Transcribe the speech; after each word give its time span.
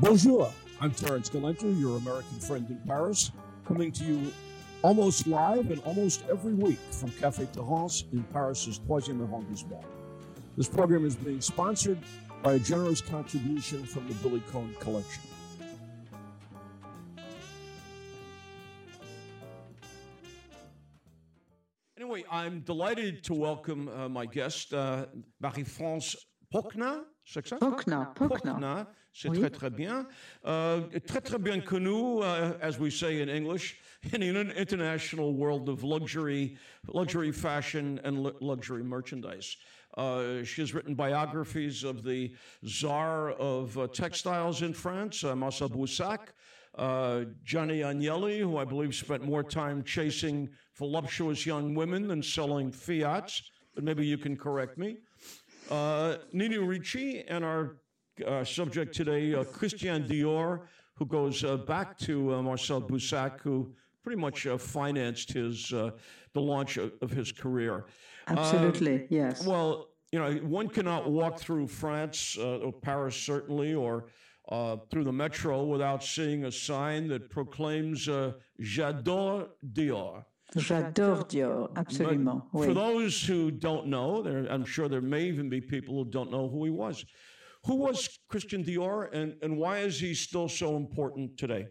Bonjour, 0.00 0.50
I'm 0.80 0.92
Terrance 0.92 1.28
Gelenter, 1.28 1.78
your 1.78 1.98
American 1.98 2.38
friend 2.38 2.66
in 2.70 2.78
Paris, 2.86 3.32
coming 3.66 3.92
to 3.92 4.02
you 4.02 4.32
almost 4.80 5.26
live 5.26 5.70
and 5.70 5.78
almost 5.82 6.24
every 6.30 6.54
week 6.54 6.78
from 6.90 7.10
Café 7.10 7.52
Terrance 7.52 8.04
in 8.10 8.22
Paris's 8.32 8.78
Troisième 8.78 9.20
arrondissement. 9.20 9.84
This 10.56 10.68
program 10.68 11.04
is 11.04 11.16
being 11.16 11.42
sponsored 11.42 11.98
by 12.42 12.54
a 12.54 12.58
generous 12.58 13.02
contribution 13.02 13.84
from 13.84 14.08
the 14.08 14.14
Billy 14.14 14.42
Cohn 14.50 14.74
Collection. 14.80 15.22
Anyway, 21.98 22.24
I'm 22.30 22.60
delighted 22.60 23.22
to 23.24 23.34
welcome 23.34 23.88
uh, 23.88 24.08
my 24.08 24.24
guest, 24.24 24.72
uh, 24.72 25.04
Marie-France 25.40 26.16
Pochna. 26.16 26.29
C'est 27.24 27.46
ça? 27.46 27.56
Pochna. 27.58 28.12
Pochna. 28.14 28.86
C'est 29.12 29.28
très, 29.28 29.50
très 29.50 29.70
bien. 29.70 30.06
Uh, 30.44 30.82
très, 31.06 31.20
très 31.20 31.38
bien 31.38 31.60
connu, 31.60 32.22
uh, 32.22 32.52
as 32.60 32.78
we 32.78 32.90
say 32.90 33.20
in 33.20 33.28
English, 33.28 33.76
in 34.12 34.22
an 34.22 34.50
international 34.52 35.34
world 35.34 35.68
of 35.68 35.82
luxury, 35.82 36.56
luxury 36.88 37.32
fashion 37.32 38.00
and 38.04 38.32
luxury 38.40 38.82
merchandise. 38.82 39.56
Uh, 39.96 40.44
she 40.44 40.60
has 40.60 40.72
written 40.72 40.94
biographies 40.94 41.82
of 41.82 42.04
the 42.04 42.32
czar 42.64 43.32
of 43.32 43.76
uh, 43.76 43.88
textiles 43.88 44.62
in 44.62 44.72
France, 44.72 45.24
uh, 45.24 45.34
Marcel 45.34 45.68
Boussac, 45.68 46.18
uh, 46.76 47.24
Gianni 47.44 47.80
Agnelli, 47.80 48.38
who 48.38 48.56
I 48.58 48.64
believe 48.64 48.94
spent 48.94 49.24
more 49.24 49.42
time 49.42 49.82
chasing 49.82 50.48
voluptuous 50.76 51.44
young 51.44 51.74
women 51.74 52.06
than 52.06 52.22
selling 52.22 52.70
Fiats, 52.70 53.42
but 53.74 53.82
maybe 53.82 54.06
you 54.06 54.18
can 54.18 54.36
correct 54.36 54.78
me. 54.78 54.98
Uh, 55.70 56.16
Nina 56.32 56.60
Ricci 56.60 57.22
and 57.28 57.44
our 57.44 57.76
uh, 58.26 58.44
subject 58.44 58.94
today, 58.94 59.34
uh, 59.34 59.44
Christian 59.44 60.02
Dior, 60.06 60.62
who 60.94 61.06
goes 61.06 61.44
uh, 61.44 61.58
back 61.58 61.96
to 61.98 62.34
uh, 62.34 62.42
Marcel 62.42 62.82
Boussac, 62.82 63.40
who 63.40 63.72
pretty 64.02 64.20
much 64.20 64.46
uh, 64.46 64.58
financed 64.58 65.32
his 65.32 65.72
uh, 65.72 65.90
the 66.34 66.40
launch 66.40 66.76
of, 66.76 66.92
of 67.02 67.10
his 67.10 67.30
career. 67.30 67.86
Absolutely, 68.26 69.06
yes. 69.10 69.46
Well, 69.46 69.90
you 70.10 70.18
know, 70.18 70.32
one 70.38 70.68
cannot 70.68 71.10
walk 71.10 71.38
through 71.38 71.68
France 71.68 72.36
or 72.36 72.72
Paris, 72.72 73.14
certainly, 73.14 73.74
or 73.74 74.06
through 74.90 75.04
the 75.04 75.12
metro 75.12 75.62
without 75.64 76.02
seeing 76.02 76.46
a 76.46 76.52
sign 76.52 77.06
that 77.08 77.30
proclaims 77.30 78.08
"J'adore 78.60 79.48
Dior." 79.72 80.24
J'adore 80.56 81.24
Dior, 81.28 81.70
absolument. 81.76 82.42
Oui. 82.52 82.66
For 82.66 82.74
those 82.74 83.22
who 83.22 83.50
don't 83.50 83.86
know, 83.86 84.22
there, 84.22 84.46
I'm 84.50 84.64
sure 84.64 84.88
there 84.88 85.00
may 85.00 85.24
even 85.24 85.48
be 85.48 85.60
people 85.60 85.94
who 85.94 86.10
don't 86.10 86.30
know 86.30 86.48
who 86.48 86.64
he 86.64 86.70
was. 86.70 87.04
Who 87.66 87.76
was 87.76 88.08
Christian 88.28 88.64
Dior 88.64 89.08
and, 89.12 89.34
and 89.42 89.58
why 89.58 89.78
is 89.78 90.00
he 90.00 90.14
still 90.14 90.48
so 90.48 90.76
important 90.76 91.36
today? 91.36 91.66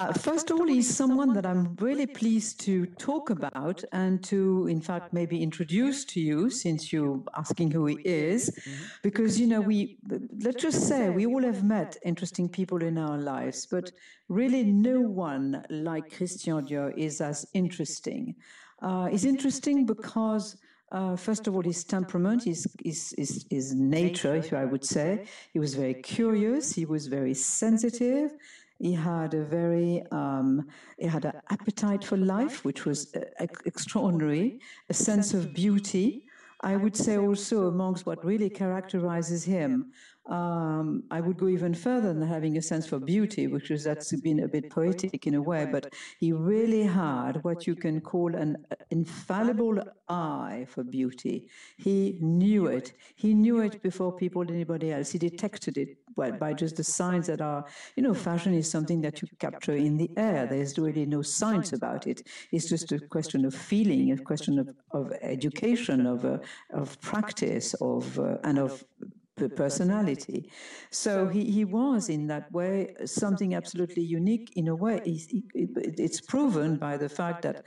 Uh, 0.00 0.12
first 0.12 0.48
of 0.50 0.60
all, 0.60 0.66
he's 0.66 0.88
someone 0.88 1.32
that 1.32 1.44
I'm 1.44 1.74
really 1.80 2.06
pleased 2.06 2.60
to 2.60 2.86
talk 2.86 3.30
about 3.30 3.82
and 3.90 4.22
to, 4.24 4.68
in 4.68 4.80
fact, 4.80 5.12
maybe 5.12 5.42
introduce 5.42 6.04
to 6.04 6.20
you 6.20 6.50
since 6.50 6.92
you're 6.92 7.20
asking 7.36 7.72
who 7.72 7.86
he 7.86 7.98
is. 8.04 8.48
Mm-hmm. 8.48 8.84
Because, 9.02 9.40
you 9.40 9.48
know, 9.48 9.60
we, 9.60 9.98
let's 10.40 10.62
just 10.62 10.86
say, 10.86 11.10
we 11.10 11.26
all 11.26 11.42
have 11.42 11.64
met 11.64 11.96
interesting 12.04 12.48
people 12.48 12.80
in 12.80 12.96
our 12.96 13.18
lives, 13.18 13.66
but 13.66 13.90
really 14.28 14.62
no 14.62 15.00
one 15.00 15.64
like 15.68 16.16
Christian 16.16 16.64
Dior 16.64 16.96
is 16.96 17.20
as 17.20 17.44
interesting. 17.52 18.36
Uh, 18.80 19.06
he's 19.06 19.24
interesting 19.24 19.84
because. 19.84 20.56
Uh, 20.90 21.14
first 21.14 21.46
of 21.46 21.54
all, 21.54 21.60
his 21.60 21.84
temperament, 21.84 22.44
his, 22.44 22.66
his, 22.82 23.14
his, 23.18 23.44
his 23.50 23.74
nature, 23.74 24.34
if 24.36 24.54
I 24.54 24.64
would 24.64 24.82
say. 24.82 25.26
He 25.52 25.58
was 25.58 25.74
very 25.74 25.92
curious, 25.92 26.74
he 26.74 26.86
was 26.86 27.08
very 27.08 27.34
sensitive, 27.34 28.30
he 28.78 28.92
had 28.92 29.34
a 29.34 29.44
very, 29.44 30.02
um, 30.12 30.68
he 30.98 31.06
had 31.06 31.24
an 31.24 31.32
appetite 31.50 32.04
for 32.04 32.16
life, 32.16 32.64
which 32.64 32.84
was 32.84 33.14
uh, 33.14 33.46
extraordinary, 33.64 34.60
a 34.88 34.94
sense 34.94 35.34
of 35.34 35.52
beauty. 35.52 36.24
I 36.60 36.76
would 36.76 36.96
say 36.96 37.18
also 37.18 37.68
amongst 37.68 38.06
what 38.06 38.24
really 38.24 38.50
characterizes 38.50 39.44
him 39.44 39.92
um, 40.28 41.04
I 41.10 41.20
would 41.20 41.38
go 41.38 41.48
even 41.48 41.72
further 41.74 42.12
than 42.12 42.26
having 42.26 42.58
a 42.58 42.62
sense 42.62 42.86
for 42.86 42.98
beauty, 42.98 43.46
which 43.46 43.70
is 43.70 43.84
that's 43.84 44.14
been 44.20 44.40
a 44.40 44.48
bit 44.48 44.70
poetic 44.70 45.26
in 45.26 45.34
a 45.34 45.40
way, 45.42 45.66
but 45.70 45.94
he 46.20 46.32
really 46.32 46.82
had 46.82 47.42
what 47.44 47.66
you 47.66 47.74
can 47.74 48.00
call 48.00 48.34
an 48.34 48.66
infallible 48.90 49.80
eye 50.08 50.66
for 50.68 50.84
beauty. 50.84 51.48
He 51.78 52.18
knew 52.20 52.66
it. 52.66 52.92
He 53.16 53.32
knew 53.34 53.60
it 53.60 53.82
before 53.82 54.12
people, 54.12 54.42
anybody 54.42 54.92
else. 54.92 55.10
He 55.10 55.18
detected 55.18 55.78
it 55.78 55.96
by, 56.14 56.32
by 56.32 56.52
just 56.52 56.76
the 56.76 56.84
signs 56.84 57.28
that 57.28 57.40
are, 57.40 57.64
you 57.96 58.02
know, 58.02 58.12
fashion 58.12 58.52
is 58.52 58.70
something 58.70 59.00
that 59.02 59.22
you 59.22 59.28
capture 59.38 59.76
in 59.76 59.96
the 59.96 60.10
air. 60.16 60.46
There's 60.46 60.76
really 60.78 61.06
no 61.06 61.22
science 61.22 61.72
about 61.72 62.06
it. 62.06 62.26
It's 62.52 62.68
just 62.68 62.92
a 62.92 62.98
question 62.98 63.46
of 63.46 63.54
feeling, 63.54 64.12
a 64.12 64.18
question 64.18 64.58
of, 64.58 64.68
of 64.90 65.12
education, 65.22 66.06
of, 66.06 66.24
uh, 66.24 66.38
of 66.74 67.00
practice, 67.00 67.74
of, 67.80 68.18
uh, 68.18 68.36
and 68.44 68.58
of 68.58 68.84
personality. 69.46 70.50
So 70.90 71.28
he, 71.28 71.50
he 71.50 71.66
was, 71.66 72.08
in 72.08 72.28
that 72.28 72.50
way, 72.50 72.94
something 73.04 73.54
absolutely 73.54 74.02
unique 74.02 74.54
in 74.56 74.68
a 74.68 74.74
way. 74.74 75.02
it's 75.04 76.20
proven 76.22 76.76
by 76.76 76.96
the 76.96 77.10
fact 77.10 77.42
that 77.42 77.66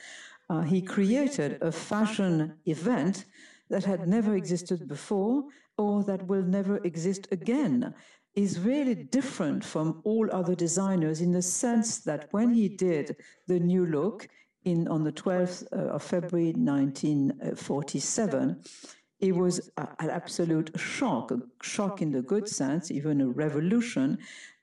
uh, 0.50 0.62
he 0.62 0.82
created 0.82 1.59
a 1.62 1.72
fashion 1.72 2.56
event 2.66 3.26
that 3.70 3.86
had 3.86 4.08
never 4.08 4.36
existed 4.36 4.88
before 4.88 5.44
or 5.78 6.04
that 6.04 6.28
will 6.28 6.44
never 6.44 6.78
exist 6.84 7.28
again 7.32 7.94
is 8.36 8.59
really 8.59 8.96
different 8.96 9.64
from 9.64 10.02
all 10.03 10.28
other 10.32 10.56
designers 10.56 11.22
in 11.22 11.32
the 11.32 11.42
sense 11.42 12.00
that 12.00 12.28
when 12.32 12.53
he 12.53 12.68
did 12.70 13.16
the 13.48 13.59
new 13.59 13.86
look 13.86 14.28
in 14.64 14.88
on 14.88 15.03
the 15.03 15.12
12th 15.12 15.66
uh, 15.74 15.96
of 15.96 16.03
February 16.03 16.53
1947 16.53 18.64
it 19.22 19.36
was 19.36 19.70
an 19.78 20.09
absolute 20.09 20.72
shock, 20.78 21.32
a 21.32 21.40
shock 21.62 22.02
in 22.02 22.12
the 22.12 22.22
good 22.22 22.48
sense, 22.50 22.90
even 22.92 23.22
a 23.22 23.28
revolution. 23.28 24.18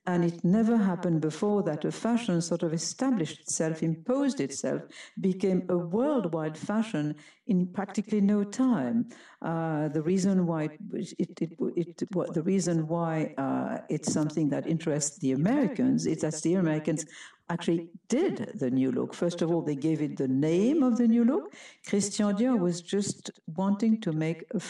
And 0.07 0.25
it 0.25 0.43
never 0.43 0.79
happened 0.79 1.21
before 1.21 1.63
that 1.65 1.85
a 1.85 1.93
fashion 1.93 2.41
sort 2.41 2.63
of 2.63 2.73
established 2.73 3.41
itself, 3.41 3.83
imposed 3.83 4.41
itself, 4.41 4.81
became 5.21 5.65
a 5.69 5.77
worldwide 5.77 6.57
fashion 6.57 7.15
in 7.47 7.67
practically 7.67 8.23
no 8.23 8.43
time. 8.43 9.07
Uh, 9.43 9.89
the 9.89 10.01
reason 10.01 10.47
why 10.47 10.71
it, 10.95 11.13
it, 11.19 11.41
it, 11.43 11.53
it 11.77 12.09
the 12.33 12.43
reason 12.43 12.89
why 12.89 13.35
uh, 13.37 13.83
it's 13.91 14.11
something 14.11 14.49
that 14.49 14.67
interests 14.67 15.19
the 15.19 15.33
Americans 15.33 16.07
is 16.07 16.23
that 16.23 16.41
the 16.43 16.55
Americans 16.55 17.05
actually 17.51 17.89
did 18.09 18.53
the 18.59 18.71
new 18.71 18.93
look. 18.93 19.15
First 19.15 19.43
of 19.43 19.51
all, 19.51 19.63
they 19.63 19.77
gave 19.77 20.01
it 20.03 20.17
the 20.17 20.29
name 20.29 20.83
of 20.83 20.99
the 20.99 21.09
new 21.09 21.25
look. 21.25 21.55
Christian 21.87 22.35
Dior 22.37 22.59
was 22.59 22.83
just 22.83 23.31
wanting 23.57 24.01
to 24.03 24.13
make 24.13 24.45
a 24.55 24.61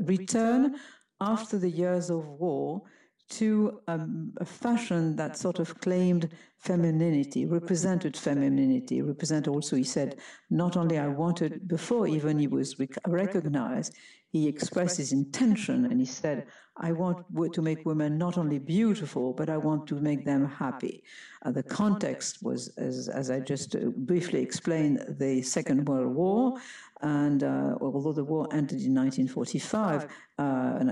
return 0.00 0.76
after 1.20 1.58
the 1.58 1.70
years 1.70 2.10
of 2.10 2.26
war 2.26 2.82
to 3.30 3.80
um, 3.88 4.32
a 4.38 4.44
fashion 4.44 5.16
that 5.16 5.36
sort 5.38 5.58
of 5.58 5.80
claimed 5.80 6.28
femininity, 6.58 7.46
represented 7.46 8.16
femininity, 8.16 9.02
represent 9.02 9.48
also, 9.48 9.76
he 9.76 9.84
said, 9.84 10.18
not 10.50 10.76
only 10.76 10.98
I 10.98 11.08
wanted, 11.08 11.66
before 11.66 12.06
even 12.06 12.38
he 12.38 12.46
was 12.46 12.76
recognized, 13.06 13.94
he 14.34 14.48
expressed 14.48 14.96
his 14.96 15.12
intention 15.12 15.84
and 15.88 16.00
he 16.00 16.06
said, 16.06 16.48
I 16.76 16.90
want 16.90 17.18
to 17.52 17.62
make 17.62 17.86
women 17.86 18.18
not 18.18 18.36
only 18.36 18.58
beautiful, 18.58 19.32
but 19.32 19.48
I 19.48 19.58
want 19.58 19.86
to 19.90 19.94
make 19.94 20.24
them 20.24 20.44
happy. 20.48 21.04
Uh, 21.44 21.52
the 21.52 21.62
context 21.62 22.42
was, 22.42 22.66
as, 22.76 23.08
as 23.08 23.30
I 23.30 23.38
just 23.38 23.76
uh, 23.76 23.90
briefly 23.96 24.42
explained, 24.42 24.96
the 25.20 25.40
Second 25.42 25.86
World 25.88 26.12
War. 26.16 26.58
And 27.00 27.44
uh, 27.44 27.76
although 27.80 28.12
the 28.12 28.24
war 28.24 28.48
ended 28.50 28.80
in 28.82 28.92
1945, 28.92 30.08
uh, 30.36 30.42
uh, 30.42 30.84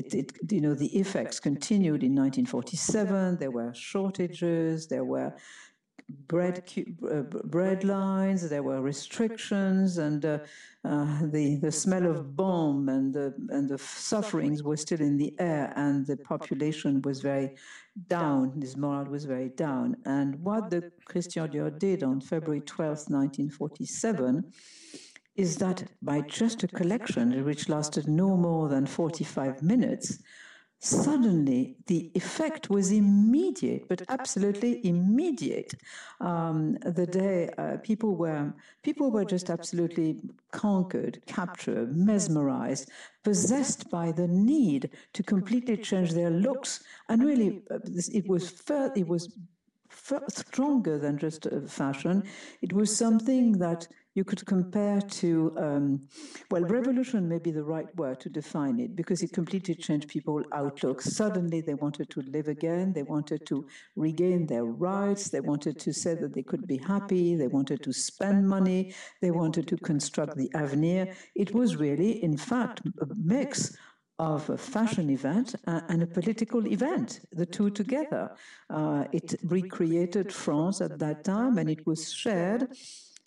it, 0.00 0.12
it, 0.12 0.32
you 0.50 0.60
know, 0.60 0.74
the 0.74 0.92
effects 0.98 1.38
continued 1.38 2.02
in 2.02 2.12
1947. 2.16 3.36
There 3.36 3.52
were 3.52 3.72
shortages, 3.72 4.88
there 4.88 5.04
were 5.04 5.32
bread 6.26 6.62
uh, 7.10 7.22
bread 7.56 7.84
lines. 7.84 8.48
There 8.48 8.62
were 8.62 8.80
restrictions, 8.80 9.98
and 9.98 10.24
uh, 10.24 10.38
uh, 10.84 11.18
the 11.22 11.56
the 11.56 11.72
smell 11.72 12.06
of 12.06 12.36
bomb 12.36 12.88
and 12.88 13.12
the 13.12 13.34
and 13.50 13.68
the 13.68 13.78
sufferings 13.78 14.62
were 14.62 14.76
still 14.76 15.00
in 15.00 15.16
the 15.16 15.34
air, 15.38 15.72
and 15.76 16.06
the 16.06 16.16
population 16.16 17.02
was 17.02 17.20
very 17.20 17.56
down. 18.08 18.60
His 18.60 18.76
morale 18.76 19.06
was 19.06 19.24
very 19.24 19.50
down. 19.50 19.96
And 20.04 20.36
what 20.36 20.70
the 20.70 20.90
Christian 21.04 21.48
Dior 21.48 21.76
did 21.78 22.02
on 22.02 22.20
February 22.20 22.62
12, 22.62 22.88
1947 22.88 24.44
is 25.36 25.56
that 25.56 25.84
by 26.02 26.20
just 26.22 26.62
a 26.62 26.68
collection 26.68 27.44
which 27.44 27.68
lasted 27.68 28.08
no 28.08 28.36
more 28.36 28.68
than 28.68 28.86
45 28.86 29.62
minutes, 29.62 30.18
suddenly 30.80 31.76
the 31.86 32.10
effect 32.14 32.70
was 32.70 32.90
immediate, 32.90 33.86
but 33.88 34.02
absolutely 34.08 34.84
immediate. 34.86 35.74
Um, 36.20 36.76
the 36.82 37.06
day 37.06 37.50
uh, 37.58 37.76
people 37.82 38.16
were 38.16 38.52
people 38.82 39.10
were 39.10 39.24
just 39.24 39.50
absolutely 39.50 40.20
conquered, 40.52 41.20
captured, 41.26 41.94
mesmerized, 41.96 42.90
possessed 43.24 43.90
by 43.90 44.12
the 44.12 44.26
need 44.28 44.90
to 45.14 45.22
completely 45.22 45.76
change 45.76 46.12
their 46.12 46.30
looks, 46.30 46.80
and 47.08 47.22
really, 47.22 47.62
uh, 47.70 47.78
it 48.12 48.26
was 48.28 48.52
it 48.94 49.06
was 49.08 49.28
stronger 50.28 50.98
than 50.98 51.18
just 51.18 51.46
fashion. 51.66 52.22
It 52.62 52.72
was 52.72 52.94
something 52.96 53.52
that 53.58 53.86
you 54.14 54.24
could 54.24 54.44
compare 54.44 55.00
to, 55.00 55.54
um, 55.56 56.08
well, 56.50 56.62
revolution 56.62 57.28
may 57.28 57.38
be 57.38 57.52
the 57.52 57.62
right 57.62 57.94
word 57.96 58.18
to 58.20 58.28
define 58.28 58.80
it 58.80 58.96
because 58.96 59.22
it 59.22 59.32
completely 59.32 59.74
changed 59.74 60.08
people's 60.08 60.46
outlook. 60.52 61.00
Suddenly 61.00 61.60
they 61.60 61.74
wanted 61.74 62.10
to 62.10 62.22
live 62.22 62.48
again, 62.48 62.92
they 62.92 63.04
wanted 63.04 63.46
to 63.46 63.66
regain 63.94 64.46
their 64.46 64.64
rights, 64.64 65.30
they 65.30 65.40
wanted 65.40 65.78
to 65.80 65.92
say 65.92 66.14
that 66.14 66.34
they 66.34 66.42
could 66.42 66.66
be 66.66 66.78
happy, 66.78 67.36
they 67.36 67.46
wanted 67.46 67.82
to 67.84 67.92
spend 67.92 68.48
money, 68.48 68.94
they 69.20 69.30
wanted 69.30 69.68
to 69.68 69.76
construct 69.76 70.36
the 70.36 70.50
avenir. 70.54 71.14
It 71.36 71.54
was 71.54 71.76
really, 71.76 72.22
in 72.22 72.36
fact, 72.36 72.80
a 73.00 73.06
mix 73.16 73.76
of 74.18 74.50
a 74.50 74.58
fashion 74.58 75.08
event 75.08 75.54
and 75.66 76.02
a 76.02 76.06
political 76.06 76.66
event, 76.66 77.20
the 77.32 77.46
two 77.46 77.70
together. 77.70 78.30
Uh, 78.68 79.04
it 79.12 79.34
recreated 79.44 80.30
France 80.30 80.82
at 80.82 80.98
that 80.98 81.24
time 81.24 81.56
and 81.56 81.70
it 81.70 81.86
was 81.86 82.12
shared 82.12 82.68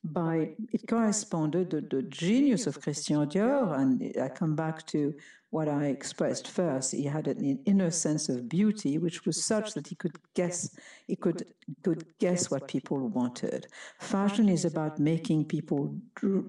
by, 0.04 0.56
it 0.72 0.88
corresponded 0.88 1.72
to 1.72 1.82
the 1.82 2.04
genius 2.04 2.68
of 2.68 2.82
Christian 2.82 3.18
Dior, 3.26 3.80
and 3.80 4.16
I 4.22 4.30
come 4.30 4.56
back 4.56 4.86
to 4.88 5.14
what 5.50 5.70
I 5.70 5.86
expressed 5.86 6.48
first. 6.48 6.94
He 6.94 7.04
had 7.04 7.28
an 7.28 7.60
inner 7.66 7.92
sense 7.92 8.28
of 8.28 8.50
beauty, 8.50 8.98
which 8.98 9.24
was 9.26 9.46
such 9.46 9.74
that 9.76 9.88
he 9.88 9.96
could 9.96 10.18
guess, 10.34 10.76
he 11.08 11.16
could, 11.16 11.46
could 11.84 12.06
guess 12.20 12.50
what 12.50 12.68
people 12.68 13.08
wanted. 13.10 13.68
Fashion 14.00 14.50
is 14.50 14.66
about 14.66 15.00
making 15.00 15.46
people 15.46 15.96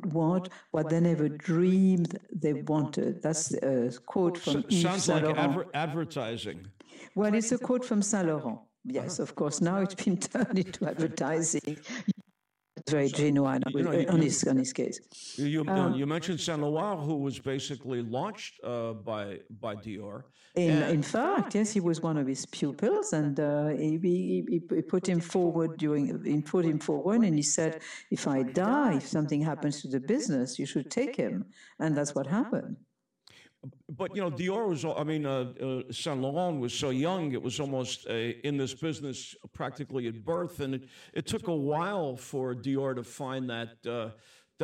want 0.06 0.48
what 0.70 0.88
they 0.88 1.00
never 1.00 1.28
dreamed 1.28 2.18
they 2.34 2.54
wanted. 2.54 3.22
That's 3.22 3.52
a 3.52 3.92
quote 4.06 4.38
from 4.38 4.62
so, 4.62 4.68
Yves 4.70 4.82
Sounds 4.82 5.04
Saint 5.04 5.24
like 5.24 5.36
adver 5.36 5.66
advertising. 5.74 6.66
Well, 7.14 7.34
it's 7.34 7.52
a 7.52 7.58
quote 7.58 7.84
from 7.84 8.00
Saint 8.00 8.26
Laurent. 8.26 8.58
Yes, 8.86 9.18
of 9.18 9.34
course. 9.34 9.60
Now 9.60 9.78
it's 9.80 9.94
been 9.94 10.16
turned 10.18 10.58
into 10.58 10.86
advertising 10.86 11.78
very 12.88 13.08
genuine 13.08 13.62
you 13.68 13.82
know, 13.82 14.04
on, 14.08 14.20
his, 14.20 14.44
on 14.44 14.56
his 14.56 14.72
case. 14.72 15.00
You, 15.36 15.64
um, 15.66 15.94
you 15.94 16.06
mentioned 16.06 16.40
Saint 16.40 16.60
Laurent, 16.60 17.00
who 17.00 17.16
was 17.16 17.38
basically 17.38 18.02
launched 18.02 18.60
uh, 18.62 18.92
by 18.92 19.40
by 19.60 19.74
Dior. 19.76 20.24
In, 20.54 20.82
in 20.84 21.02
fact, 21.02 21.56
yes, 21.56 21.72
he 21.72 21.80
was 21.80 22.00
one 22.00 22.16
of 22.16 22.28
his 22.28 22.46
pupils, 22.46 23.12
and 23.12 23.40
uh, 23.40 23.68
he, 23.68 23.98
he, 24.00 24.44
he, 24.48 24.82
put 24.82 25.08
him 25.08 25.18
forward 25.18 25.78
during 25.78 26.22
he 26.24 26.40
put 26.42 26.64
him 26.64 26.78
forward, 26.78 27.22
and 27.22 27.34
he 27.34 27.42
said, 27.42 27.80
"If 28.10 28.28
I 28.28 28.42
die, 28.42 28.94
if 28.96 29.06
something 29.06 29.42
happens 29.42 29.82
to 29.82 29.88
the 29.88 29.98
business, 29.98 30.58
you 30.58 30.66
should 30.66 30.90
take 30.92 31.16
him," 31.16 31.46
and 31.80 31.96
that's 31.96 32.14
what 32.14 32.28
happened. 32.28 32.76
But 33.88 34.14
you 34.14 34.22
know, 34.22 34.30
Dior 34.30 34.68
was. 34.68 34.84
I 34.84 35.04
mean, 35.04 35.26
uh, 35.26 35.52
uh, 35.60 35.92
Saint 35.92 36.20
Laurent 36.20 36.60
was 36.60 36.74
so 36.74 36.90
young; 36.90 37.32
it 37.32 37.42
was 37.42 37.60
almost 37.60 38.06
in 38.06 38.56
this 38.56 38.74
business 38.74 39.34
practically 39.52 40.06
at 40.08 40.24
birth, 40.24 40.60
and 40.60 40.74
it, 40.74 40.88
it 41.12 41.26
took 41.26 41.48
a 41.48 41.54
while 41.54 42.16
for 42.16 42.54
Dior 42.54 42.94
to 42.94 43.02
find 43.02 43.48
that 43.50 43.86
uh, 43.86 44.10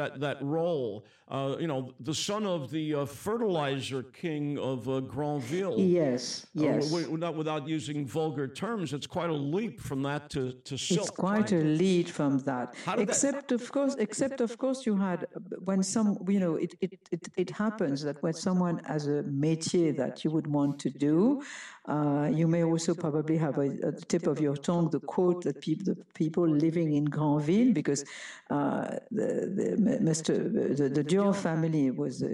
that 0.00 0.20
that 0.26 0.38
role. 0.43 1.05
Uh, 1.37 1.56
you 1.62 1.69
know, 1.73 1.81
the 2.00 2.17
son 2.29 2.44
of 2.44 2.61
the 2.76 2.87
uh, 2.93 3.05
fertilizer 3.05 4.02
king 4.02 4.58
of 4.58 4.79
uh, 4.88 4.99
Granville. 5.14 5.79
Yes, 5.79 6.23
uh, 6.58 6.64
yes. 6.64 6.93
not 7.25 7.35
without 7.37 7.69
using 7.69 7.99
vulgar 8.19 8.49
terms, 8.49 8.93
it's 8.93 9.06
quite 9.19 9.31
a 9.31 9.41
leap 9.56 9.81
from 9.88 10.02
that 10.08 10.23
to, 10.35 10.43
to 10.69 10.75
silk. 10.76 11.00
It's 11.02 11.11
quite 11.11 11.52
right? 11.52 11.62
a 11.62 11.62
leap 11.82 12.08
from 12.08 12.32
that. 12.50 12.75
Except 13.06 13.49
that... 13.49 13.61
of 13.61 13.70
course, 13.70 13.94
except 14.06 14.41
of 14.41 14.52
course, 14.62 14.79
you 14.87 14.97
had 14.97 15.20
when 15.69 15.81
some, 15.94 16.08
you 16.35 16.41
know, 16.44 16.55
it, 16.64 16.73
it, 16.81 16.93
it, 17.12 17.25
it 17.43 17.50
happens 17.50 18.03
that 18.03 18.17
when 18.25 18.35
someone 18.46 18.76
has 18.93 19.06
a 19.06 19.23
métier 19.44 19.96
that 19.96 20.25
you 20.25 20.31
would 20.35 20.49
want 20.58 20.81
to 20.85 20.91
do, 20.91 21.43
uh, 21.87 22.29
you 22.32 22.47
may 22.47 22.62
also 22.62 22.94
probably 22.94 23.37
have 23.38 23.59
a, 23.59 23.67
at 23.82 23.97
the 23.99 24.05
tip 24.06 24.27
of 24.27 24.41
your 24.41 24.56
tongue 24.56 24.91
the 24.91 25.00
quote 25.00 25.43
that 25.44 25.61
the 25.61 25.97
people 26.15 26.47
living 26.47 26.93
in 26.94 27.05
Granville, 27.06 27.73
because 27.73 28.05
uh, 28.50 28.97
the, 29.11 29.50
the, 29.56 29.99
Mr. 30.03 30.77
the, 30.77 30.88
the 30.88 31.05
Dior 31.05 31.35
family 31.35 31.91
was 31.91 32.23
uh, 32.23 32.29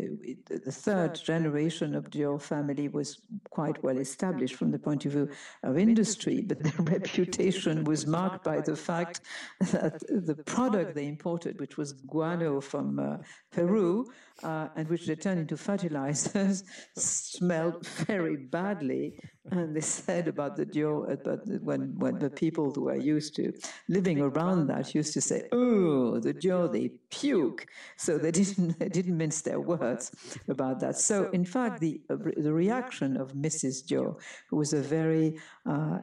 the 0.48 0.72
third 0.72 1.14
generation 1.14 1.94
of 1.94 2.10
Dior 2.10 2.40
family 2.40 2.88
was 2.88 3.20
quite 3.50 3.82
well 3.84 3.98
established 3.98 4.56
from 4.56 4.72
the 4.72 4.78
point 4.78 5.06
of 5.06 5.12
view 5.12 5.28
of 5.62 5.78
industry, 5.78 6.42
but 6.42 6.62
their 6.62 6.72
reputation 6.80 7.84
was 7.84 8.06
marked 8.06 8.42
by 8.44 8.60
the 8.60 8.76
fact 8.76 9.20
that 9.60 10.00
the 10.08 10.34
product 10.34 10.94
they 10.94 11.06
imported, 11.06 11.60
which 11.60 11.76
was 11.76 11.92
guano 11.92 12.60
from 12.60 12.98
uh, 12.98 13.18
Peru, 13.52 14.06
uh, 14.42 14.68
and 14.76 14.88
which 14.88 15.06
they 15.06 15.14
turned 15.14 15.40
into 15.40 15.56
fertilizers, 15.56 16.64
smelled 16.96 17.86
very 17.86 18.36
badly. 18.36 19.18
And 19.50 19.76
they 19.76 19.80
said 19.80 20.28
about 20.28 20.56
the 20.56 20.66
Dior, 20.66 21.10
about 21.12 21.46
the, 21.46 21.58
when, 21.58 21.96
when 21.98 22.18
the 22.18 22.30
people 22.30 22.72
who 22.72 22.88
are 22.88 22.96
used 22.96 23.36
to 23.36 23.52
living 23.88 24.20
around 24.20 24.66
that 24.68 24.94
used 24.94 25.12
to 25.14 25.20
say, 25.20 25.48
oh, 25.52 26.18
the 26.18 26.34
Dior, 26.34 26.72
they 26.72 26.90
puke. 27.10 27.66
So 27.96 28.18
they 28.18 28.32
didn't, 28.32 28.78
they 28.78 28.88
didn't 28.88 29.16
mince 29.16 29.42
their 29.42 29.60
words 29.60 30.12
about 30.48 30.80
that. 30.80 30.98
So, 30.98 31.30
in 31.30 31.44
fact, 31.44 31.80
the, 31.80 32.00
the 32.08 32.52
reaction 32.52 33.16
of 33.16 33.34
Mrs. 33.34 33.86
Joe, 33.86 34.18
who 34.48 34.56
was 34.56 34.72
a 34.72 34.80
very 34.80 35.36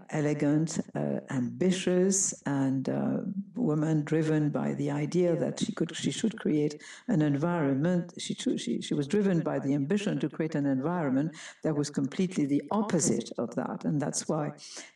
elegant, 0.10 0.80
uh, 0.95 1.19
ambitious, 1.30 2.33
and 2.45 2.89
uh, 2.89 3.18
woman 3.56 4.04
driven 4.04 4.50
by 4.50 4.74
the 4.74 4.92
idea 4.92 5.36
that 5.36 5.60
she 5.60 5.71
could, 5.71 5.95
she 5.95 6.12
should 6.12 6.39
create 6.39 6.81
an 7.07 7.21
environment 7.21 8.13
she, 8.18 8.33
she, 8.33 8.81
she 8.81 8.94
was 8.94 9.07
driven 9.07 9.42
by 9.42 9.60
the 9.60 9.74
ambition 9.74 10.19
to 10.19 10.30
create 10.30 10.56
an 10.56 10.65
environment 10.65 11.36
that 11.63 11.75
was 11.75 11.89
completely 11.89 12.45
the 12.45 12.62
opposite 12.71 13.31
of 13.38 13.54
that. 13.56 13.86
And 13.86 14.01
that's 14.01 14.27
why 14.27 14.51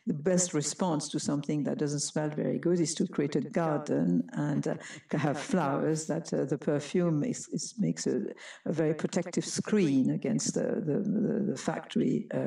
the 0.06 0.14
best 0.14 0.54
response 0.54 1.08
to 1.10 1.18
something 1.18 1.64
that 1.64 1.78
doesn't 1.78 2.00
smell 2.00 2.30
very 2.30 2.58
good 2.58 2.80
is 2.80 2.94
to 2.94 3.06
create 3.06 3.36
a 3.36 3.40
garden 3.40 4.28
and 4.32 4.66
uh, 4.68 4.74
have 5.10 5.38
flowers 5.38 6.06
that 6.06 6.32
uh, 6.32 6.44
the 6.44 6.58
perfume 6.58 7.22
is, 7.24 7.48
is, 7.48 7.74
makes 7.78 8.06
a, 8.06 8.22
a, 8.66 8.72
very 8.72 8.94
protective 8.94 9.44
screen 9.44 10.10
against 10.10 10.54
the, 10.54 10.82
the, 10.88 10.98
the, 11.00 11.44
the 11.52 11.56
factory, 11.56 12.26
uh, 12.34 12.38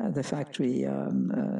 uh 0.00 0.10
the 0.10 0.22
factory, 0.22 0.86
um, 0.86 1.32
uh, 1.36 1.55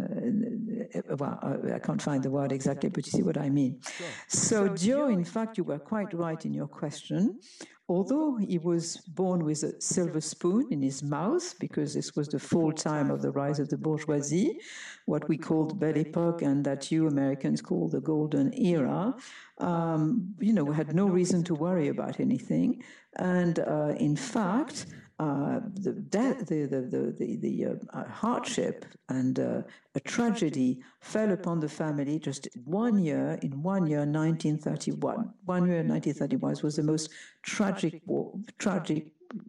well, 1.19 1.39
uh, 1.43 1.75
I 1.75 1.79
can't 1.79 2.01
find 2.01 2.23
the 2.23 2.31
word 2.31 2.53
exactly, 2.53 2.89
but 2.91 3.07
you 3.07 3.13
see 3.13 3.23
what 3.23 3.39
I 3.39 3.49
mean. 3.51 3.81
So, 4.29 4.69
Joe, 4.69 5.09
in 5.09 5.25
fact, 5.25 5.59
you 5.59 5.65
were 5.65 5.79
quite 5.79 6.13
right 6.13 6.45
in 6.45 6.53
your 6.55 6.69
question. 6.69 7.41
Although 7.89 8.37
he 8.37 8.59
was 8.59 8.97
born 8.97 9.45
with 9.45 9.63
a 9.63 9.81
silver 9.81 10.21
spoon 10.21 10.67
in 10.73 10.83
his 10.83 11.05
mouth, 11.05 11.55
because 11.61 11.95
this 11.95 12.17
was 12.17 12.27
the 12.27 12.41
full 12.41 12.73
time 12.73 13.13
of 13.13 13.23
the 13.23 13.31
rise 13.31 13.61
of 13.61 13.69
the 13.69 13.79
bourgeoisie, 13.79 14.59
what 15.05 15.29
we 15.29 15.39
called 15.39 15.79
Belle 15.79 15.97
Epoque 15.97 16.43
and 16.43 16.65
that 16.65 16.91
you 16.91 17.07
Americans 17.07 17.63
call 17.63 17.89
the 17.89 18.01
golden 18.01 18.53
era, 18.61 19.15
um, 19.59 20.35
you 20.41 20.53
know, 20.53 20.73
had 20.73 20.97
no 20.97 21.07
reason 21.07 21.45
to 21.45 21.55
worry 21.55 21.87
about 21.87 22.19
anything. 22.19 22.83
And 23.19 23.61
uh, 23.61 23.95
in 23.97 24.17
fact, 24.17 24.87
uh, 25.19 25.61
the, 25.75 25.93
death, 25.93 26.47
the, 26.47 26.67
the, 26.67 27.15
the, 27.19 27.37
the, 27.37 27.67
uh, 27.67 28.05
hardship 28.05 28.85
and 29.09 29.41
uh, 29.41 29.63
a 29.95 30.01
tragedy 30.01 30.81
fell 31.01 31.33
upon 31.33 31.59
the 31.59 31.69
family 31.69 32.19
just 32.19 32.49
one 32.65 32.99
year, 32.99 33.39
in 33.41 33.63
one 33.63 33.87
year, 33.87 34.01
1931. 34.01 35.33
One 35.47 35.67
year, 35.67 35.83
1931 35.83 36.57
was 36.63 36.77
the 36.77 36.83
most 36.83 37.11
tragic 37.43 38.03
war, 38.05 38.35
tragic 38.59 39.07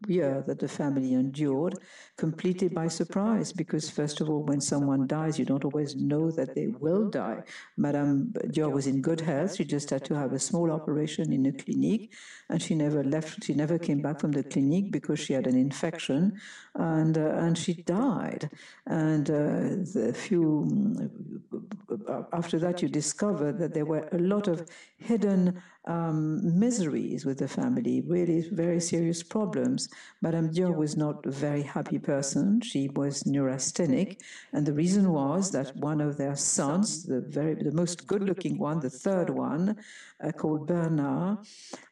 year 0.07 0.43
that 0.47 0.59
the 0.59 0.67
family 0.67 1.13
endured 1.13 1.75
completely 2.17 2.67
by 2.67 2.87
surprise 2.87 3.51
because 3.51 3.89
first 3.89 4.21
of 4.21 4.29
all 4.29 4.43
when 4.43 4.61
someone 4.61 5.07
dies 5.07 5.37
you 5.39 5.45
don't 5.45 5.65
always 5.65 5.95
know 5.95 6.31
that 6.31 6.55
they 6.55 6.67
will 6.67 7.09
die. 7.09 7.41
madame 7.77 8.33
dior 8.53 8.71
was 8.71 8.87
in 8.87 9.01
good 9.01 9.21
health. 9.21 9.55
she 9.55 9.65
just 9.65 9.89
had 9.89 10.03
to 10.03 10.13
have 10.15 10.33
a 10.33 10.39
small 10.39 10.71
operation 10.71 11.31
in 11.31 11.45
a 11.45 11.51
clinic 11.51 12.11
and 12.49 12.61
she 12.61 12.75
never 12.75 13.03
left 13.03 13.43
she 13.43 13.53
never 13.53 13.77
came 13.77 14.01
back 14.01 14.19
from 14.19 14.31
the 14.31 14.43
clinic 14.43 14.91
because 14.91 15.19
she 15.19 15.33
had 15.33 15.47
an 15.47 15.57
infection 15.57 16.39
and 16.75 17.17
uh, 17.17 17.45
and 17.45 17.57
she 17.57 17.73
died. 17.73 18.49
and 18.85 19.29
uh, 19.29 20.09
a 20.11 20.13
few 20.13 20.49
uh, 22.07 22.23
after 22.33 22.57
that 22.59 22.81
you 22.81 22.87
discover 22.87 23.51
that 23.51 23.73
there 23.73 23.85
were 23.85 24.07
a 24.11 24.17
lot 24.17 24.47
of 24.47 24.65
hidden 24.97 25.61
um, 25.87 26.59
miseries 26.59 27.25
with 27.25 27.39
the 27.39 27.47
family, 27.47 28.01
really 28.05 28.47
very 28.51 28.79
serious 28.79 29.23
problems. 29.23 29.89
Madame 30.21 30.49
Dior 30.49 30.75
was 30.75 30.95
not 30.97 31.25
a 31.25 31.31
very 31.31 31.63
happy 31.63 31.97
person. 31.97 32.61
She 32.61 32.89
was 32.89 33.23
neurasthenic, 33.25 34.21
and 34.53 34.65
the 34.65 34.73
reason 34.73 35.11
was 35.11 35.51
that 35.51 35.75
one 35.77 36.01
of 36.01 36.17
their 36.17 36.35
sons, 36.35 37.03
the 37.03 37.21
very 37.21 37.55
the 37.55 37.71
most 37.71 38.05
good-looking 38.05 38.57
one, 38.57 38.79
the 38.79 38.89
third 38.89 39.29
one, 39.29 39.77
uh, 40.23 40.31
called 40.31 40.67
Bernard, 40.67 41.39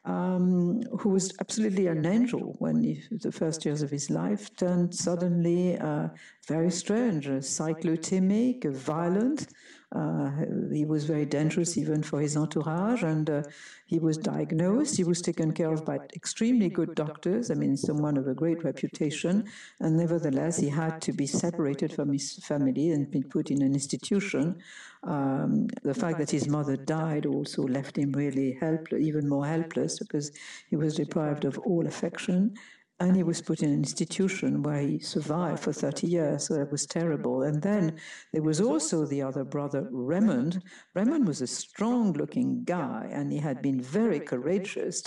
um, 0.03 0.81
who 0.99 1.09
was 1.09 1.33
absolutely 1.39 1.87
an 1.87 2.05
angel 2.05 2.55
when 2.59 2.83
he, 2.83 3.01
the 3.11 3.31
first 3.31 3.65
years 3.65 3.81
of 3.81 3.89
his 3.89 4.09
life, 4.09 4.55
turned 4.55 4.93
suddenly 4.93 5.77
uh, 5.79 6.09
very 6.47 6.71
strange, 6.71 7.27
cyclothymic, 7.27 8.65
violent. 8.73 9.47
Uh, 9.95 10.29
he 10.73 10.83
was 10.83 11.05
very 11.05 11.25
dangerous 11.25 11.77
even 11.77 12.03
for 12.03 12.19
his 12.19 12.35
entourage, 12.35 13.03
and 13.03 13.29
uh, 13.29 13.43
he 13.85 13.97
was 13.97 14.17
diagnosed. 14.17 14.97
He 14.97 15.05
was 15.05 15.21
taken 15.21 15.53
care 15.53 15.71
of 15.71 15.85
by 15.85 15.99
extremely 16.13 16.69
good 16.69 16.95
doctors, 16.95 17.49
I 17.49 17.53
mean, 17.53 17.77
someone 17.77 18.17
of 18.17 18.27
a 18.27 18.33
great 18.33 18.63
reputation, 18.63 19.45
and 19.79 19.95
nevertheless, 19.95 20.57
he 20.57 20.67
had 20.67 21.01
to 21.03 21.13
be 21.13 21.25
separated 21.25 21.93
from 21.93 22.11
his 22.11 22.33
family 22.43 22.91
and 22.91 23.09
been 23.09 23.23
put 23.23 23.51
in 23.51 23.61
an 23.61 23.73
institution. 23.73 24.57
Um, 25.03 25.67
the 25.83 25.93
fact 25.93 26.17
that 26.17 26.31
his 26.31 26.47
mother 26.47 26.75
died 26.75 27.25
also 27.25 27.63
left 27.63 27.97
him 27.97 28.11
really 28.11 28.57
helpless, 28.59 29.01
even 29.01 29.29
more 29.29 29.45
helpless, 29.45 29.99
because 29.99 30.31
he 30.69 30.75
was 30.75 30.95
deprived 30.95 31.45
of 31.45 31.57
all 31.59 31.87
affection 31.87 32.55
and 32.99 33.15
he 33.15 33.23
was 33.23 33.41
put 33.41 33.61
in 33.61 33.69
an 33.69 33.75
institution 33.75 34.63
where 34.63 34.79
he 34.79 34.99
survived 34.99 35.59
for 35.59 35.73
30 35.73 36.07
years, 36.07 36.47
so 36.47 36.55
it 36.55 36.71
was 36.71 36.85
terrible. 36.85 37.43
And 37.43 37.61
then 37.61 37.99
there 38.31 38.41
was 38.41 38.61
also 38.61 39.05
the 39.05 39.21
other 39.21 39.43
brother, 39.43 39.87
Raymond. 39.91 40.63
Raymond 40.93 41.27
was 41.27 41.41
a 41.41 41.47
strong 41.47 42.13
looking 42.13 42.63
guy, 42.63 43.09
and 43.11 43.33
he 43.33 43.39
had 43.39 43.61
been 43.61 43.81
very 43.81 44.21
courageous, 44.21 45.03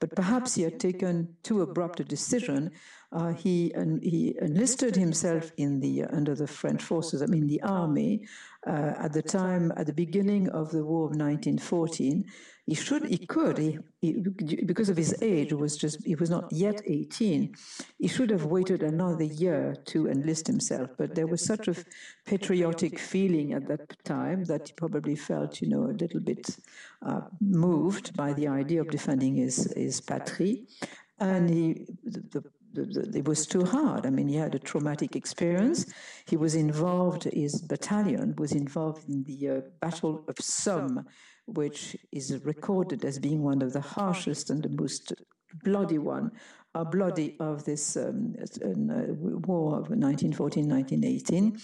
but 0.00 0.14
perhaps 0.14 0.54
he 0.54 0.62
had 0.62 0.78
taken 0.78 1.34
too 1.42 1.62
abrupt 1.62 1.98
a 1.98 2.04
decision. 2.04 2.70
Uh, 3.10 3.32
he, 3.32 3.72
he 4.02 4.36
enlisted 4.40 4.94
himself 4.94 5.50
in 5.56 5.80
the, 5.80 6.04
under 6.04 6.36
the 6.36 6.46
French 6.46 6.82
forces, 6.82 7.20
I 7.20 7.26
mean, 7.26 7.48
the 7.48 7.62
army, 7.62 8.26
uh, 8.66 8.92
at 8.96 9.12
the 9.12 9.22
time, 9.22 9.72
at 9.76 9.86
the 9.86 9.92
beginning 9.92 10.48
of 10.50 10.70
the 10.70 10.84
war 10.84 11.04
of 11.04 11.16
1914. 11.16 12.24
He 12.66 12.74
should, 12.74 13.04
he 13.04 13.26
could, 13.26 13.58
he, 13.58 13.78
he, 14.00 14.12
because 14.64 14.88
of 14.88 14.96
his 14.96 15.14
age, 15.20 15.52
was 15.52 15.76
just, 15.76 16.02
he 16.06 16.14
was 16.14 16.30
not 16.30 16.50
yet 16.50 16.80
18. 16.86 17.54
He 17.98 18.08
should 18.08 18.30
have 18.30 18.46
waited 18.46 18.82
another 18.82 19.24
year 19.24 19.76
to 19.86 20.08
enlist 20.08 20.46
himself. 20.46 20.88
But 20.96 21.14
there 21.14 21.26
was 21.26 21.44
such 21.44 21.68
a 21.68 21.74
patriotic 22.24 22.98
feeling 22.98 23.52
at 23.52 23.68
that 23.68 24.02
time 24.04 24.44
that 24.44 24.68
he 24.68 24.72
probably 24.72 25.14
felt, 25.14 25.60
you 25.60 25.68
know, 25.68 25.84
a 25.84 25.98
little 26.02 26.20
bit 26.20 26.56
uh, 27.02 27.22
moved 27.40 28.16
by 28.16 28.32
the 28.32 28.48
idea 28.48 28.80
of 28.80 28.88
defending 28.90 29.34
his, 29.36 29.70
his 29.76 30.00
patrie. 30.00 30.66
And 31.18 31.50
he, 31.50 31.86
the, 32.02 32.42
it 32.74 33.26
was 33.26 33.46
too 33.46 33.64
hard. 33.64 34.06
I 34.06 34.10
mean, 34.10 34.28
he 34.28 34.36
had 34.36 34.54
a 34.54 34.58
traumatic 34.58 35.16
experience. 35.16 35.86
He 36.26 36.36
was 36.36 36.54
involved, 36.54 37.24
his 37.24 37.60
battalion 37.60 38.34
was 38.36 38.52
involved 38.52 39.08
in 39.08 39.22
the 39.24 39.48
uh, 39.48 39.60
Battle 39.80 40.24
of 40.26 40.36
Somme, 40.40 41.06
which 41.46 41.96
is 42.12 42.40
recorded 42.44 43.04
as 43.04 43.18
being 43.18 43.42
one 43.42 43.62
of 43.62 43.72
the 43.72 43.80
harshest 43.80 44.50
and 44.50 44.62
the 44.62 44.68
most 44.68 45.12
bloody 45.62 45.98
one, 45.98 46.30
uh, 46.74 46.84
bloody 46.84 47.36
of 47.40 47.64
this 47.64 47.96
um, 47.96 48.34
uh, 48.64 49.12
war 49.46 49.78
of 49.78 49.88
1914-1918 49.88 51.60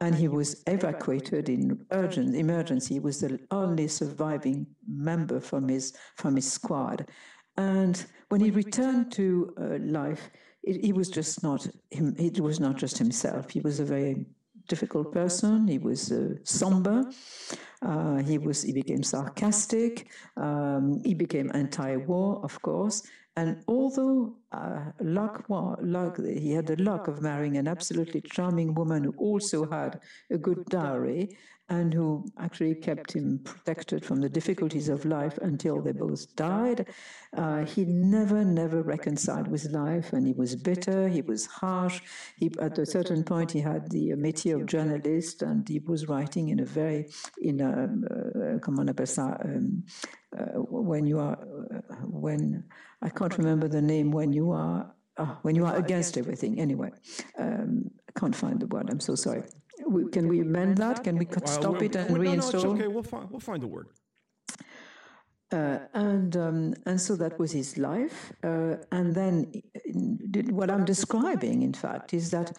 and 0.00 0.14
he 0.14 0.28
was 0.28 0.62
evacuated 0.66 1.48
in 1.48 1.84
urgent 1.92 2.34
emergency. 2.34 2.94
He 2.94 3.00
was 3.00 3.20
the 3.20 3.38
only 3.50 3.88
surviving 3.88 4.66
member 4.86 5.40
from 5.40 5.68
his 5.68 5.96
from 6.16 6.36
his 6.36 6.50
squad, 6.50 7.08
and 7.56 8.04
when 8.28 8.40
he 8.40 8.50
returned 8.50 9.12
to 9.12 9.54
uh, 9.56 9.78
life, 9.80 10.30
he 10.62 10.92
was 10.92 11.08
just 11.08 11.42
not 11.42 11.66
him. 11.90 12.14
It 12.18 12.40
was 12.40 12.60
not 12.60 12.76
just 12.76 12.98
himself. 12.98 13.50
He 13.50 13.60
was 13.60 13.80
a 13.80 13.84
very 13.84 14.26
difficult 14.68 15.12
person. 15.12 15.68
He 15.68 15.78
was 15.78 16.10
uh, 16.10 16.34
somber. 16.42 17.04
Uh, 17.84 18.16
he 18.22 18.38
was. 18.38 18.62
He 18.62 18.72
became 18.72 19.02
sarcastic. 19.02 20.08
Um, 20.36 21.02
he 21.04 21.14
became 21.14 21.50
anti-war, 21.54 22.40
of 22.42 22.60
course. 22.62 23.02
And 23.36 23.64
although 23.66 24.36
uh, 24.52 24.92
luck, 25.00 25.44
well, 25.48 25.76
luck, 25.82 26.18
he 26.24 26.52
had 26.52 26.66
the 26.66 26.76
luck 26.76 27.08
of 27.08 27.20
marrying 27.20 27.56
an 27.56 27.66
absolutely 27.66 28.20
charming 28.20 28.74
woman 28.74 29.04
who 29.04 29.14
also 29.18 29.68
had 29.68 30.00
a 30.30 30.38
good 30.38 30.64
dowry, 30.66 31.36
and 31.68 31.94
who 31.94 32.26
actually 32.38 32.74
kept 32.74 33.12
him 33.12 33.40
protected 33.42 34.04
from 34.04 34.20
the 34.20 34.28
difficulties 34.28 34.88
of 34.90 35.04
life 35.06 35.38
until 35.38 35.80
they 35.80 35.92
both 35.92 36.34
died. 36.36 36.86
Uh, 37.34 37.64
he 37.64 37.84
never, 37.86 38.44
never 38.44 38.82
reconciled 38.82 39.48
with 39.48 39.64
life, 39.70 40.12
and 40.12 40.26
he 40.26 40.34
was 40.34 40.56
bitter, 40.56 41.08
he 41.08 41.22
was 41.22 41.46
harsh. 41.46 42.02
He, 42.36 42.50
at 42.60 42.78
a 42.78 42.84
certain 42.84 43.24
point, 43.24 43.50
he 43.50 43.60
had 43.60 43.90
the 43.90 44.10
métier 44.10 44.60
of 44.60 44.66
journalist, 44.66 45.40
and 45.40 45.66
he 45.66 45.78
was 45.78 46.06
writing 46.06 46.50
in 46.50 46.60
a 46.60 46.66
very, 46.66 47.08
in 47.38 47.60
a, 47.60 47.70
uh, 47.70 48.80
on 48.80 48.88
appelle 48.88 49.06
ça, 49.06 49.42
um, 49.44 49.84
uh, 50.38 50.60
when 50.60 51.06
you 51.06 51.18
are, 51.18 51.38
uh, 51.72 51.94
when, 52.06 52.64
I 53.00 53.08
can't 53.08 53.36
remember 53.38 53.68
the 53.68 53.82
name, 53.82 54.10
when 54.10 54.34
you 54.34 54.50
are, 54.52 54.94
uh, 55.16 55.34
when 55.42 55.54
you 55.54 55.64
are 55.64 55.76
against 55.76 56.18
everything, 56.18 56.60
anyway. 56.60 56.90
Um, 57.38 57.90
I 58.08 58.20
can't 58.20 58.36
find 58.36 58.60
the 58.60 58.66
word, 58.66 58.90
I'm 58.90 59.00
so 59.00 59.14
sorry 59.14 59.44
we, 59.88 60.10
can 60.10 60.28
we 60.28 60.40
amend 60.40 60.78
that? 60.78 61.04
Can 61.04 61.16
we 61.18 61.26
stop 61.44 61.82
it 61.82 61.96
and 61.96 62.16
reinstall? 62.16 62.64
No, 62.64 62.72
no, 62.72 62.74
okay. 62.74 62.86
We'll 62.88 63.02
find, 63.02 63.30
we'll 63.30 63.40
find 63.40 63.62
the 63.62 63.66
word. 63.66 63.88
Uh, 65.52 65.78
and 65.92 66.36
um, 66.36 66.74
and 66.86 67.00
so 67.00 67.14
that 67.14 67.38
was 67.38 67.52
his 67.52 67.78
life. 67.78 68.32
Uh, 68.42 68.76
and 68.90 69.14
then 69.14 69.52
what 70.50 70.70
I'm 70.70 70.84
describing, 70.84 71.62
in 71.62 71.74
fact, 71.74 72.14
is 72.14 72.30
that 72.30 72.50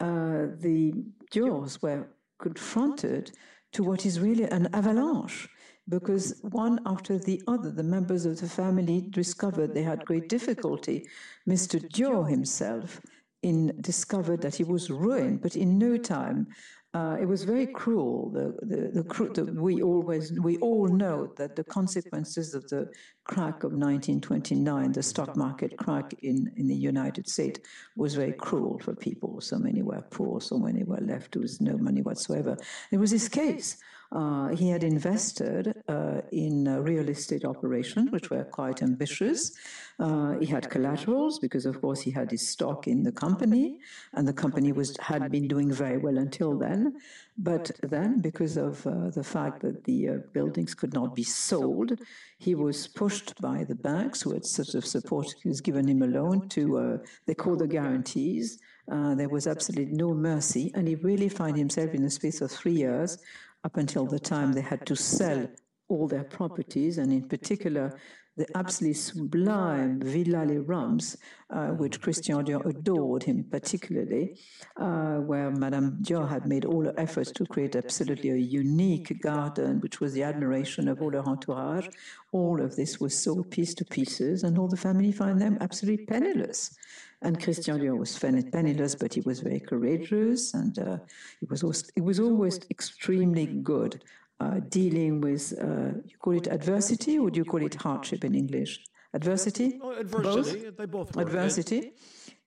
uh, 0.00 0.48
the 0.58 0.92
Diors 1.32 1.80
were 1.80 2.08
confronted 2.38 3.30
to 3.72 3.82
what 3.82 4.04
is 4.04 4.20
really 4.20 4.44
an 4.44 4.68
avalanche. 4.74 5.48
Because 5.88 6.40
one 6.42 6.80
after 6.86 7.18
the 7.18 7.42
other, 7.46 7.70
the 7.70 7.82
members 7.82 8.24
of 8.24 8.40
the 8.40 8.48
family 8.48 9.06
discovered 9.10 9.74
they 9.74 9.82
had 9.82 10.04
great 10.06 10.28
difficulty. 10.28 11.06
Mr. 11.48 11.78
Dior 11.90 12.28
himself 12.28 13.00
in 13.44 13.76
discovered 13.80 14.40
that 14.40 14.54
he 14.54 14.64
was 14.64 14.90
ruined, 14.90 15.42
but 15.42 15.54
in 15.54 15.78
no 15.78 15.96
time. 15.96 16.48
Uh, 16.94 17.16
it 17.20 17.26
was 17.26 17.42
very 17.42 17.66
cruel. 17.66 18.30
The, 18.30 18.54
the, 18.64 19.02
the, 19.02 19.42
the, 19.42 19.60
we 19.60 19.82
always 19.82 20.32
we 20.38 20.58
all 20.58 20.86
know 20.86 21.32
that 21.36 21.56
the 21.56 21.64
consequences 21.64 22.54
of 22.54 22.68
the 22.68 22.88
crack 23.24 23.64
of 23.64 23.72
1929, 23.72 24.92
the 24.92 25.02
stock 25.02 25.36
market 25.36 25.76
crack 25.76 26.14
in, 26.22 26.52
in 26.56 26.68
the 26.68 26.76
United 26.76 27.28
States, 27.28 27.58
was 27.96 28.14
very 28.14 28.32
cruel 28.32 28.78
for 28.78 28.94
people. 28.94 29.40
So 29.40 29.58
many 29.58 29.82
were 29.82 30.02
poor, 30.02 30.40
so 30.40 30.56
many 30.56 30.84
were 30.84 31.00
left 31.00 31.34
with 31.34 31.60
no 31.60 31.76
money 31.76 32.00
whatsoever. 32.00 32.56
There 32.92 33.00
was 33.00 33.10
this 33.10 33.28
case 33.28 33.76
uh, 34.14 34.48
he 34.48 34.68
had 34.68 34.84
invested 34.84 35.82
uh, 35.88 36.20
in 36.30 36.64
real 36.84 37.08
estate 37.08 37.44
operations, 37.44 38.12
which 38.12 38.30
were 38.30 38.44
quite 38.44 38.80
ambitious. 38.80 39.52
Uh, 39.98 40.38
he 40.38 40.46
had 40.46 40.70
collaterals 40.70 41.40
because, 41.40 41.66
of 41.66 41.80
course, 41.80 42.00
he 42.00 42.12
had 42.12 42.30
his 42.30 42.48
stock 42.48 42.86
in 42.86 43.02
the 43.02 43.10
company, 43.10 43.78
and 44.12 44.26
the 44.26 44.32
company 44.32 44.70
was 44.70 44.96
had 45.00 45.32
been 45.32 45.48
doing 45.48 45.72
very 45.72 45.98
well 45.98 46.18
until 46.18 46.56
then. 46.56 46.94
But 47.36 47.72
then, 47.82 48.20
because 48.20 48.56
of 48.56 48.86
uh, 48.86 49.10
the 49.10 49.24
fact 49.24 49.60
that 49.62 49.82
the 49.82 50.08
uh, 50.08 50.12
buildings 50.32 50.74
could 50.74 50.94
not 50.94 51.16
be 51.16 51.24
sold, 51.24 51.98
he 52.38 52.54
was 52.54 52.86
pushed 52.86 53.40
by 53.40 53.64
the 53.64 53.74
banks, 53.74 54.22
who 54.22 54.32
had 54.32 54.44
sort 54.44 54.74
of 54.74 54.86
support, 54.86 55.34
he 55.42 55.48
was 55.48 55.60
given 55.60 55.88
him 55.88 56.02
a 56.02 56.06
loan 56.06 56.48
to, 56.50 56.78
uh, 56.78 56.98
they 57.26 57.34
call 57.34 57.56
the 57.56 57.66
guarantees. 57.66 58.58
there 58.88 59.28
was 59.28 59.46
absolutely 59.48 59.96
no 59.96 60.14
mercy, 60.14 60.70
and 60.74 60.86
he 60.86 60.94
really 60.96 61.28
found 61.28 61.56
himself 61.56 61.90
in 61.94 62.02
the 62.02 62.10
space 62.10 62.40
of 62.40 62.50
three 62.50 62.78
years 62.84 63.18
up 63.64 63.76
until 63.76 64.06
the 64.06 64.18
time 64.18 64.52
they 64.52 64.60
had 64.60 64.86
to 64.86 64.94
sell 64.94 65.46
all 65.88 66.06
their 66.06 66.24
properties, 66.24 66.98
and 66.98 67.12
in 67.12 67.28
particular, 67.28 67.98
the 68.36 68.46
absolutely 68.56 68.94
sublime 68.94 70.00
Villa 70.00 70.44
Les 70.44 70.58
Rhumbs, 70.58 71.16
uh, 71.50 71.68
which 71.68 72.00
Christian 72.00 72.44
Dior 72.44 72.66
adored 72.66 73.22
him 73.22 73.44
particularly, 73.48 74.40
uh, 74.76 75.18
where 75.18 75.52
Madame 75.52 75.98
Dior 76.02 76.28
had 76.28 76.46
made 76.46 76.64
all 76.64 76.84
her 76.84 76.94
efforts 76.98 77.30
to 77.32 77.46
create 77.46 77.76
absolutely 77.76 78.30
a 78.30 78.36
unique 78.36 79.20
garden, 79.22 79.80
which 79.80 80.00
was 80.00 80.14
the 80.14 80.24
admiration 80.24 80.88
of 80.88 81.00
all 81.00 81.12
her 81.12 81.26
entourage. 81.26 81.86
All 82.32 82.60
of 82.60 82.74
this 82.74 82.98
was 82.98 83.16
sold 83.16 83.50
piece 83.52 83.72
to 83.74 83.84
pieces, 83.84 84.42
and 84.42 84.58
all 84.58 84.68
the 84.68 84.76
family 84.76 85.12
find 85.12 85.40
them 85.40 85.56
absolutely 85.60 86.04
penniless. 86.06 86.76
And 87.24 87.42
Christian 87.42 87.78
Dior 87.80 87.96
was 87.98 88.18
penniless, 88.18 88.94
but 88.94 89.14
he 89.14 89.22
was 89.22 89.40
very 89.40 89.58
courageous, 89.58 90.52
and 90.52 90.78
uh, 90.78 90.98
he 91.40 91.46
was 91.46 91.62
always, 91.62 91.90
he 91.94 92.02
was 92.02 92.20
always 92.20 92.60
extremely 92.70 93.46
good 93.46 94.04
uh, 94.40 94.60
dealing 94.68 95.22
with. 95.22 95.54
Uh, 95.58 96.00
you 96.10 96.16
call 96.18 96.34
it 96.34 96.46
adversity, 96.48 97.18
or 97.18 97.30
do 97.30 97.38
you 97.38 97.46
call 97.46 97.64
it 97.64 97.76
hardship 97.76 98.24
in 98.24 98.34
English? 98.34 98.72
Adversity. 99.14 99.80
Oh, 99.82 99.92
adversity. 99.92 100.64
Both? 100.64 100.76
They 100.76 100.86
both. 100.86 101.16
Adversity. 101.16 101.92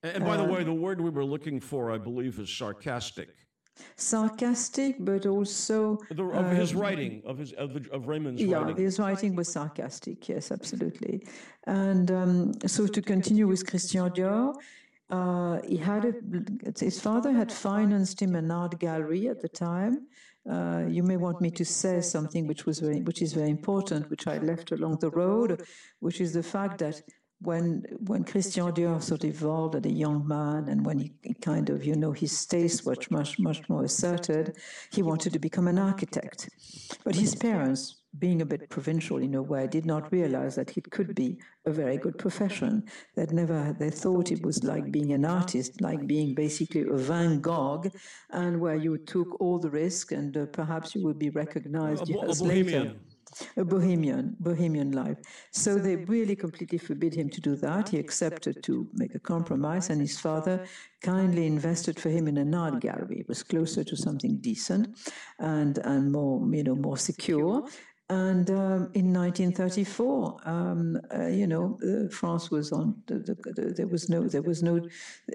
And, 0.04 0.18
and 0.18 0.26
by 0.26 0.38
the 0.38 0.44
uh, 0.44 0.54
way, 0.54 0.64
the 0.64 0.74
word 0.74 1.02
we 1.02 1.10
were 1.10 1.26
looking 1.26 1.60
for, 1.60 1.92
I 1.92 1.98
believe, 1.98 2.38
is 2.40 2.50
sarcastic. 2.50 3.30
Sarcastic, 3.96 4.96
but 5.00 5.26
also 5.26 5.98
the, 6.12 6.24
of 6.24 6.52
his 6.52 6.76
writing, 6.76 7.22
of 7.26 7.38
his 7.38 7.54
of, 7.54 7.74
the, 7.74 7.90
of 7.92 8.08
Raymond's 8.08 8.42
yeah, 8.42 8.58
writing. 8.58 8.78
his 8.78 9.00
writing 9.00 9.36
was 9.36 9.52
sarcastic. 9.52 10.28
Yes, 10.30 10.52
absolutely. 10.52 11.26
And 11.66 12.12
um, 12.12 12.54
so 12.66 12.88
to 12.88 13.02
continue 13.02 13.48
with 13.48 13.68
Christian 13.68 14.10
Dior. 14.10 14.56
Uh, 15.10 15.62
he 15.66 15.78
had 15.78 16.04
a, 16.04 16.14
his 16.78 17.00
father 17.00 17.32
had 17.32 17.50
financed 17.50 18.22
him 18.22 18.36
an 18.36 18.52
art 18.52 18.78
gallery 18.78 19.30
at 19.30 19.42
the 19.42 19.48
time. 19.48 20.06
Uh, 20.50 20.84
you 20.88 21.04
may 21.04 21.18
want 21.18 21.42
me 21.42 21.50
to 21.52 21.66
say 21.66 22.00
something 22.02 22.48
which 22.48 22.66
was 22.66 22.80
very, 22.80 23.02
which 23.02 23.22
is 23.22 23.34
very 23.34 23.50
important, 23.50 24.10
which 24.10 24.28
I 24.28 24.38
left 24.38 24.72
along 24.72 24.98
the 25.00 25.10
road, 25.10 25.66
which 26.00 26.22
is 26.22 26.34
the 26.34 26.44
fact 26.44 26.80
that 26.80 27.02
when 27.40 27.84
when 28.06 28.24
Christian 28.24 28.66
Dior 28.72 29.02
sort 29.02 29.24
of 29.24 29.30
evolved 29.30 29.76
as 29.76 29.86
a 29.86 29.94
young 29.94 30.28
man, 30.28 30.68
and 30.68 30.86
when 30.86 31.00
he, 31.00 31.14
he 31.22 31.34
kind 31.36 31.70
of 31.70 31.86
you 31.86 31.96
know 31.96 32.12
his 32.12 32.46
taste 32.46 32.86
was 32.86 33.12
much 33.12 33.40
much 33.40 33.70
more 33.70 33.84
asserted, 33.84 34.58
he 34.92 35.04
wanted 35.04 35.34
to 35.34 35.40
become 35.40 35.68
an 35.68 35.78
architect, 35.78 36.50
but 37.04 37.16
his 37.16 37.36
parents 37.36 37.98
being 38.20 38.42
a 38.42 38.46
bit 38.46 38.70
provincial 38.70 39.18
in 39.18 39.36
a 39.36 39.42
way, 39.42 39.68
did 39.68 39.86
not 39.86 40.12
realize 40.12 40.56
that 40.56 40.76
it 40.78 40.90
could 40.92 41.14
be 41.14 41.38
a 41.66 41.72
very 41.72 41.98
good 41.98 42.18
profession. 42.18 42.84
That 43.16 43.32
never 43.32 43.76
they 43.78 43.90
thought 43.90 44.32
it 44.32 44.44
was 44.44 44.64
like 44.64 44.92
being 44.92 45.12
an 45.14 45.26
artist, 45.26 45.82
like 45.82 46.08
being 46.08 46.34
basically 46.34 46.82
a 46.82 46.98
Van 46.98 47.40
Gogh, 47.40 47.84
and 48.32 48.60
where 48.60 48.76
you 48.76 48.98
took 48.98 49.40
all 49.40 49.60
the 49.60 49.70
risk 49.70 50.12
and 50.12 50.36
uh, 50.36 50.46
perhaps 50.48 50.96
you 50.96 51.04
would 51.04 51.20
be 51.20 51.30
recognized 51.30 52.10
a, 52.10 52.14
years 52.14 52.40
a 52.40 52.44
later 52.44 52.96
a 53.56 53.64
bohemian, 53.64 54.36
bohemian 54.40 54.92
life. 54.92 55.18
So 55.52 55.76
they 55.76 55.96
really 55.96 56.36
completely 56.36 56.78
forbid 56.78 57.14
him 57.14 57.30
to 57.30 57.42
do 57.42 57.56
that. 57.58 57.90
He 57.90 58.00
accepted 58.00 58.64
to 58.64 58.88
make 58.94 59.16
a 59.16 59.20
compromise, 59.20 59.90
and 59.90 60.02
his 60.02 60.20
father 60.20 60.66
kindly 61.02 61.46
invested 61.46 62.00
for 62.00 62.10
him 62.10 62.28
in 62.28 62.38
an 62.38 62.54
art 62.54 62.80
gallery. 62.80 63.20
It 63.20 63.28
was 63.28 63.44
closer 63.44 63.84
to 63.84 63.96
something 63.96 64.38
decent 64.38 64.98
and 65.40 65.78
and 65.80 66.12
more, 66.12 66.40
you 66.54 66.64
know, 66.64 66.76
more 66.76 66.98
secure. 66.98 67.68
And 68.10 68.50
um, 68.52 68.90
in 68.94 69.12
1934, 69.12 70.38
um, 70.46 70.98
uh, 71.14 71.28
you 71.28 71.46
know, 71.46 71.78
uh, 71.84 72.10
France 72.10 72.50
was 72.50 72.72
on. 72.72 72.96
The, 73.06 73.16
the, 73.16 73.36
the, 73.52 73.74
there 73.74 73.88
was 73.88 74.08
no, 74.08 74.26
there 74.30 74.42
was 74.42 74.64
no, 74.64 74.80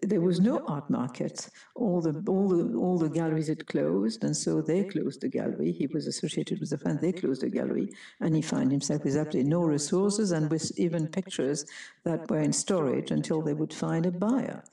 there 0.03 0.23
was 0.23 0.41
no 0.41 0.65
art 0.67 0.89
market. 0.89 1.51
All 1.75 2.01
the 2.01 2.25
all 2.27 2.49
the 2.49 2.75
all 2.79 2.97
the 2.97 3.11
galleries 3.11 3.49
had 3.49 3.67
closed, 3.67 4.25
and 4.25 4.35
so 4.35 4.63
they 4.63 4.85
closed 4.85 5.21
the 5.21 5.29
gallery. 5.29 5.71
He 5.71 5.87
was 5.89 6.07
associated 6.07 6.61
with 6.61 6.71
the 6.71 6.79
fan. 6.79 6.99
They 7.03 7.13
closed 7.13 7.43
the 7.43 7.51
gallery, 7.51 7.91
and 8.21 8.35
he 8.35 8.41
found 8.41 8.71
himself 8.71 9.05
with 9.05 9.17
absolutely 9.17 9.51
no 9.51 9.61
resources, 9.61 10.31
and 10.31 10.51
with 10.51 10.73
even 10.79 11.09
pictures 11.09 11.67
that 12.05 12.31
were 12.31 12.41
in 12.41 12.55
storage 12.55 13.11
until 13.11 13.43
they 13.43 13.53
would 13.53 13.75
find 13.75 14.07
a 14.07 14.11
buyer. 14.11 14.65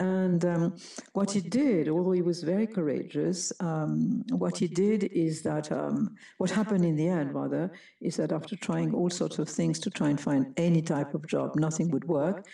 And 0.00 0.44
um, 0.44 0.76
what 1.12 1.30
he 1.30 1.40
did, 1.40 1.88
although 1.88 2.12
he 2.12 2.22
was 2.22 2.42
very 2.42 2.66
courageous, 2.66 3.52
um, 3.60 4.24
what 4.30 4.58
he 4.58 4.66
did 4.66 5.04
is 5.04 5.42
that 5.42 5.70
um, 5.70 6.16
what 6.38 6.50
happened 6.50 6.84
in 6.84 6.96
the 6.96 7.06
end, 7.06 7.32
rather, 7.32 7.70
is 8.00 8.16
that 8.16 8.32
after 8.32 8.56
trying 8.56 8.92
all 8.92 9.08
sorts 9.08 9.38
of 9.38 9.48
things 9.48 9.78
to 9.80 9.90
try 9.90 10.08
and 10.08 10.20
find 10.20 10.52
any 10.56 10.82
type 10.82 11.14
of 11.14 11.26
job, 11.28 11.54
nothing 11.54 11.90
would 11.90 12.04
work. 12.04 12.46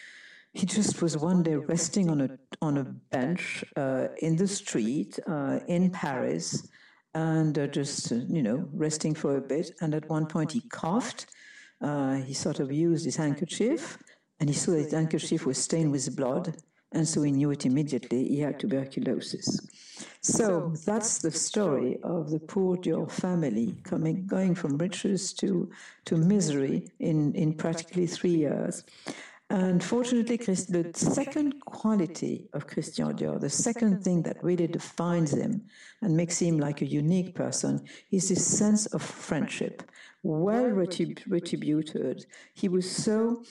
He 0.53 0.67
just 0.67 1.01
was 1.01 1.17
one 1.17 1.43
day 1.43 1.55
resting 1.55 2.11
on 2.11 2.21
a 2.21 2.31
on 2.61 2.77
a 2.77 2.85
bench 2.85 3.65
uh, 3.77 4.09
in 4.21 4.37
the 4.37 4.49
street 4.49 5.19
uh, 5.27 5.61
in 5.69 5.91
Paris, 5.91 6.69
and 7.15 7.57
uh, 7.57 7.69
just 7.69 8.11
you 8.11 8.43
know 8.43 8.69
resting 8.73 9.15
for 9.15 9.37
a 9.37 9.41
bit. 9.41 9.71
And 9.81 9.95
at 9.95 10.11
one 10.11 10.27
point, 10.27 10.53
he 10.53 10.61
coughed. 10.69 11.27
Uh, 11.81 12.17
he 12.17 12.35
sort 12.35 12.61
of 12.61 12.71
used 12.71 13.05
his 13.07 13.17
handkerchief, 13.17 13.97
and 14.41 14.51
he 14.51 14.55
saw 14.55 14.73
that 14.73 14.83
his 14.83 14.93
handkerchief 14.93 15.47
was 15.47 15.57
stained 15.57 15.93
with 15.93 16.15
blood 16.17 16.57
and 16.93 17.07
so 17.07 17.23
he 17.23 17.31
knew 17.31 17.51
it 17.51 17.67
immediately 17.67 18.29
he 18.29 18.41
had 18.41 18.59
tuberculosis. 18.59 19.61
So 20.23 20.73
that's 20.85 21.19
the 21.19 21.31
story 21.31 21.99
of 22.03 22.31
the 22.31 22.41
poor 22.41 22.77
Dior 22.77 23.11
family 23.11 23.77
coming, 23.85 24.27
going 24.27 24.55
from 24.55 24.77
riches 24.77 25.33
to, 25.35 25.71
to 26.07 26.17
misery 26.17 26.89
in, 26.99 27.35
in 27.35 27.55
practically 27.55 28.07
three 28.07 28.35
years. 28.35 28.85
And 29.51 29.83
fortunately, 29.83 30.37
the 30.37 30.93
second 30.95 31.61
quality 31.65 32.49
of 32.53 32.69
Christian 32.69 33.17
Dior, 33.17 33.41
the 33.41 33.51
second 33.51 34.05
thing 34.05 34.23
that 34.23 34.43
really 34.45 34.69
defines 34.69 35.33
him 35.33 35.63
and 36.03 36.17
makes 36.17 36.39
him 36.39 36.59
like 36.59 36.83
a 36.83 36.87
unique 36.87 37.35
person, 37.35 37.85
is 38.13 38.29
his 38.29 38.47
sense 38.47 38.87
of 38.87 39.03
friendship, 39.03 39.83
well 40.23 40.67
retributed. 40.67 42.27
He 42.55 42.69
was 42.69 42.89
so 42.89 43.43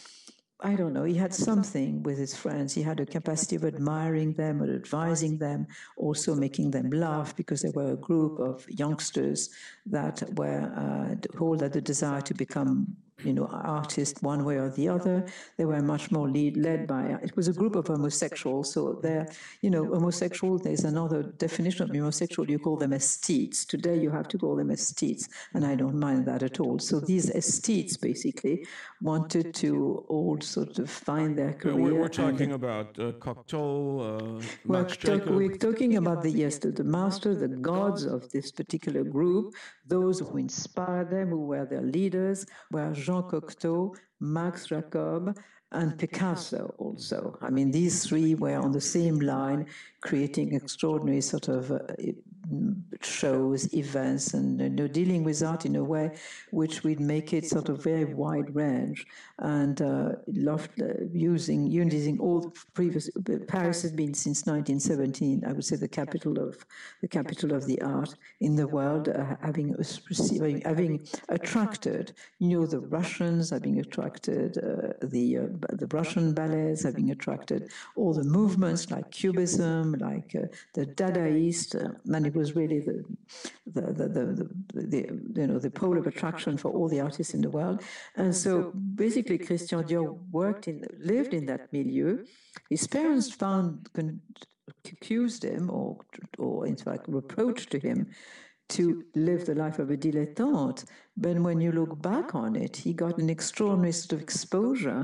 I 0.61 0.75
don't 0.75 0.93
know, 0.93 1.05
he 1.05 1.15
had 1.15 1.33
something 1.33 2.03
with 2.03 2.17
his 2.17 2.35
friends. 2.35 2.73
He 2.73 2.81
had 2.81 2.99
a 2.99 3.05
capacity 3.05 3.55
of 3.55 3.63
admiring 3.63 4.33
them 4.33 4.61
or 4.61 4.73
advising 4.73 5.37
them, 5.37 5.67
also 5.95 6.35
making 6.35 6.71
them 6.71 6.89
laugh 6.89 7.33
because 7.33 7.61
they 7.61 7.69
were 7.69 7.93
a 7.93 7.95
group 7.95 8.39
of 8.39 8.69
youngsters 8.69 9.49
that 9.85 10.21
were 10.35 10.69
uh, 10.75 11.15
all 11.39 11.57
had 11.57 11.71
the 11.71 11.81
desire 11.81 12.19
to 12.21 12.33
become 12.33 12.97
you 13.23 13.33
know, 13.33 13.47
artists 13.47 14.21
one 14.21 14.43
way 14.45 14.57
or 14.57 14.69
the 14.69 14.87
other. 14.89 15.25
They 15.57 15.65
were 15.65 15.81
much 15.81 16.11
more 16.11 16.29
lead, 16.29 16.57
led 16.57 16.87
by, 16.87 17.03
it 17.23 17.35
was 17.35 17.47
a 17.47 17.53
group 17.53 17.75
of 17.75 17.87
homosexuals. 17.87 18.73
So 18.73 18.99
they're, 19.01 19.27
you 19.61 19.69
know, 19.69 19.85
homosexual, 19.85 20.57
there's 20.57 20.83
another 20.83 21.23
definition 21.23 21.83
of 21.83 21.95
homosexual, 21.95 22.49
you 22.49 22.59
call 22.59 22.77
them 22.77 22.91
aesthetes. 22.91 23.65
Today 23.65 23.97
you 23.99 24.09
have 24.11 24.27
to 24.29 24.37
call 24.37 24.55
them 24.55 24.69
aesthetes, 24.69 25.27
and 25.53 25.65
I 25.65 25.75
don't 25.75 25.99
mind 25.99 26.25
that 26.27 26.43
at 26.43 26.59
all. 26.59 26.79
So 26.79 26.99
these 26.99 27.29
aesthetes 27.31 27.99
basically 27.99 28.65
wanted 29.01 29.53
to 29.55 30.05
all 30.07 30.39
sort 30.41 30.79
of 30.79 30.89
find 30.89 31.37
their 31.37 31.53
career. 31.53 31.75
We're, 31.75 32.01
we're 32.01 32.07
talking 32.09 32.53
about 32.53 32.97
uh, 32.99 33.11
Cocteau, 33.13 34.39
uh, 34.39 34.45
we're, 34.65 34.85
talk, 34.85 35.25
we're 35.25 35.57
talking 35.57 35.97
about 35.97 36.23
the, 36.23 36.31
yes, 36.31 36.57
the, 36.57 36.71
the 36.71 36.83
master, 36.83 37.35
the 37.35 37.47
gods 37.47 38.05
of 38.05 38.29
this 38.31 38.51
particular 38.51 39.03
group, 39.03 39.53
those 39.87 40.19
who 40.19 40.37
inspired 40.37 41.09
them, 41.09 41.29
who 41.29 41.45
were 41.45 41.65
their 41.65 41.81
leaders, 41.81 42.45
were 42.71 42.93
Jean 43.09 43.23
Cocteau, 43.23 43.95
Max 44.19 44.67
Jacob, 44.67 45.35
and 45.71 45.97
Picasso 45.97 46.75
also. 46.77 47.37
I 47.41 47.49
mean, 47.49 47.71
these 47.71 48.05
three 48.05 48.35
were 48.35 48.59
on 48.59 48.71
the 48.71 48.81
same 48.81 49.19
line, 49.19 49.65
creating 50.01 50.53
extraordinary 50.53 51.21
sort 51.21 51.47
of 51.47 51.71
uh, 51.71 51.79
shows, 53.01 53.73
events, 53.73 54.33
and 54.33 54.59
you 54.59 54.69
know, 54.69 54.87
dealing 54.87 55.23
with 55.23 55.41
art 55.43 55.65
in 55.65 55.75
a 55.75 55.83
way 55.83 56.11
which 56.51 56.83
would 56.83 56.99
make 56.99 57.33
it 57.33 57.45
sort 57.45 57.69
of 57.69 57.83
very 57.83 58.05
wide 58.05 58.53
range 58.55 59.05
and 59.39 59.81
uh, 59.81 60.09
loved 60.27 60.81
uh, 60.81 60.87
using 61.11 61.67
using 61.67 62.19
all 62.19 62.53
previous. 62.73 63.09
Paris 63.47 63.81
has 63.81 63.91
been 63.91 64.13
since 64.13 64.45
1917, 64.45 65.43
I 65.47 65.53
would 65.53 65.65
say, 65.65 65.75
the 65.75 65.87
capital 65.87 66.39
of 66.39 66.65
the 67.01 67.07
capital 67.07 67.53
of 67.53 67.65
the 67.65 67.81
art 67.81 68.15
in 68.41 68.55
the 68.55 68.67
world, 68.67 69.09
uh, 69.09 69.35
having 69.41 69.75
having 70.65 71.07
attracted, 71.29 72.13
you 72.39 72.49
know, 72.49 72.65
the 72.65 72.79
Russians, 72.79 73.49
having 73.51 73.79
attracted 73.79 74.57
uh, 74.57 74.93
the 75.01 75.37
uh, 75.37 75.47
the 75.73 75.87
Russian 75.91 76.33
ballets, 76.33 76.83
having 76.83 77.11
attracted 77.11 77.71
all 77.95 78.13
the 78.13 78.23
movements 78.23 78.91
like 78.91 79.09
Cubism, 79.11 79.93
like 79.99 80.35
uh, 80.35 80.47
the 80.73 80.85
Dadaist, 80.85 81.75
it 82.29 82.35
was 82.39 82.55
really 82.59 82.79
the 82.89 82.97
the, 83.75 83.83
the, 84.15 84.23
the, 84.93 85.01
you 85.39 85.47
know, 85.47 85.59
the 85.59 85.73
pole 85.81 85.97
of 86.01 86.05
attraction 86.11 86.53
for 86.61 86.69
all 86.75 86.87
the 86.89 87.01
artists 87.07 87.33
in 87.37 87.41
the 87.41 87.53
world. 87.57 87.77
And 88.15 88.31
so 88.43 88.71
basically 89.05 89.37
Christian 89.37 89.83
Dior 89.83 90.17
worked 90.31 90.65
in, 90.71 90.77
lived 91.13 91.33
in 91.39 91.45
that 91.51 91.63
milieu. 91.75 92.09
His 92.69 92.87
parents 92.87 93.27
found, 93.43 93.89
accused 94.93 95.43
him 95.43 95.63
or, 95.69 95.97
or 96.37 96.65
in 96.71 96.77
fact 96.85 97.03
reproached 97.07 97.69
to 97.71 97.79
him 97.79 97.99
to 98.69 99.03
live 99.27 99.41
the 99.45 99.55
life 99.63 99.79
of 99.79 99.89
a 99.89 99.97
dilettante. 99.97 100.85
But 101.17 101.35
when 101.47 101.59
you 101.59 101.71
look 101.71 101.93
back 102.01 102.35
on 102.43 102.55
it, 102.55 102.73
he 102.77 102.93
got 102.93 103.17
an 103.17 103.29
extraordinary 103.29 103.91
sort 103.91 104.13
of 104.13 104.21
exposure 104.21 105.01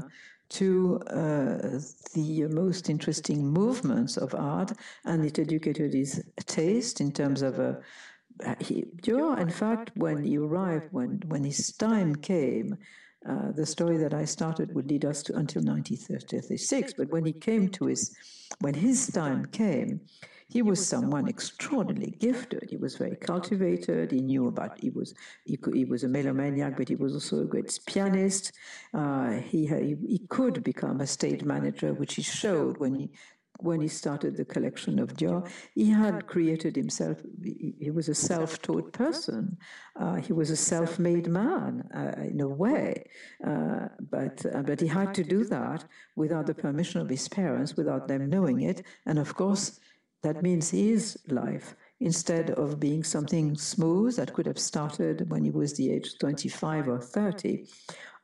to 0.60 1.00
uh, 1.08 1.80
the 2.14 2.48
most 2.50 2.90
interesting 2.90 3.46
movements 3.46 4.18
of 4.18 4.34
art, 4.34 4.72
and 5.04 5.26
it 5.26 5.40
educated 5.40 5.94
his 5.94 6.24
taste 6.46 7.02
in 7.02 7.12
terms 7.12 7.42
of. 7.42 7.60
Uh, 7.60 7.74
he, 8.60 8.86
Dior, 9.02 9.40
in 9.40 9.50
fact, 9.50 9.92
when 9.96 10.24
he 10.24 10.38
arrived, 10.38 10.88
when 10.92 11.22
when 11.28 11.44
his 11.46 11.72
time 11.74 12.16
came, 12.16 12.78
uh, 13.28 13.52
the 13.52 13.66
story 13.66 13.98
that 13.98 14.14
I 14.14 14.26
started 14.26 14.74
would 14.76 14.90
lead 14.90 15.06
us 15.06 15.24
to 15.24 15.36
until 15.36 15.64
1936. 15.64 16.94
But 16.94 17.10
when 17.10 17.26
he 17.26 17.34
came 17.34 17.70
to 17.70 17.86
his, 17.88 18.16
when 18.60 18.74
his 18.74 19.08
time 19.08 19.46
came, 19.46 20.02
he 20.48 20.62
was 20.62 20.86
someone 20.86 21.28
extraordinarily 21.28 22.16
gifted. 22.20 22.68
He 22.70 22.78
was 22.78 22.96
very 22.96 23.16
cultivated. 23.16 24.12
He 24.12 24.22
knew 24.22 24.48
about. 24.48 24.80
He 24.80 24.92
was 24.92 25.16
he, 25.44 25.58
he 25.74 25.86
was 25.86 26.04
a 26.04 26.08
melomaniac, 26.08 26.78
but 26.78 26.88
he 26.88 26.96
was 26.96 27.14
also 27.14 27.42
a 27.42 27.46
great 27.46 27.80
pianist. 27.88 28.52
Uh, 28.94 29.32
he, 29.32 29.66
he 29.66 29.98
he 30.08 30.20
could 30.30 30.64
become 30.64 31.02
a 31.02 31.08
stage 31.08 31.44
manager, 31.44 31.94
which 31.94 32.14
he 32.14 32.22
showed 32.22 32.78
when 32.78 32.94
he 32.94 33.10
when 33.60 33.82
he 33.82 33.88
started 33.88 34.36
the 34.36 34.46
collection 34.46 35.00
of 35.00 35.14
Dior, 35.14 35.50
he 35.74 35.90
had 35.90 36.28
created 36.28 36.76
himself, 36.76 37.18
he 37.44 37.92
was 37.92 38.10
a 38.10 38.16
self 38.16 38.62
taught 38.62 38.92
person. 38.94 39.58
Uh, 40.00 40.16
he 40.16 40.34
was 40.34 40.50
a 40.50 40.56
self 40.56 41.00
made 41.00 41.28
man 41.28 41.88
uh, 41.96 42.22
in 42.22 42.42
a 42.42 42.48
way. 42.48 43.06
Uh, 43.46 43.88
but, 44.00 44.46
uh, 44.54 44.62
but 44.62 44.80
he 44.82 44.88
had 44.88 45.14
to 45.14 45.24
do 45.24 45.44
that 45.46 45.86
without 46.16 46.48
the 46.48 46.54
permission 46.54 47.02
of 47.02 47.10
his 47.10 47.28
parents, 47.28 47.76
without 47.76 48.08
them 48.08 48.30
knowing 48.30 48.62
it. 48.62 48.84
And 49.06 49.20
of 49.20 49.36
course, 49.36 49.80
that 50.24 50.42
means 50.42 50.72
his 50.72 51.18
life, 51.28 51.76
instead 52.00 52.50
of 52.52 52.80
being 52.80 53.04
something 53.04 53.56
smooth 53.56 54.16
that 54.16 54.34
could 54.34 54.48
have 54.48 54.60
started 54.60 55.30
when 55.30 55.44
he 55.44 55.52
was 55.52 55.74
the 55.74 55.92
age 55.92 56.18
25 56.18 56.88
or 56.88 57.00
30, 57.00 57.68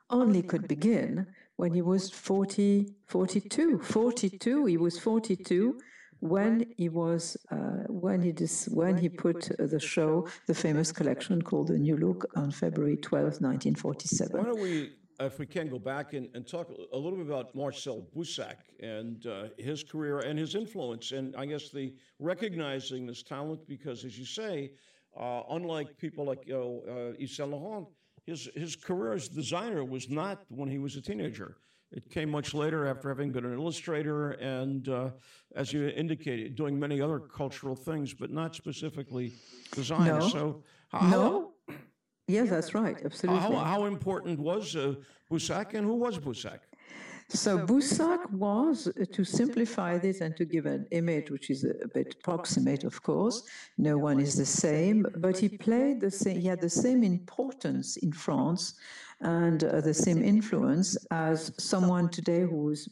only 0.09 0.41
could 0.41 0.67
begin 0.67 1.27
when 1.57 1.73
he 1.73 1.81
was 1.81 2.09
40, 2.09 2.87
42. 3.07 3.79
42, 3.79 4.65
he 4.65 4.77
was 4.77 4.99
42 4.99 5.77
when 6.21 6.65
he 6.77 6.87
was 6.87 7.35
uh, 7.51 7.83
when 7.89 8.21
he 8.21 8.31
dis, 8.31 8.69
when 8.71 8.95
he 8.95 9.09
put 9.09 9.51
the 9.57 9.79
show, 9.79 10.27
the 10.47 10.53
famous 10.53 10.91
collection 10.91 11.41
called 11.41 11.67
the 11.67 11.77
New 11.77 11.97
Look, 11.97 12.25
on 12.35 12.51
February 12.51 12.97
12, 12.97 13.23
1947. 13.41 14.37
Why 14.37 14.45
don't 14.45 14.61
we, 14.61 14.91
if 15.19 15.39
we 15.39 15.47
can, 15.47 15.67
go 15.67 15.79
back 15.79 16.13
and, 16.13 16.29
and 16.35 16.47
talk 16.47 16.69
a 16.93 16.97
little 16.97 17.17
bit 17.17 17.27
about 17.27 17.55
Marcel 17.55 18.07
Boussac 18.15 18.57
and 18.81 19.25
uh, 19.25 19.45
his 19.57 19.83
career 19.83 20.19
and 20.19 20.37
his 20.37 20.53
influence, 20.53 21.11
and 21.11 21.35
I 21.35 21.45
guess 21.47 21.71
the 21.71 21.93
recognizing 22.19 23.07
this 23.07 23.23
talent 23.23 23.67
because, 23.67 24.05
as 24.05 24.17
you 24.17 24.25
say, 24.25 24.73
uh, 25.19 25.41
unlike 25.49 25.97
people 25.97 26.25
like 26.25 26.45
you 26.45 26.53
know, 26.53 26.83
uh, 26.87 27.13
Yves 27.19 27.35
Saint 27.35 27.49
Laurent, 27.49 27.87
his 28.25 28.49
his 28.55 28.75
career 28.75 29.13
as 29.13 29.27
designer 29.27 29.83
was 29.83 30.09
not 30.09 30.43
when 30.49 30.69
he 30.69 30.79
was 30.79 30.95
a 30.95 31.01
teenager. 31.01 31.57
It 31.91 32.09
came 32.09 32.29
much 32.29 32.53
later 32.53 32.87
after 32.87 33.09
having 33.09 33.31
been 33.33 33.43
an 33.43 33.53
illustrator 33.53 34.31
and, 34.31 34.87
uh, 34.87 35.09
as 35.55 35.73
you 35.73 35.89
indicated, 35.89 36.55
doing 36.55 36.79
many 36.79 37.01
other 37.01 37.19
cultural 37.19 37.75
things, 37.75 38.13
but 38.13 38.31
not 38.31 38.55
specifically 38.55 39.33
design. 39.73 40.07
No. 40.07 40.29
So, 40.29 40.63
how, 40.87 41.09
no. 41.09 41.53
Yes, 42.27 42.49
that's 42.49 42.73
right. 42.73 42.95
Absolutely. 43.03 43.41
How, 43.41 43.55
how 43.55 43.85
important 43.85 44.39
was 44.39 44.73
uh, 44.77 44.95
and 45.29 45.85
who 45.85 45.95
was 45.95 46.17
Boussac? 46.17 46.59
So 47.33 47.57
Boussac 47.59 48.29
was, 48.31 48.87
uh, 48.87 49.05
to 49.13 49.23
simplify 49.23 49.97
this 49.97 50.19
and 50.19 50.35
to 50.35 50.43
give 50.43 50.65
an 50.65 50.85
image 50.91 51.31
which 51.31 51.49
is 51.49 51.63
a 51.63 51.87
bit 51.87 52.15
approximate, 52.19 52.83
of 52.83 53.01
course, 53.01 53.43
no 53.77 53.97
one 53.97 54.19
is 54.19 54.35
the 54.35 54.45
same, 54.45 55.05
but 55.17 55.37
he 55.37 55.47
played 55.47 56.01
the 56.01 56.11
same, 56.11 56.39
he 56.41 56.47
had 56.47 56.59
the 56.59 56.69
same 56.69 57.03
importance 57.03 57.95
in 57.97 58.11
France 58.11 58.73
and 59.21 59.63
uh, 59.63 59.79
the 59.79 59.93
same 59.93 60.21
influence 60.21 60.97
as 61.09 61.53
someone 61.57 62.09
today 62.09 62.41
who 62.41 62.69
is, 62.71 62.89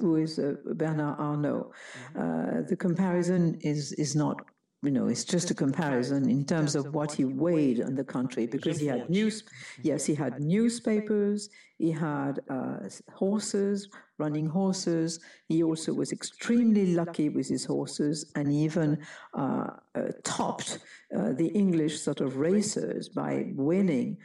who 0.00 0.16
is 0.16 0.40
uh, 0.40 0.54
Bernard 0.74 1.16
Arnault. 1.20 1.70
Uh, 2.18 2.62
the 2.68 2.76
comparison 2.76 3.58
is, 3.60 3.92
is 3.92 4.16
not 4.16 4.40
you 4.82 4.92
know, 4.92 5.08
it's 5.08 5.24
just 5.24 5.50
a 5.50 5.54
comparison 5.54 6.30
in 6.30 6.44
terms 6.44 6.76
of 6.76 6.94
what 6.94 7.10
he 7.12 7.24
weighed 7.24 7.82
on 7.82 7.96
the 7.96 8.04
country 8.04 8.46
because 8.46 8.78
he 8.78 8.86
had 8.86 9.10
news. 9.10 9.42
Yes, 9.82 10.04
he 10.06 10.14
had 10.14 10.40
newspapers. 10.40 11.50
He 11.78 11.90
had 11.90 12.40
uh, 12.48 12.78
horses, 13.12 13.88
running 14.18 14.46
horses. 14.46 15.18
He 15.48 15.64
also 15.64 15.92
was 15.92 16.12
extremely 16.12 16.94
lucky 16.94 17.28
with 17.28 17.48
his 17.48 17.64
horses, 17.64 18.30
and 18.36 18.52
even 18.52 18.98
uh, 19.34 19.70
uh, 19.96 20.00
topped 20.22 20.78
uh, 21.16 21.32
the 21.32 21.48
English 21.48 22.00
sort 22.00 22.20
of 22.20 22.36
racers 22.36 23.08
by 23.08 23.50
winning 23.54 24.16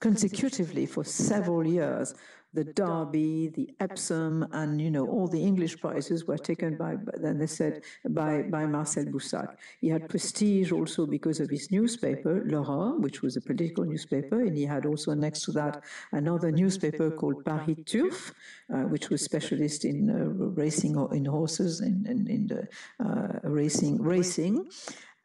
consecutively 0.00 0.86
for 0.86 1.04
several 1.04 1.64
years 1.64 2.14
the 2.56 2.64
Derby, 2.64 3.48
the 3.58 3.68
Epsom, 3.80 4.46
and 4.52 4.80
you 4.80 4.90
know 4.90 5.06
all 5.06 5.28
the 5.28 5.42
English 5.50 5.74
prizes 5.84 6.26
were 6.26 6.38
taken 6.38 6.76
by. 6.76 6.96
Then 7.24 7.38
they 7.38 7.46
said 7.60 7.82
by 8.08 8.32
by 8.56 8.64
Marcel 8.66 9.04
Boussac. 9.04 9.48
He 9.82 9.88
had 9.94 10.08
prestige 10.08 10.72
also 10.72 11.06
because 11.16 11.38
of 11.44 11.48
his 11.56 11.70
newspaper, 11.70 12.34
L'Aurore, 12.46 12.98
which 13.04 13.18
was 13.22 13.36
a 13.36 13.42
political 13.50 13.84
newspaper, 13.84 14.40
and 14.46 14.56
he 14.56 14.64
had 14.64 14.86
also 14.86 15.14
next 15.14 15.42
to 15.44 15.52
that 15.52 15.84
another 16.12 16.50
newspaper 16.50 17.10
called 17.10 17.44
Paris 17.44 17.78
Turf, 17.84 18.32
uh, 18.72 18.84
which 18.92 19.10
was 19.10 19.20
specialist 19.22 19.84
in 19.84 19.98
uh, 20.10 20.14
racing 20.62 20.96
or 20.96 21.14
in 21.14 21.24
horses 21.26 21.80
and 21.80 22.06
in, 22.06 22.26
in, 22.26 22.36
in, 22.36 22.42
the 22.52 22.62
uh, 23.04 23.38
racing 23.60 24.02
racing. 24.02 24.54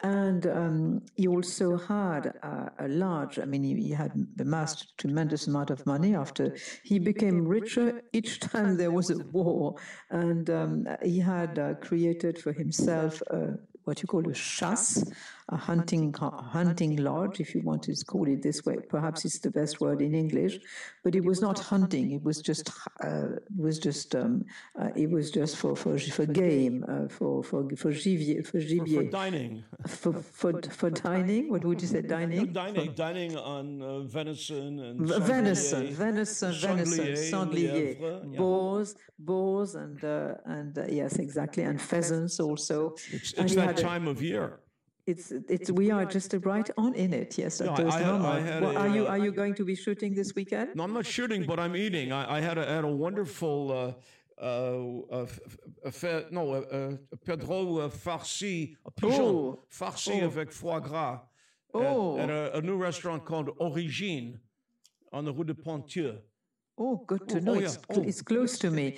And 0.04 0.48
um, 0.48 1.02
he 1.16 1.28
also 1.28 1.78
had 1.78 2.34
a 2.80 2.88
large, 2.88 3.38
I 3.38 3.46
mean, 3.46 3.64
he, 3.64 3.92
had 3.92 4.12
amassed 4.40 4.84
a 4.84 4.88
tremendous 4.98 5.46
amount 5.46 5.70
of 5.70 5.86
money 5.86 6.16
after 6.16 6.56
he 6.84 6.98
became 6.98 7.48
richer 7.48 8.02
each 8.12 8.40
time 8.40 8.78
there 8.78 8.92
was 8.92 9.12
a 9.12 9.20
war. 9.32 9.76
And 10.10 10.50
um, 10.50 10.88
he 11.04 11.20
had 11.20 11.60
uh, 11.60 11.76
created 11.76 12.40
for 12.40 12.52
himself 12.52 13.22
uh, 13.30 13.58
what 13.84 14.02
you 14.02 14.08
call 14.08 14.28
a 14.28 14.34
chasse, 14.34 15.04
a 15.52 15.58
hunting 15.58 16.14
hunting 16.14 16.96
lodge, 16.96 17.40
if 17.40 17.54
you 17.54 17.62
want 17.62 17.84
to 17.84 17.94
call 18.06 18.28
it 18.28 18.42
this 18.42 18.66
way. 18.66 18.78
Perhaps 18.90 19.26
it's 19.26 19.40
the 19.40 19.52
best 19.52 19.82
word 19.82 20.02
in 20.02 20.16
English, 20.16 20.60
but 21.04 21.14
it 21.14 21.24
was 21.24 21.42
not 21.42 21.60
hunting. 21.60 22.12
It 22.12 22.24
was 22.24 22.42
just 22.42 22.72
uh, 23.04 23.28
was 23.58 23.78
just 23.78 24.16
um, 24.16 24.46
uh, 24.80 24.90
it 24.96 25.10
was 25.10 25.30
just 25.30 25.58
for 25.58 25.76
for, 25.76 26.00
for 26.00 26.26
game 26.26 26.86
uh, 26.88 27.08
for 27.10 27.44
for 27.44 27.68
for 27.76 27.92
gibier 27.92 28.46
for 28.48 28.60
gibier 28.60 28.96
for, 28.96 29.04
for 29.04 29.12
dining 29.12 29.64
for, 29.88 30.14
for 30.14 30.62
for 30.70 30.90
dining. 30.90 31.50
What 31.50 31.66
would 31.66 31.82
you 31.82 31.88
say? 31.88 32.02
Dining. 32.02 32.54
dining. 32.54 32.88
For, 32.88 32.96
dining 32.96 33.38
on 33.38 33.82
uh, 33.82 34.00
venison 34.02 34.80
and 34.80 35.02
venison, 35.08 35.94
venison, 35.94 36.54
venison, 36.54 37.14
sanglier, 37.16 38.00
yeah. 38.00 38.38
boars, 38.38 38.96
boars, 39.20 39.76
and 39.76 40.02
uh, 40.04 40.36
and 40.46 40.78
uh, 40.78 40.86
yes, 40.90 41.18
exactly, 41.18 41.64
and 41.64 41.82
pheasants 41.82 42.40
also. 42.40 42.96
It's, 43.12 43.34
it's 43.34 43.56
that 43.56 43.78
time 43.78 44.08
of 44.08 44.22
year 44.22 44.61
it's 45.06 45.32
it's 45.32 45.72
we 45.72 45.92
are 45.92 46.06
just 46.06 46.34
right 46.44 46.70
on 46.78 46.94
in 46.94 47.14
it. 47.14 47.38
Yes, 47.38 47.60
no, 47.62 47.74
I, 47.74 48.38
I 48.38 48.40
had, 48.40 48.62
well, 48.62 48.78
a, 48.78 48.80
are 48.80 48.88
you 48.88 49.08
are 49.08 49.18
you 49.18 49.32
going 49.32 49.56
to 49.56 49.66
be 49.66 49.76
shooting 49.76 50.14
this 50.14 50.36
weekend? 50.36 50.76
No, 50.76 50.84
I'm 50.84 50.94
not 50.94 51.06
shooting, 51.06 51.46
but 51.46 51.60
I'm 51.60 51.76
eating. 51.76 52.12
I, 52.12 52.38
I 52.38 52.40
had 52.42 52.58
a 52.58 52.66
had 52.66 52.84
a 52.84 52.88
wonderful. 52.88 53.72
Uh, 53.72 53.94
uh, 54.42 55.06
uh, 55.12 56.22
no, 56.32 56.54
uh, 56.54 56.98
perdreau 57.24 57.90
farci, 57.92 58.76
a 58.84 58.90
pigeon 58.90 59.22
oh. 59.22 59.60
farci 59.70 60.22
oh. 60.22 60.26
avec 60.26 60.52
foie 60.52 60.80
gras 60.80 61.20
oh. 61.76 62.18
at, 62.18 62.30
at 62.30 62.56
a, 62.56 62.58
a, 62.58 62.62
new 62.62 62.76
restaurant 62.76 63.24
called 63.24 63.52
Origine 63.60 64.40
on 65.14 65.26
the 65.26 65.32
Rue 65.32 65.44
de 65.44 65.54
Ponthieu. 65.54 66.18
Oh, 66.84 67.04
good 67.06 67.28
to 67.30 67.38
oh, 67.38 67.46
know. 67.48 67.56
Oh, 67.56 67.60
it's, 67.60 67.78
yeah. 67.90 68.10
it's 68.10 68.22
close 68.24 68.58
to 68.64 68.72
me. 68.72 68.98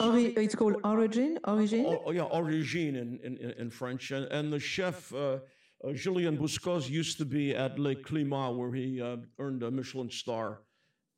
Ori- 0.00 0.34
it's 0.44 0.56
called 0.56 0.76
Origin. 0.82 1.38
Origin. 1.44 1.86
Oh, 2.04 2.10
yeah, 2.10 2.22
Origine 2.40 2.96
in, 2.96 3.20
in, 3.22 3.54
in 3.62 3.70
French. 3.70 4.10
And, 4.10 4.24
and 4.32 4.52
the 4.52 4.58
chef 4.58 5.14
uh, 5.14 5.18
uh, 5.84 5.92
Julien 5.92 6.36
Boscus 6.36 6.88
used 6.90 7.18
to 7.18 7.24
be 7.24 7.54
at 7.54 7.78
Le 7.78 7.94
Climat, 7.94 8.56
where 8.56 8.72
he 8.72 9.00
uh, 9.00 9.18
earned 9.38 9.62
a 9.62 9.70
Michelin 9.70 10.10
star. 10.10 10.62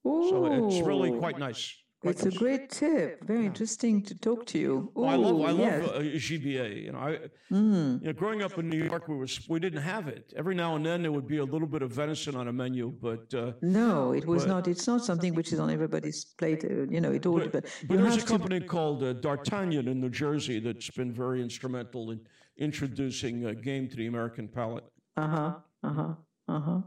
So 0.05 0.69
it's 0.69 0.87
really 0.87 1.13
quite 1.19 1.39
nice. 1.39 1.75
It's 2.09 2.27
a 2.27 2.31
great 2.31 2.71
tip. 2.71 3.25
Very 3.25 3.40
yeah. 3.40 3.47
interesting 3.47 4.03
to 4.03 4.14
talk 4.19 4.47
to 4.47 4.59
you. 4.59 4.92
Ooh, 4.97 5.05
I 5.05 5.14
love, 5.14 5.40
I 5.40 5.53
yes. 5.53 5.87
love 5.87 5.97
uh, 5.97 6.01
gibier. 6.01 6.85
You 6.85 6.92
know, 6.92 6.99
I, 6.99 7.19
mm. 7.53 8.01
you 8.01 8.07
know, 8.07 8.12
growing 8.12 8.42
up 8.42 8.59
in 8.59 8.69
New 8.69 8.83
York, 8.83 9.09
we 9.09 9.16
was 9.16 9.40
we 9.49 9.59
didn't 9.61 9.83
have 9.83 10.09
it. 10.09 10.33
Every 10.37 10.55
now 10.55 10.77
and 10.77 10.85
then 10.85 11.03
there 11.03 11.12
would 11.12 11.29
be 11.29 11.38
a 11.38 11.45
little 11.45 11.69
bit 11.69 11.83
of 11.83 11.90
venison 11.92 12.35
on 12.37 12.49
a 12.49 12.53
menu, 12.53 12.92
but 13.01 13.33
uh, 13.35 13.53
no, 13.62 14.12
it 14.12 14.27
was 14.27 14.45
but, 14.45 14.53
not. 14.53 14.69
It's 14.69 14.87
not 14.87 15.05
something 15.05 15.35
which 15.35 15.53
is 15.53 15.59
on 15.59 15.71
everybody's 15.71 16.25
plate. 16.38 16.64
Uh, 16.64 16.85
you 16.95 17.01
know, 17.01 17.12
it 17.12 17.27
all. 17.27 17.38
But, 17.38 17.53
but, 17.53 17.64
but 17.88 17.97
there's 17.99 18.23
a 18.23 18.27
company 18.27 18.61
to... 18.61 18.66
called 18.66 19.03
uh, 19.03 19.12
D'Artagnan 19.12 19.88
in 19.88 20.01
New 20.01 20.11
Jersey 20.11 20.61
that's 20.61 20.90
been 20.90 21.12
very 21.12 21.42
instrumental 21.42 22.11
in 22.11 22.21
introducing 22.59 23.47
uh, 23.47 23.53
game 23.53 23.88
to 23.88 23.97
the 23.97 24.07
American 24.07 24.49
palate. 24.49 24.85
Uh 25.16 25.29
huh. 25.29 25.55
Uh 25.83 25.92
huh. 25.92 26.14
Uh 26.49 26.61
huh. 26.61 26.81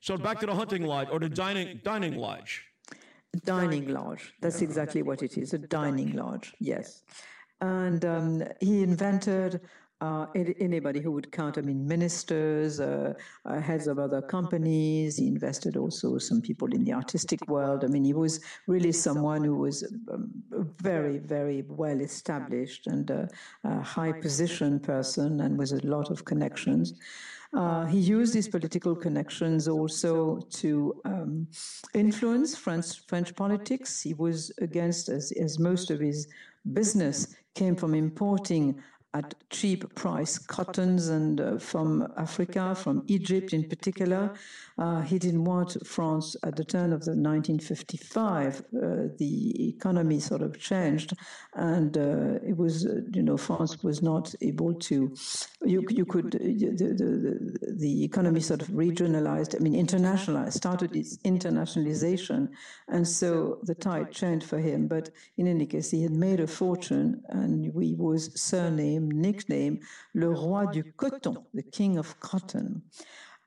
So 0.00 0.16
back 0.16 0.40
to 0.40 0.46
the 0.46 0.54
hunting 0.54 0.82
lodge 0.82 1.08
or 1.10 1.18
the 1.18 1.28
dining 1.28 1.80
dining 1.82 2.16
lodge 2.16 2.64
dining 3.44 3.88
lodge. 3.88 4.34
That's 4.40 4.62
exactly 4.62 5.02
what 5.02 5.22
it 5.22 5.36
is 5.38 5.54
a 5.54 5.58
dining 5.58 6.12
lodge, 6.12 6.54
yes. 6.60 7.02
And 7.60 8.04
um, 8.04 8.42
he 8.60 8.82
invented 8.82 9.60
uh, 10.00 10.26
anybody 10.34 11.00
who 11.00 11.10
would 11.10 11.32
count, 11.32 11.56
I 11.56 11.62
mean, 11.62 11.86
ministers, 11.86 12.80
uh, 12.80 13.14
uh, 13.46 13.60
heads 13.60 13.86
of 13.86 13.98
other 13.98 14.20
companies. 14.20 15.16
He 15.16 15.26
invested 15.26 15.76
also 15.76 16.18
some 16.18 16.42
people 16.42 16.68
in 16.74 16.84
the 16.84 16.92
artistic 16.92 17.48
world. 17.48 17.82
I 17.82 17.88
mean, 17.88 18.04
he 18.04 18.12
was 18.12 18.40
really 18.66 18.92
someone 18.92 19.42
who 19.42 19.56
was 19.56 19.84
um, 20.12 20.30
very, 20.82 21.18
very 21.18 21.64
well 21.66 22.00
established 22.00 22.86
and 22.86 23.08
a, 23.10 23.28
a 23.64 23.80
high 23.80 24.12
position 24.12 24.80
person 24.80 25.40
and 25.40 25.56
with 25.56 25.72
a 25.72 25.86
lot 25.86 26.10
of 26.10 26.26
connections. 26.26 26.92
Uh, 27.54 27.86
he 27.86 27.98
used 27.98 28.34
his 28.34 28.48
political 28.48 28.94
connections 28.94 29.68
also 29.68 30.38
to 30.50 31.00
um, 31.04 31.46
influence 31.94 32.56
French, 32.56 33.06
French 33.06 33.34
politics. 33.34 34.02
He 34.02 34.14
was 34.14 34.52
against, 34.60 35.08
as, 35.08 35.32
as 35.32 35.58
most 35.58 35.90
of 35.90 36.00
his 36.00 36.28
business 36.72 37.36
came 37.54 37.76
from 37.76 37.94
importing 37.94 38.82
at 39.16 39.34
cheap 39.50 39.94
price 39.94 40.38
cottons 40.38 41.08
and 41.08 41.40
uh, 41.40 41.58
from 41.58 42.12
Africa, 42.16 42.74
from 42.74 43.02
Egypt 43.06 43.52
in 43.52 43.64
particular. 43.68 44.34
Uh, 44.78 45.00
he 45.00 45.18
didn't 45.18 45.44
want 45.44 45.74
France 45.86 46.36
at 46.42 46.54
the 46.56 46.64
turn 46.64 46.92
of 46.92 47.00
the 47.08 47.12
1955. 47.12 48.60
Uh, 48.60 49.08
the 49.18 49.68
economy 49.74 50.20
sort 50.20 50.42
of 50.42 50.58
changed, 50.58 51.14
and 51.54 51.96
uh, 51.96 52.50
it 52.50 52.56
was 52.56 52.84
uh, 52.84 53.00
you 53.14 53.22
know 53.22 53.38
France 53.38 53.82
was 53.82 54.02
not 54.02 54.34
able 54.42 54.74
to. 54.74 55.14
You 55.64 55.82
you 55.88 56.04
could 56.04 56.34
uh, 56.34 56.38
the, 56.38 56.88
the 57.02 57.74
the 57.84 58.04
economy 58.04 58.40
sort 58.40 58.60
of 58.60 58.68
regionalized. 58.68 59.54
I 59.56 59.60
mean 59.60 59.74
internationalized. 59.86 60.52
Started 60.52 60.94
its 60.94 61.16
internationalization, 61.18 62.48
and 62.88 63.08
so 63.08 63.58
the 63.62 63.74
tide 63.74 64.12
changed 64.12 64.46
for 64.46 64.58
him. 64.58 64.88
But 64.88 65.08
in 65.38 65.46
any 65.46 65.66
case, 65.66 65.90
he 65.90 66.02
had 66.02 66.12
made 66.12 66.40
a 66.40 66.46
fortune, 66.46 67.22
and 67.28 67.64
he 67.64 67.94
was 67.94 68.38
surnamed 68.38 69.05
him 69.06 69.20
nickname 69.20 69.80
Le 70.14 70.28
Roi 70.28 70.66
du 70.72 70.82
Coton, 70.96 71.44
the 71.54 71.62
King 71.62 71.98
of 71.98 72.18
Cotton. 72.20 72.82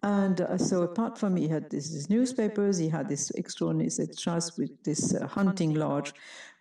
And 0.02 0.41
uh, 0.41 0.58
so, 0.58 0.84
apart 0.84 1.17
from 1.17 1.36
he 1.36 1.48
had 1.48 1.69
this, 1.69 1.91
his 1.91 2.10
newspapers, 2.10 2.78
he 2.78 2.88
had 2.88 3.10
this 3.10 3.32
extraordinary 3.32 3.89
trust 4.17 4.58
with 4.58 4.72
this 4.84 5.13
uh, 5.13 5.28
hunting 5.28 5.74
lodge, 5.74 6.13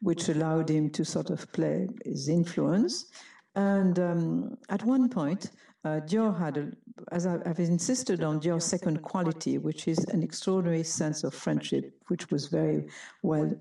which 0.02 0.28
allowed 0.28 0.68
him 0.68 0.90
to 0.90 1.04
sort 1.04 1.30
of 1.30 1.50
play 1.52 1.88
his 2.04 2.28
influence. 2.28 3.06
And 3.54 3.98
um, 3.98 4.58
at 4.68 4.82
one 4.84 5.08
point, 5.08 5.50
uh, 5.84 6.00
Dior 6.00 6.36
had, 6.36 6.56
a, 6.56 6.70
as 7.12 7.26
I, 7.26 7.38
have 7.46 7.60
insisted 7.60 8.24
on 8.24 8.40
Dior's 8.40 8.64
second 8.64 9.02
quality, 9.02 9.58
which 9.58 9.86
is 9.86 9.98
an 10.06 10.24
extraordinary 10.24 10.82
sense 10.82 11.22
of 11.22 11.32
friendship, 11.32 11.92
which 12.08 12.30
was 12.30 12.48
very 12.48 12.88
well 13.22 13.52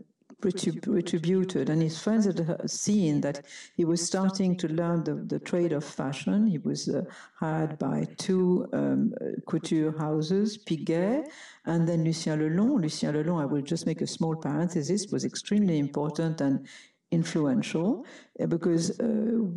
retributed. 0.42 1.70
And 1.70 1.82
his 1.82 2.00
friends 2.00 2.26
had 2.26 2.70
seen 2.70 3.22
that 3.22 3.46
he 3.76 3.86
was 3.86 4.06
starting 4.06 4.56
to 4.58 4.68
learn 4.68 5.04
the, 5.04 5.16
the 5.16 5.40
trade 5.40 5.74
of 5.74 5.84
fashion. 5.84 6.48
He 6.48 6.60
was 6.60 6.90
uh, 6.90 7.04
hired 7.36 7.80
by 7.80 8.06
two 8.18 8.68
um, 8.74 9.14
couture 9.48 9.98
houses, 9.98 10.58
Piguet, 10.58 11.28
and 11.66 11.88
then 11.88 12.04
Lucien 12.04 12.40
Lelong. 12.40 12.82
Lucien 12.82 13.14
Lelong, 13.16 13.42
I 13.42 13.46
will 13.46 13.62
just 13.62 13.86
make 13.86 14.02
a 14.02 14.08
small 14.08 14.36
parenthesis, 14.36 15.08
was 15.12 15.26
extremely 15.26 15.80
important 15.80 16.42
and 16.42 16.68
influential 17.12 18.06
uh, 18.40 18.46
because 18.46 19.00
uh, 19.00 19.06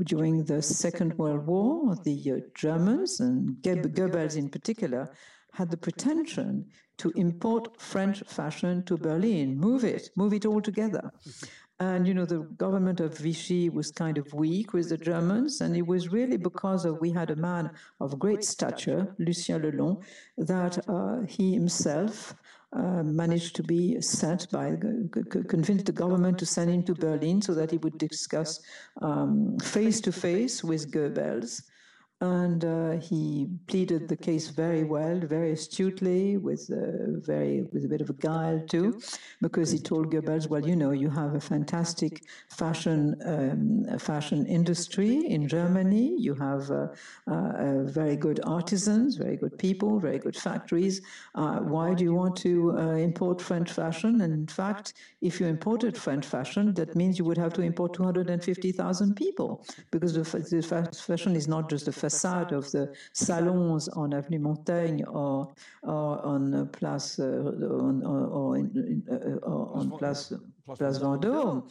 during 0.04 0.44
the 0.44 0.62
Second 0.62 1.18
World 1.18 1.46
War, 1.46 1.96
the 2.04 2.32
uh, 2.32 2.36
Germans, 2.54 3.20
and 3.20 3.56
Goebbels 3.62 4.36
in 4.36 4.48
particular, 4.48 5.10
had 5.52 5.70
the 5.70 5.76
pretension 5.76 6.66
to 7.00 7.10
import 7.16 7.80
French 7.80 8.22
fashion 8.26 8.82
to 8.84 8.96
Berlin, 8.96 9.56
move 9.56 9.84
it, 9.84 10.10
move 10.16 10.32
it 10.34 10.44
all 10.44 10.60
together. 10.60 11.10
And, 11.80 12.06
you 12.06 12.12
know, 12.12 12.26
the 12.26 12.40
government 12.64 13.00
of 13.00 13.16
Vichy 13.16 13.70
was 13.70 13.90
kind 13.90 14.18
of 14.18 14.30
weak 14.34 14.74
with 14.74 14.90
the 14.90 14.98
Germans, 14.98 15.62
and 15.62 15.74
it 15.74 15.86
was 15.86 16.12
really 16.12 16.36
because 16.36 16.84
of 16.84 17.00
we 17.00 17.10
had 17.10 17.30
a 17.30 17.36
man 17.36 17.70
of 18.00 18.18
great 18.18 18.44
stature, 18.44 19.14
Lucien 19.18 19.62
Lelong, 19.62 20.02
that 20.36 20.74
uh, 20.88 21.22
he 21.26 21.54
himself 21.54 22.34
uh, 22.74 23.02
managed 23.02 23.56
to 23.56 23.62
be 23.62 23.98
sent 24.02 24.50
by, 24.50 24.76
convinced 25.48 25.86
the 25.86 25.92
government 25.92 26.38
to 26.38 26.44
send 26.44 26.70
him 26.70 26.82
to 26.82 26.94
Berlin 26.94 27.40
so 27.40 27.54
that 27.54 27.70
he 27.70 27.78
would 27.78 27.96
discuss 27.96 28.60
face 29.62 30.02
to 30.02 30.12
face 30.12 30.62
with 30.62 30.92
Goebbels 30.92 31.62
and 32.20 32.64
uh, 32.64 32.90
he 32.92 33.48
pleaded 33.66 34.08
the 34.08 34.16
case 34.16 34.48
very 34.48 34.84
well, 34.84 35.18
very 35.20 35.52
astutely, 35.52 36.36
with 36.36 36.70
uh, 36.70 37.18
very 37.20 37.62
with 37.72 37.84
a 37.84 37.88
bit 37.88 38.02
of 38.02 38.10
a 38.10 38.12
guile 38.14 38.60
too, 38.68 39.00
because 39.40 39.70
he 39.70 39.78
told 39.78 40.12
Goebbels, 40.12 40.48
"Well, 40.48 40.66
you 40.66 40.76
know, 40.76 40.90
you 40.90 41.08
have 41.08 41.34
a 41.34 41.40
fantastic 41.40 42.24
fashion 42.50 43.16
um, 43.24 43.98
fashion 43.98 44.44
industry 44.46 45.26
in 45.26 45.48
Germany. 45.48 46.14
You 46.18 46.34
have 46.34 46.70
uh, 46.70 46.88
uh 47.26 47.84
very 47.84 48.16
good 48.16 48.40
artisans, 48.44 49.16
very 49.16 49.36
good 49.36 49.56
people, 49.58 49.98
very 49.98 50.18
good 50.18 50.36
factories. 50.36 51.00
Uh, 51.34 51.60
why 51.60 51.94
do 51.94 52.04
you 52.04 52.12
want 52.12 52.36
to 52.36 52.78
uh, 52.78 52.96
import 52.96 53.40
French 53.40 53.70
fashion? 53.70 54.20
And 54.20 54.32
in 54.34 54.46
fact, 54.46 54.92
if 55.22 55.40
you 55.40 55.46
imported 55.46 55.96
French 55.96 56.26
fashion, 56.26 56.74
that 56.74 56.94
means 56.94 57.18
you 57.18 57.24
would 57.24 57.38
have 57.38 57.54
to 57.54 57.62
import 57.62 57.94
250,000 57.94 59.14
people, 59.14 59.64
because 59.90 60.12
the, 60.12 60.22
the 60.22 60.92
fashion 60.92 61.34
is 61.34 61.48
not 61.48 61.70
just 61.70 61.88
a 61.88 61.92
facade 62.10 62.52
of 62.52 62.70
the 62.72 62.92
salons 63.12 63.88
on 63.88 64.12
Avenue 64.12 64.40
Montaigne 64.40 65.02
or, 65.04 65.52
or 65.82 66.24
on 66.24 66.68
Place 66.68 67.18
on, 67.18 68.02
or, 68.04 68.56
in, 68.56 69.02
uh, 69.10 69.46
on 69.46 69.90
Place, 69.98 70.32
Place 70.66 70.98
Vendôme, 70.98 71.62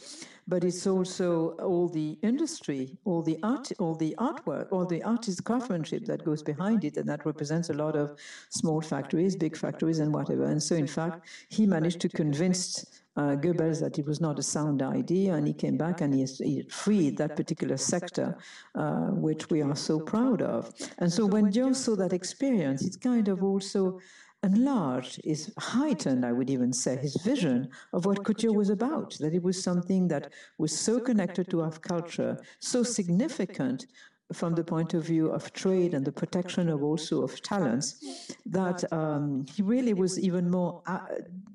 but 0.48 0.64
it's 0.64 0.86
also 0.86 1.50
all 1.70 1.88
the 1.88 2.18
industry, 2.22 2.96
all 3.04 3.22
the 3.22 3.38
art, 3.42 3.70
all 3.78 3.94
the 3.94 4.14
artwork, 4.18 4.66
all 4.72 4.86
the 4.86 5.02
artist 5.02 5.44
craftsmanship 5.44 6.04
that 6.06 6.24
goes 6.24 6.42
behind 6.42 6.84
it, 6.84 6.96
and 6.96 7.08
that 7.08 7.24
represents 7.24 7.70
a 7.70 7.74
lot 7.74 7.96
of 7.96 8.18
small 8.48 8.80
factories, 8.80 9.36
big 9.36 9.56
factories, 9.56 9.98
and 9.98 10.12
whatever. 10.12 10.44
And 10.44 10.62
so, 10.62 10.74
in 10.74 10.86
fact, 10.86 11.26
he 11.48 11.66
managed 11.66 12.00
to 12.00 12.08
convince 12.08 12.99
uh, 13.16 13.36
Goebbels 13.36 13.80
that 13.80 13.98
it 13.98 14.06
was 14.06 14.20
not 14.20 14.38
a 14.38 14.42
sound 14.42 14.82
idea, 14.82 15.34
and 15.34 15.46
he 15.46 15.52
came 15.52 15.76
back 15.76 16.00
and 16.00 16.14
he, 16.14 16.24
he 16.24 16.62
freed 16.70 17.16
that 17.18 17.36
particular 17.36 17.76
sector, 17.76 18.36
uh, 18.74 19.08
which 19.08 19.50
we 19.50 19.62
are 19.62 19.76
so 19.76 19.98
proud 19.98 20.42
of. 20.42 20.72
And 20.98 21.12
so 21.12 21.26
when 21.26 21.50
Dior 21.50 21.74
saw 21.74 21.96
that 21.96 22.12
experience, 22.12 22.84
it 22.84 23.00
kind 23.00 23.28
of 23.28 23.42
also 23.42 23.98
enlarged, 24.42 25.20
is 25.24 25.52
heightened, 25.58 26.24
I 26.24 26.32
would 26.32 26.48
even 26.48 26.72
say, 26.72 26.96
his 26.96 27.16
vision 27.22 27.68
of 27.92 28.06
what 28.06 28.24
couture 28.24 28.54
was 28.54 28.70
about, 28.70 29.16
that 29.20 29.34
it 29.34 29.42
was 29.42 29.62
something 29.62 30.08
that 30.08 30.32
was 30.56 30.78
so 30.78 30.98
connected 30.98 31.50
to 31.50 31.60
our 31.60 31.72
culture, 31.72 32.38
so 32.58 32.82
significant 32.82 33.86
from 34.32 34.54
the 34.54 34.64
point 34.64 34.94
of 34.94 35.04
view 35.04 35.28
of 35.28 35.52
trade 35.52 35.94
and 35.94 36.04
the 36.04 36.12
protection 36.12 36.68
of 36.68 36.82
also 36.82 37.22
of 37.22 37.40
talents, 37.42 38.32
that 38.46 38.90
um, 38.92 39.44
he 39.54 39.62
really 39.62 39.94
was 39.94 40.18
even 40.18 40.50
more, 40.50 40.82
uh, 40.86 41.00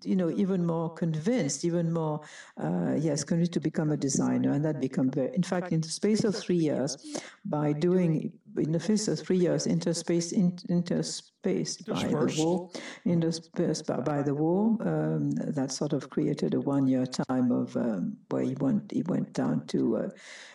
you 0.04 0.16
know, 0.16 0.30
even 0.32 0.66
more 0.66 0.90
convinced, 0.94 1.64
even 1.66 1.92
more, 1.92 2.22
uh, 2.62 2.96
yes, 2.98 3.24
convinced 3.24 3.54
to 3.54 3.60
become 3.60 3.92
a 3.92 3.98
designer, 3.98 4.52
and 4.52 4.64
that 4.66 4.80
become 4.80 5.10
very. 5.10 5.34
In 5.36 5.44
fact, 5.44 5.72
in 5.72 5.82
the 5.82 5.90
space 5.90 6.24
of 6.24 6.36
three 6.36 6.58
years, 6.58 6.98
by 7.46 7.74
doing 7.74 8.34
in 8.58 8.72
the 8.72 8.80
first 8.80 9.26
three 9.26 9.38
years, 9.38 9.68
interspace, 9.68 10.32
in, 10.32 10.58
interspaced 10.70 11.86
by 11.86 12.04
the 12.08 12.36
war, 12.38 12.70
interspersed 13.06 13.86
by, 13.86 14.00
by 14.00 14.22
the 14.22 14.34
war. 14.34 14.78
Um, 14.82 15.32
that 15.32 15.72
sort 15.72 15.94
of 15.94 16.10
created 16.10 16.54
a 16.54 16.62
one-year 16.62 17.06
time 17.06 17.52
of 17.52 17.76
um, 17.78 18.18
where 18.30 18.44
he 18.44 18.56
went. 18.56 18.92
He 18.92 19.04
went 19.04 19.34
down 19.34 19.66
to 19.68 19.98
uh, 19.98 20.10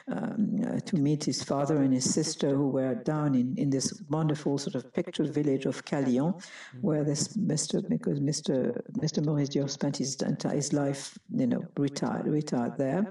um, 0.08 0.56
uh, 0.66 0.80
to 0.80 0.96
meet 0.96 1.24
his 1.24 1.42
father 1.42 1.76
and 1.76 1.92
his 1.92 2.12
sister, 2.12 2.50
who 2.50 2.68
were 2.68 2.94
down 2.94 3.34
in, 3.34 3.54
in 3.56 3.70
this 3.70 4.02
wonderful 4.08 4.58
sort 4.58 4.74
of 4.74 4.92
pictured 4.92 5.32
village 5.32 5.66
of 5.66 5.84
Callian, 5.84 6.34
mm-hmm. 6.34 6.80
where 6.80 7.04
this 7.04 7.28
Mr. 7.36 7.86
because 7.88 8.20
Mr. 8.20 8.80
Mr. 8.92 9.24
Maurice 9.24 9.50
Dior 9.50 9.70
spent 9.70 9.96
his 9.96 10.16
entire 10.22 10.56
his 10.56 10.72
life, 10.72 11.18
you 11.34 11.46
know, 11.46 11.64
retired 11.76 12.26
retired 12.26 12.76
there. 12.76 13.06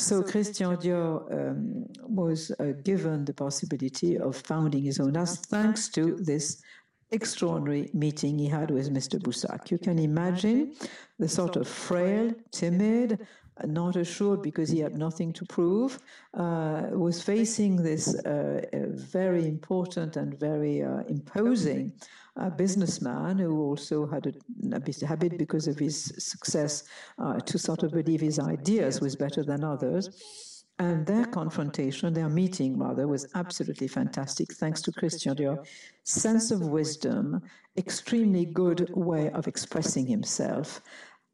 So 0.00 0.22
Christian 0.22 0.76
Dior 0.78 1.30
um, 1.30 1.84
was 2.08 2.50
uh, 2.58 2.72
given 2.82 3.26
the 3.26 3.34
possibility 3.34 4.16
of 4.16 4.34
founding 4.34 4.82
his 4.82 4.98
own 4.98 5.14
house 5.14 5.36
thanks 5.36 5.90
to 5.90 6.16
this 6.16 6.62
extraordinary 7.10 7.90
meeting 7.92 8.38
he 8.38 8.48
had 8.48 8.70
with 8.70 8.90
Mr. 8.90 9.20
Boussac. 9.20 9.70
You 9.70 9.76
can 9.76 9.98
imagine 9.98 10.72
the 11.18 11.28
sort 11.28 11.56
of 11.56 11.68
frail, 11.68 12.32
timid, 12.50 13.26
not 13.66 13.96
assured 13.96 14.40
because 14.40 14.70
he 14.70 14.78
had 14.78 14.96
nothing 14.96 15.34
to 15.34 15.44
prove, 15.44 15.98
uh, 16.32 16.86
was 16.92 17.22
facing 17.22 17.76
this 17.76 18.14
uh, 18.24 18.62
very 18.94 19.46
important 19.46 20.16
and 20.16 20.40
very 20.40 20.82
uh, 20.82 21.02
imposing 21.08 21.92
a 22.40 22.50
businessman 22.50 23.38
who 23.38 23.60
also 23.60 24.06
had 24.06 24.26
a, 24.26 24.32
a 24.76 25.06
habit 25.06 25.38
because 25.38 25.68
of 25.68 25.78
his 25.78 26.12
success 26.18 26.84
uh, 27.18 27.38
to 27.40 27.58
sort 27.58 27.82
of 27.82 27.92
believe 27.92 28.20
his 28.20 28.38
ideas 28.38 29.00
was 29.00 29.14
better 29.16 29.42
than 29.42 29.62
others. 29.64 30.64
And 30.78 31.06
their 31.06 31.26
confrontation, 31.26 32.14
their 32.14 32.30
meeting 32.30 32.78
rather, 32.78 33.06
was 33.06 33.26
absolutely 33.34 33.86
fantastic, 33.86 34.54
thanks 34.54 34.80
to 34.82 34.92
Christian 34.92 35.36
Dior. 35.36 35.58
Sense 36.04 36.50
of 36.50 36.60
wisdom, 36.62 37.42
extremely 37.76 38.46
good 38.46 38.88
way 38.94 39.28
of 39.30 39.46
expressing 39.46 40.06
himself, 40.06 40.80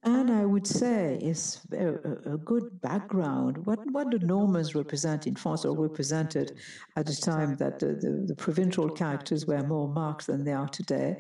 and 0.07 0.31
I 0.31 0.45
would 0.45 0.69
say 0.69 1.19
is 1.21 1.61
a, 1.73 1.95
a, 2.35 2.39
good 2.39 2.81
background. 2.81 3.67
What, 3.67 3.81
what 3.91 4.13
the 4.13 4.21
Normans 4.21 4.77
represent 4.77 5.27
in 5.27 5.35
France 5.35 5.65
or 5.65 5.77
represented 5.77 6.57
at 6.95 7.11
a 7.11 7.21
time 7.21 7.57
that 7.57 7.81
the, 7.81 7.89
the, 7.89 8.25
the 8.29 8.35
provincial 8.37 8.89
characters 8.89 9.47
were 9.47 9.65
more 9.65 9.89
marked 9.89 10.29
than 10.29 10.45
they 10.45 10.53
are 10.53 10.69
today 10.69 11.17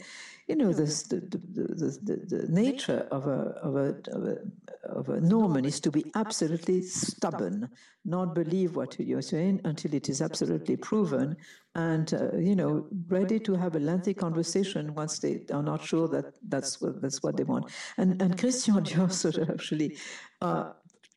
you 0.46 0.54
know, 0.54 0.72
this, 0.72 1.02
the, 1.04 1.16
the, 1.16 1.38
the, 2.02 2.36
the, 2.36 2.46
nature 2.48 3.08
of 3.10 3.26
a, 3.26 3.58
of, 3.62 3.74
a, 3.74 3.96
of, 4.12 4.24
a, 4.28 4.38
of 4.84 5.08
a 5.08 5.20
Norman 5.20 5.64
is 5.64 5.80
to 5.80 5.90
be 5.90 6.04
absolutely 6.14 6.82
stubborn, 6.82 7.68
not 8.04 8.32
believe 8.32 8.76
what 8.76 8.98
you're 9.00 9.22
saying 9.22 9.60
until 9.64 9.92
it 9.92 10.08
is 10.08 10.22
absolutely 10.22 10.76
proven, 10.76 11.36
and, 11.74 12.14
uh, 12.14 12.36
you 12.36 12.54
know, 12.54 12.86
ready 13.08 13.40
to 13.40 13.54
have 13.54 13.74
a 13.74 13.80
lengthy 13.80 14.14
conversation 14.14 14.94
once 14.94 15.18
they 15.18 15.44
are 15.52 15.64
not 15.64 15.84
sure 15.84 16.06
that 16.08 16.26
that's 16.48 16.80
what, 16.80 17.02
that's 17.02 17.24
what 17.24 17.36
they 17.36 17.44
want. 17.44 17.68
And, 17.96 18.22
and 18.22 18.38
Christian 18.38 18.76
Dior 18.76 19.10
sort 19.24 19.38
of 19.38 19.50
actually 19.50 19.98
uh, 20.40 20.72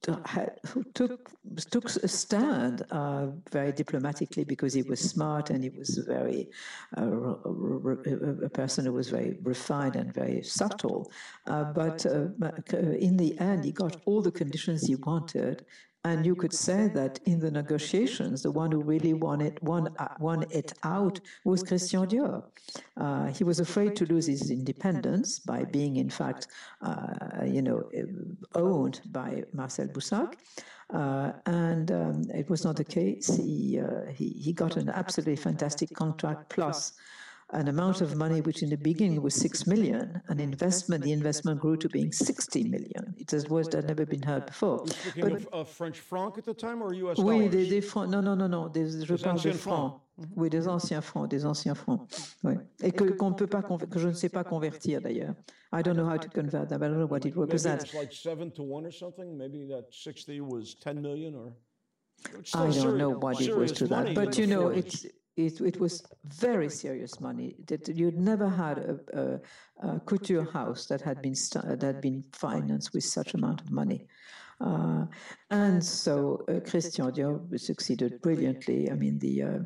who 0.05 0.83
took 0.93 1.31
took 1.71 1.85
a 1.85 2.07
stand 2.07 2.83
uh, 2.91 3.27
very 3.51 3.71
diplomatically 3.71 4.43
because 4.43 4.73
he 4.73 4.81
was 4.83 4.99
smart 4.99 5.49
and 5.49 5.63
he 5.63 5.69
was 5.69 5.97
very 6.07 6.49
uh, 6.97 7.01
a 7.01 8.49
person 8.49 8.85
who 8.85 8.93
was 8.93 9.09
very 9.09 9.37
refined 9.43 9.95
and 9.95 10.13
very 10.13 10.41
subtle. 10.41 11.11
Uh, 11.47 11.65
but 11.73 12.05
uh, 12.05 12.27
in 13.07 13.17
the 13.17 13.37
end, 13.39 13.65
he 13.65 13.71
got 13.71 13.97
all 14.05 14.21
the 14.21 14.31
conditions 14.31 14.87
he 14.87 14.95
wanted, 14.95 15.65
And 16.05 16.25
you 16.25 16.33
could 16.33 16.53
say 16.53 16.87
that 16.93 17.19
in 17.25 17.39
the 17.39 17.51
negotiations, 17.51 18.43
the 18.43 18.51
one 18.51 18.71
who 18.71 18.81
really 18.81 19.13
won 19.13 19.41
it, 19.41 19.61
won, 19.61 19.89
uh, 19.99 20.07
won 20.19 20.45
it 20.49 20.71
out 20.83 21.19
was 21.43 21.61
Christian 21.61 22.05
Dior. 22.07 22.43
Uh, 22.95 23.27
he 23.27 23.43
was 23.43 23.59
afraid 23.59 23.97
to 23.97 24.05
lose 24.05 24.27
his 24.27 24.49
independence 24.49 25.39
by 25.39 25.65
being, 25.65 25.97
in 25.97 26.09
fact, 26.09 26.47
uh, 26.81 27.43
you 27.45 27.61
know, 27.61 27.89
owned 28.55 29.01
by 29.11 29.43
Marcel 29.51 29.87
Boussac. 29.87 30.35
Uh, 30.93 31.33
and 31.45 31.91
um, 31.91 32.23
it 32.33 32.49
was 32.49 32.63
not 32.63 32.77
the 32.77 32.83
case. 32.83 33.27
He, 33.35 33.79
uh, 33.79 34.09
he, 34.11 34.29
he 34.29 34.53
got 34.53 34.77
an 34.77 34.89
absolutely 34.89 35.35
fantastic 35.35 35.93
contract 35.93 36.49
plus 36.49 36.93
an 37.51 37.67
amount 37.67 38.01
of 38.01 38.15
money 38.15 38.41
which 38.41 38.61
in 38.61 38.69
the 38.69 38.77
beginning 38.77 39.21
was 39.21 39.33
6 39.35 39.65
million, 39.65 40.21
an 40.27 40.39
investment, 40.39 41.03
the 41.03 41.11
investment 41.11 41.59
grew 41.59 41.75
to 41.77 41.89
being 41.89 42.11
60 42.11 42.63
million. 42.65 43.15
It 43.17 43.33
is 43.33 43.49
words 43.49 43.69
that 43.69 43.77
had 43.77 43.87
never 43.87 44.05
been 44.05 44.21
heard 44.21 44.45
before. 44.45 44.85
But, 45.15 45.45
of, 45.51 45.67
French 45.67 45.99
franc 45.99 46.37
at 46.37 46.45
the 46.45 46.53
time 46.53 46.81
or 46.81 46.93
US 46.93 47.17
oui, 47.17 47.39
dollars? 47.39 47.51
des, 47.51 47.69
des 47.69 47.81
francs, 47.81 48.09
non, 48.09 48.21
non, 48.21 48.37
non, 48.37 48.49
non, 48.49 48.69
des, 48.69 49.03
je 49.03 49.15
parle 49.15 49.41
de 49.41 49.51
francs. 49.53 49.99
Mm-hmm. 50.19 50.25
Oui, 50.35 50.49
des 50.49 50.67
anciens 50.67 51.01
francs, 51.01 51.29
des 51.29 51.45
anciens 51.45 51.75
francs. 51.75 52.01
Oui. 52.43 52.53
Et 52.83 52.91
que, 52.91 53.05
qu'on 53.05 53.33
peut 53.33 53.47
pas, 53.47 53.61
que 53.61 53.99
je 53.99 54.09
ne 54.09 54.13
sais 54.13 54.29
pas 54.29 54.43
convertir 54.43 55.01
d'ailleurs. 55.01 55.33
I 55.71 55.81
don't 55.81 55.95
know 55.95 56.07
how 56.07 56.17
to 56.17 56.29
convert 56.29 56.67
them. 56.67 56.83
I 56.83 56.87
don't 56.87 56.97
know 56.97 57.07
what 57.07 57.25
it 57.25 57.35
represents. 57.35 57.93
Maybe 57.93 58.03
it's 58.05 58.13
like 58.13 58.13
7 58.13 58.51
to 58.51 58.63
1 58.63 58.85
or 58.85 58.91
something? 58.91 59.37
Maybe 59.37 59.65
that 59.67 59.85
60 59.91 60.41
was 60.41 60.75
10 60.75 61.01
million 61.01 61.35
or? 61.35 61.53
I 62.53 62.69
don't 62.69 62.97
know 62.97 63.11
what 63.11 63.39
it 63.41 63.55
was 63.55 63.71
to 63.73 63.87
that, 63.87 64.13
but 64.13 64.37
you 64.37 64.45
know, 64.45 64.67
it's 64.67 65.05
it, 65.45 65.61
it 65.61 65.79
was 65.79 66.03
very 66.25 66.69
serious 66.69 67.19
money. 67.19 67.55
That 67.67 67.87
you'd 67.87 68.17
never 68.17 68.49
had 68.49 68.77
a, 68.77 68.95
a, 69.13 69.87
a 69.87 69.99
couture 70.01 70.49
house 70.51 70.85
that 70.87 71.01
had 71.01 71.21
been 71.21 71.35
that 71.53 71.81
had 71.81 72.01
been 72.01 72.23
financed 72.33 72.93
with 72.93 73.03
such 73.03 73.33
amount 73.33 73.61
of 73.61 73.71
money. 73.71 74.07
Uh, 74.61 75.05
and 75.51 75.83
so 75.83 76.43
uh, 76.49 76.59
Christian 76.69 77.09
Dior 77.11 77.59
succeeded 77.59 78.21
brilliantly. 78.21 78.91
I 78.91 78.95
mean, 78.95 79.17
the 79.19 79.43
uh, 79.43 79.59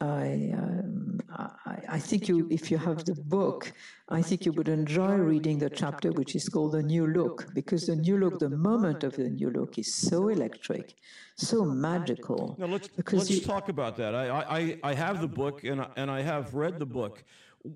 I, 0.00 0.52
um, 0.54 1.20
I, 1.30 1.78
I, 1.90 1.98
think 1.98 2.28
you, 2.28 2.48
if 2.50 2.70
you 2.70 2.78
have 2.78 3.04
the 3.04 3.14
book, 3.14 3.72
I 4.08 4.22
think 4.22 4.46
you 4.46 4.52
would 4.52 4.68
enjoy 4.68 5.14
reading 5.14 5.58
the 5.58 5.70
chapter 5.70 6.10
which 6.12 6.34
is 6.34 6.48
called 6.48 6.72
The 6.72 6.82
New 6.82 7.06
Look, 7.06 7.52
because 7.54 7.86
the 7.86 7.96
new 7.96 8.18
look, 8.18 8.38
the 8.38 8.50
moment 8.50 9.04
of 9.04 9.16
the 9.16 9.28
new 9.28 9.50
look 9.50 9.78
is 9.78 9.94
so 9.94 10.28
electric, 10.28 10.94
so 11.36 11.64
magical. 11.64 12.56
Now 12.58 12.66
let's, 12.66 12.88
let's 13.12 13.30
you, 13.30 13.40
talk 13.40 13.68
about 13.68 13.96
that. 13.96 14.14
I, 14.14 14.28
I, 14.28 14.78
I 14.82 14.94
have 14.94 15.20
the 15.20 15.28
book 15.28 15.64
and 15.64 15.80
I, 15.80 15.88
and 15.96 16.10
I 16.10 16.22
have 16.22 16.54
read 16.54 16.78
the 16.78 16.86
book. 16.86 17.24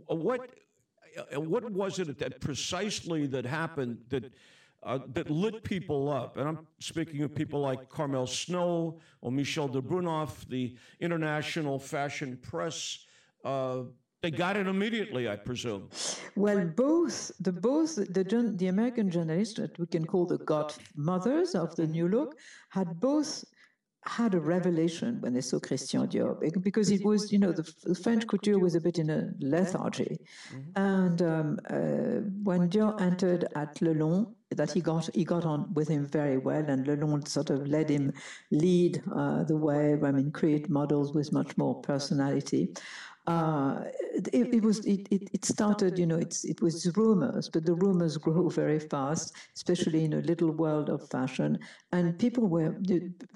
What, 0.06 0.50
what 1.32 1.70
was 1.70 1.98
it 1.98 2.18
that 2.18 2.40
precisely 2.40 3.26
that 3.28 3.44
happened 3.44 3.98
that 4.08 4.32
uh, 4.86 5.00
that 5.12 5.28
lit 5.28 5.64
people 5.64 6.08
up. 6.08 6.36
And 6.36 6.48
I'm 6.48 6.66
speaking 6.78 7.22
of 7.22 7.34
people 7.34 7.60
like 7.60 7.90
Carmel 7.90 8.26
Snow 8.26 9.00
or 9.20 9.32
Michel 9.32 9.68
de 9.68 9.82
Brunhoff, 9.82 10.48
the 10.48 10.76
international 11.00 11.78
fashion 11.78 12.38
press. 12.40 13.04
Uh, 13.44 13.82
they 14.22 14.30
got 14.30 14.56
it 14.56 14.66
immediately, 14.66 15.28
I 15.28 15.36
presume. 15.36 15.88
Well, 16.36 16.64
both 16.64 17.30
the 17.40 17.52
both 17.52 17.96
the 17.96 18.54
the 18.56 18.68
American 18.68 19.10
journalists 19.10 19.54
that 19.56 19.78
we 19.78 19.86
can 19.86 20.06
call 20.06 20.26
the 20.26 20.38
godmothers 20.38 21.54
of 21.54 21.76
the 21.76 21.86
new 21.86 22.08
look 22.08 22.38
had 22.70 22.98
both 23.00 23.44
had 24.06 24.34
a 24.34 24.40
revelation 24.40 25.20
when 25.20 25.32
they 25.32 25.40
saw 25.40 25.58
Christian 25.58 26.06
Dior 26.06 26.38
because 26.62 26.90
it 26.90 27.04
was, 27.04 27.32
you 27.32 27.38
know, 27.38 27.52
the, 27.52 27.70
the 27.84 27.94
French 27.94 28.26
couture 28.26 28.58
was 28.58 28.74
a 28.74 28.80
bit 28.80 28.98
in 28.98 29.10
a 29.10 29.30
lethargy. 29.40 30.18
Mm-hmm. 30.52 30.82
And 30.82 31.22
um, 31.22 31.58
uh, 31.68 32.20
when 32.42 32.68
Dior 32.68 33.00
entered 33.00 33.46
at 33.54 33.74
Lelong, 33.76 34.32
that 34.52 34.70
he 34.70 34.80
got 34.80 35.10
he 35.12 35.24
got 35.24 35.44
on 35.44 35.74
with 35.74 35.88
him 35.88 36.06
very 36.06 36.38
well, 36.38 36.64
and 36.68 36.86
Le 36.86 36.96
Lelong 36.96 37.26
sort 37.26 37.50
of 37.50 37.66
let 37.66 37.88
him 37.88 38.12
lead 38.52 39.02
uh, 39.12 39.42
the 39.42 39.56
way. 39.56 39.98
I 40.00 40.12
mean, 40.12 40.30
create 40.30 40.70
models 40.70 41.12
with 41.12 41.32
much 41.32 41.56
more 41.56 41.80
personality 41.80 42.72
uh, 43.26 43.82
it, 44.32 44.54
it, 44.54 44.62
was 44.62 44.78
it, 44.86 45.08
it, 45.10 45.44
started 45.44 45.98
you 45.98 46.06
know 46.06 46.16
it's 46.16 46.44
it 46.44 46.62
was 46.62 46.96
rumors 46.96 47.48
but 47.48 47.66
the 47.66 47.74
rumors 47.74 48.16
grow 48.16 48.48
very 48.62 48.78
fast 48.78 49.34
especially 49.54 50.04
in 50.04 50.12
a 50.14 50.20
little 50.20 50.50
world 50.50 50.88
of 50.88 51.08
fashion. 51.08 51.58
And 51.92 52.18
people 52.18 52.46
were 52.46 52.74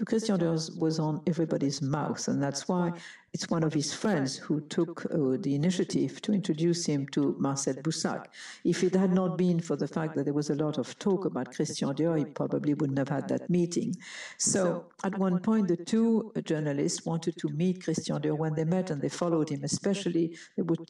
Christian 0.07 0.39
Dior 0.39 0.79
was 0.79 0.99
on 0.99 1.23
everybody's 1.27 1.83
mouth 1.83 2.27
and 2.29 2.43
that's 2.43 2.69
why 2.69 2.93
it's 3.33 3.49
one 3.49 3.63
of 3.63 3.73
his 3.73 3.93
friends 3.95 4.37
who 4.37 4.61
took 4.63 5.07
uh, 5.07 5.37
the 5.41 5.55
initiative 5.55 6.21
to 6.23 6.33
introduce 6.33 6.87
him 6.87 7.07
to 7.09 7.35
Marcel 7.39 7.75
Boussac. 7.75 8.27
If 8.65 8.85
it 8.85 8.95
had 8.95 9.13
not 9.13 9.39
been 9.39 9.61
for 9.61 9.77
the 9.77 9.89
fact 9.89 10.15
that 10.17 10.25
there 10.25 10.35
was 10.35 10.51
a 10.51 10.55
lot 10.55 10.79
of 10.79 10.99
talk 10.99 11.25
about 11.25 11.55
Christian 11.55 11.89
Dior, 11.95 12.19
he 12.19 12.25
probably 12.25 12.75
wouldn't 12.75 12.99
have 12.99 13.09
had 13.09 13.29
that 13.29 13.49
meeting. 13.49 13.95
So 14.39 14.87
at 15.05 15.17
one 15.19 15.39
point, 15.41 15.69
the 15.69 15.77
two 15.77 16.33
journalists 16.45 17.07
wanted 17.07 17.37
to 17.39 17.49
meet 17.49 17.85
Christian 17.85 18.21
Dior 18.21 18.37
when 18.37 18.55
they 18.55 18.65
met, 18.65 18.91
and 18.91 19.01
they 19.01 19.09
followed 19.09 19.49
him. 19.49 19.65
Especially, 19.65 20.37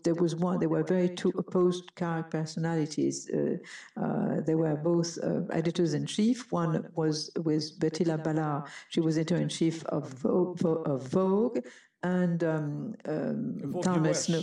there 0.04 0.14
was 0.14 0.34
one. 0.34 0.58
They 0.58 0.66
were 0.66 0.82
very 0.82 1.10
two 1.14 1.32
opposed 1.36 1.94
personalities. 1.94 3.30
Uh, 3.30 3.56
uh, 4.00 4.40
they 4.40 4.54
were 4.54 4.76
both 4.76 5.18
uh, 5.22 5.42
editors 5.52 5.94
in 5.94 6.06
chief. 6.06 6.50
One 6.50 6.88
was 6.94 7.30
with 7.44 7.78
Bettina 7.78 8.16
Ballard. 8.16 8.64
She 8.88 9.00
was 9.00 9.18
editor 9.20 9.36
in 9.36 9.48
chief 9.48 9.84
of 9.86 10.08
Vogue, 10.08 10.64
of 10.64 11.02
Vogue 11.08 11.58
and 12.02 12.42
um, 12.44 12.94
um, 13.06 13.80
Thomas 13.82 14.28
no, 14.28 14.42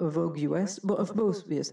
Vogue 0.00 0.38
US, 0.38 0.78
but 0.78 0.98
of 0.98 1.14
both, 1.14 1.44
yes. 1.48 1.72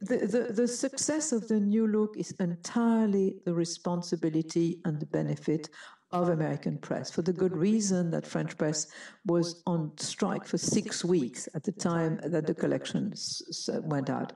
The, 0.00 0.18
the, 0.18 0.52
the 0.52 0.68
success 0.68 1.32
of 1.32 1.48
the 1.48 1.58
new 1.58 1.86
look 1.86 2.16
is 2.16 2.32
entirely 2.38 3.36
the 3.44 3.54
responsibility 3.54 4.80
and 4.84 5.00
the 5.00 5.06
benefit 5.06 5.70
of 6.12 6.28
American 6.28 6.78
press 6.78 7.10
for 7.10 7.22
the 7.22 7.32
good 7.32 7.56
reason 7.56 8.10
that 8.12 8.24
French 8.24 8.56
press 8.56 8.86
was 9.26 9.62
on 9.66 9.90
strike 9.96 10.46
for 10.46 10.56
six 10.56 11.04
weeks 11.04 11.48
at 11.56 11.64
the 11.64 11.72
time 11.72 12.20
that 12.24 12.46
the 12.46 12.54
collections 12.54 13.42
went 13.82 14.08
out. 14.08 14.32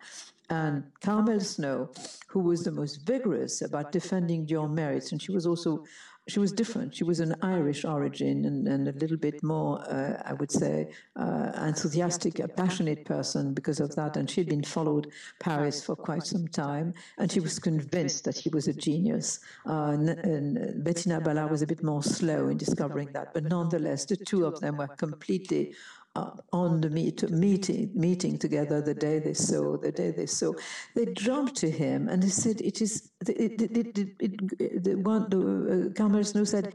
And 0.50 0.84
Carmel 1.02 1.40
Snow, 1.40 1.92
who 2.26 2.40
was 2.40 2.64
the 2.64 2.72
most 2.72 3.06
vigorous 3.06 3.62
about 3.62 3.92
defending 3.92 4.46
Dior 4.46 4.68
merits, 4.68 5.12
and 5.12 5.22
she 5.22 5.30
was 5.30 5.46
also 5.46 5.84
she 6.28 6.38
was 6.38 6.52
different. 6.52 6.94
She 6.94 7.04
was 7.04 7.20
an 7.20 7.34
Irish 7.42 7.84
origin 7.84 8.44
and, 8.44 8.68
and 8.68 8.88
a 8.88 8.92
little 8.92 9.16
bit 9.16 9.42
more, 9.42 9.80
uh, 9.90 10.22
I 10.24 10.34
would 10.34 10.52
say, 10.52 10.90
uh, 11.16 11.52
enthusiastic, 11.66 12.38
a 12.38 12.48
passionate 12.48 13.04
person 13.06 13.54
because 13.54 13.80
of 13.80 13.94
that. 13.96 14.16
And 14.16 14.28
she'd 14.30 14.48
been 14.48 14.62
followed 14.62 15.10
Paris 15.40 15.82
for 15.82 15.96
quite 15.96 16.24
some 16.24 16.46
time, 16.48 16.92
and 17.18 17.32
she 17.32 17.40
was 17.40 17.58
convinced 17.58 18.24
that 18.24 18.36
he 18.36 18.50
was 18.50 18.68
a 18.68 18.74
genius. 18.74 19.40
Uh, 19.66 19.92
and, 19.92 20.10
and 20.10 20.84
Bettina 20.84 21.20
Ballard 21.20 21.50
was 21.50 21.62
a 21.62 21.66
bit 21.66 21.82
more 21.82 22.02
slow 22.02 22.48
in 22.48 22.58
discovering 22.58 23.08
that, 23.12 23.32
but 23.32 23.44
nonetheless, 23.44 24.04
the 24.04 24.16
two 24.16 24.44
of 24.44 24.60
them 24.60 24.76
were 24.76 24.88
completely 24.88 25.74
uh, 26.18 26.30
on 26.52 26.80
the 26.80 26.90
meet, 26.90 27.18
meeting 27.30 27.90
meeting 27.94 28.38
together 28.38 28.80
the 28.80 28.94
day 28.94 29.18
they 29.18 29.34
saw 29.34 29.76
the 29.76 29.92
day 29.92 30.10
they 30.10 30.26
saw. 30.26 30.52
They 30.96 31.06
jumped 31.26 31.54
to 31.56 31.70
him 31.70 32.08
and 32.08 32.22
they 32.22 32.28
said 32.28 32.60
it 32.60 32.82
is 32.82 33.10
it, 33.26 33.62
it, 33.62 33.98
it, 33.98 34.10
it 34.58 34.84
the 34.84 34.94
one 34.96 35.22
the 35.30 35.94
uh, 35.98 36.22
Snow 36.22 36.44
said 36.44 36.74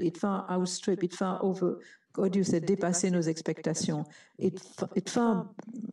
it, 0.00 0.16
far 0.16 0.46
outstrip 0.50 1.02
it 1.04 1.14
far 1.14 1.42
over 1.42 1.78
do 2.14 2.38
you 2.38 2.44
say, 2.44 2.60
dépasser 2.60 3.10
nos 3.10 3.26
expectations. 3.26 4.06
It, 4.38 4.60
it 4.94 5.08
far, 5.08 5.48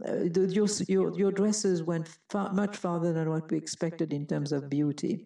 uh, 0.07 0.23
your, 0.23 0.67
your, 0.87 1.17
your 1.17 1.31
dresses 1.31 1.83
went 1.83 2.09
far, 2.29 2.51
much 2.53 2.75
farther 2.75 3.13
than 3.13 3.29
what 3.29 3.49
we 3.49 3.57
expected 3.57 4.11
in 4.11 4.25
terms 4.25 4.51
of 4.51 4.69
beauty. 4.69 5.25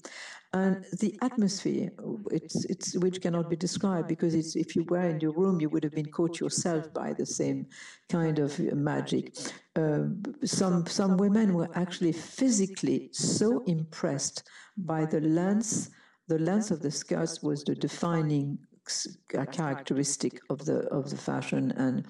And 0.53 0.85
the 0.99 1.17
atmosphere, 1.23 1.89
it's, 2.29 2.65
it's, 2.65 2.95
which 2.97 3.21
cannot 3.21 3.49
be 3.49 3.55
described 3.55 4.07
because 4.07 4.35
it's, 4.35 4.55
if 4.55 4.75
you 4.75 4.83
were 4.83 5.01
in 5.01 5.19
your 5.19 5.31
room, 5.31 5.59
you 5.59 5.69
would 5.69 5.83
have 5.83 5.95
been 5.95 6.11
caught 6.11 6.39
yourself 6.39 6.93
by 6.93 7.13
the 7.13 7.25
same 7.25 7.65
kind 8.07 8.37
of 8.37 8.59
magic. 8.59 9.35
Uh, 9.75 10.03
some, 10.45 10.85
some 10.85 11.17
women 11.17 11.55
were 11.55 11.69
actually 11.73 12.11
physically 12.11 13.09
so 13.11 13.63
impressed 13.65 14.43
by 14.77 15.05
the 15.05 15.21
length. 15.21 15.89
The 16.27 16.39
length 16.39 16.71
of 16.71 16.81
the 16.81 16.91
skirts 16.91 17.43
was 17.43 17.63
the 17.63 17.75
defining 17.75 18.57
characteristic 19.51 20.39
of 20.49 20.65
the 20.65 20.79
of 20.88 21.09
the 21.09 21.17
fashion, 21.17 21.71
and 21.77 22.05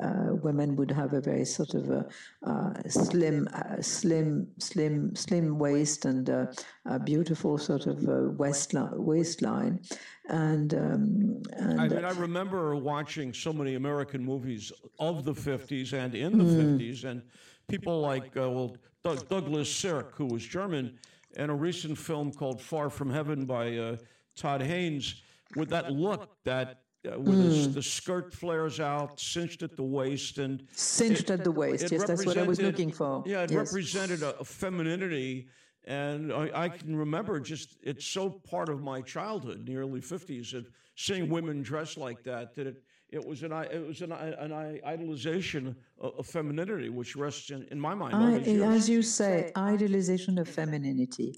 uh, 0.00 0.34
women 0.42 0.76
would 0.76 0.90
have 0.90 1.12
a 1.12 1.20
very 1.20 1.44
sort 1.44 1.74
of 1.74 1.90
a, 1.90 2.06
uh, 2.46 2.72
slim, 2.88 3.48
uh, 3.54 3.80
slim, 3.80 4.46
slim, 4.58 5.14
slim 5.16 5.58
waist 5.58 6.04
and 6.04 6.28
a 6.28 6.98
beautiful 7.04 7.56
sort 7.58 7.86
of 7.86 8.02
waistline, 8.38 8.90
waistline. 8.94 9.80
And, 10.28 10.74
um, 10.74 11.42
and 11.52 11.80
I 11.80 11.88
mean, 11.88 12.04
I 12.04 12.10
remember 12.10 12.76
watching 12.76 13.32
so 13.32 13.52
many 13.52 13.76
American 13.76 14.22
movies 14.22 14.70
of 14.98 15.24
the 15.24 15.32
'50s 15.32 15.92
and 15.92 16.14
in 16.14 16.36
the 16.36 16.44
mm. 16.44 16.78
'50s, 16.78 17.04
and 17.04 17.22
people 17.68 18.00
like 18.00 18.34
well 18.34 18.76
Doug, 19.02 19.28
Douglas 19.28 19.74
Sirk, 19.74 20.14
who 20.16 20.26
was 20.26 20.44
German, 20.44 20.98
and 21.38 21.50
a 21.50 21.54
recent 21.54 21.96
film 21.96 22.32
called 22.32 22.60
Far 22.60 22.90
from 22.90 23.10
Heaven 23.10 23.46
by 23.46 23.76
uh, 23.76 23.96
Todd 24.36 24.60
Haynes 24.60 25.22
with 25.56 25.70
that 25.70 25.92
look 25.92 26.36
that 26.44 26.80
uh, 27.06 27.12
where 27.12 27.36
mm. 27.36 27.64
the, 27.64 27.68
the, 27.70 27.82
skirt 27.82 28.34
flares 28.34 28.80
out, 28.80 29.20
cinched 29.20 29.62
at 29.62 29.76
the 29.76 29.82
waist, 29.82 30.38
and 30.38 30.64
cinched 30.72 31.30
it, 31.30 31.38
at 31.38 31.44
the 31.44 31.50
waist. 31.50 31.90
Yes, 31.92 32.04
that's 32.04 32.26
what 32.26 32.36
I 32.36 32.42
was 32.42 32.60
looking 32.60 32.90
for. 32.90 33.22
Yeah, 33.24 33.42
it 33.42 33.52
yes. 33.52 33.56
represented 33.56 34.22
a, 34.22 34.36
a, 34.38 34.44
femininity 34.44 35.46
And 35.86 36.32
I, 36.32 36.50
I, 36.52 36.68
can 36.68 36.96
remember 36.96 37.38
just, 37.38 37.76
it's 37.82 38.04
so 38.04 38.28
part 38.28 38.68
of 38.68 38.82
my 38.82 39.00
childhood 39.00 39.60
in 39.60 39.64
the 39.64 39.76
early 39.76 40.00
50s 40.00 40.50
that 40.52 40.66
seeing 40.96 41.28
women 41.28 41.62
dress 41.62 41.96
like 41.96 42.24
that, 42.24 42.56
that 42.56 42.66
it, 42.66 42.82
it 43.10 43.24
was 43.24 43.44
an, 43.44 43.52
it 43.52 43.86
was 43.86 44.02
an, 44.02 44.10
an 44.10 44.50
idolization 44.84 45.76
of 46.00 46.26
femininity, 46.26 46.88
which 46.88 47.16
rests 47.16 47.50
in, 47.50 47.66
in 47.70 47.80
my 47.80 47.94
mind. 47.94 48.14
I, 48.14 48.38
as 48.74 48.88
you 48.88 49.02
say, 49.02 49.52
idealization 49.56 50.38
of 50.38 50.48
femininity. 50.48 51.34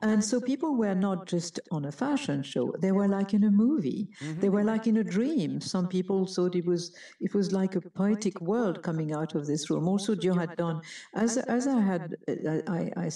And 0.00 0.22
so 0.22 0.38
people 0.38 0.76
were 0.76 0.94
not 0.94 1.26
just 1.26 1.60
on 1.70 1.86
a 1.86 1.92
fashion 1.92 2.42
show; 2.42 2.74
they 2.78 2.92
were 2.92 3.08
like 3.08 3.32
in 3.32 3.44
a 3.44 3.50
movie. 3.50 4.10
Mm-hmm. 4.20 4.40
They 4.40 4.50
were 4.50 4.62
like 4.62 4.86
in 4.86 4.98
a 4.98 5.04
dream. 5.04 5.62
Some 5.62 5.88
people 5.88 6.26
thought 6.26 6.54
it 6.54 6.66
was 6.66 6.94
it 7.20 7.32
was 7.32 7.52
like 7.52 7.74
a 7.74 7.80
poetic 7.80 8.38
world 8.42 8.82
coming 8.82 9.14
out 9.14 9.34
of 9.34 9.46
this 9.46 9.70
room. 9.70 9.88
Also, 9.88 10.14
Dior 10.14 10.38
had 10.38 10.56
done 10.56 10.82
as 11.14 11.38
as 11.38 11.66
I 11.66 11.80
had 11.80 12.16
I, 12.68 12.92
I, 12.96 13.10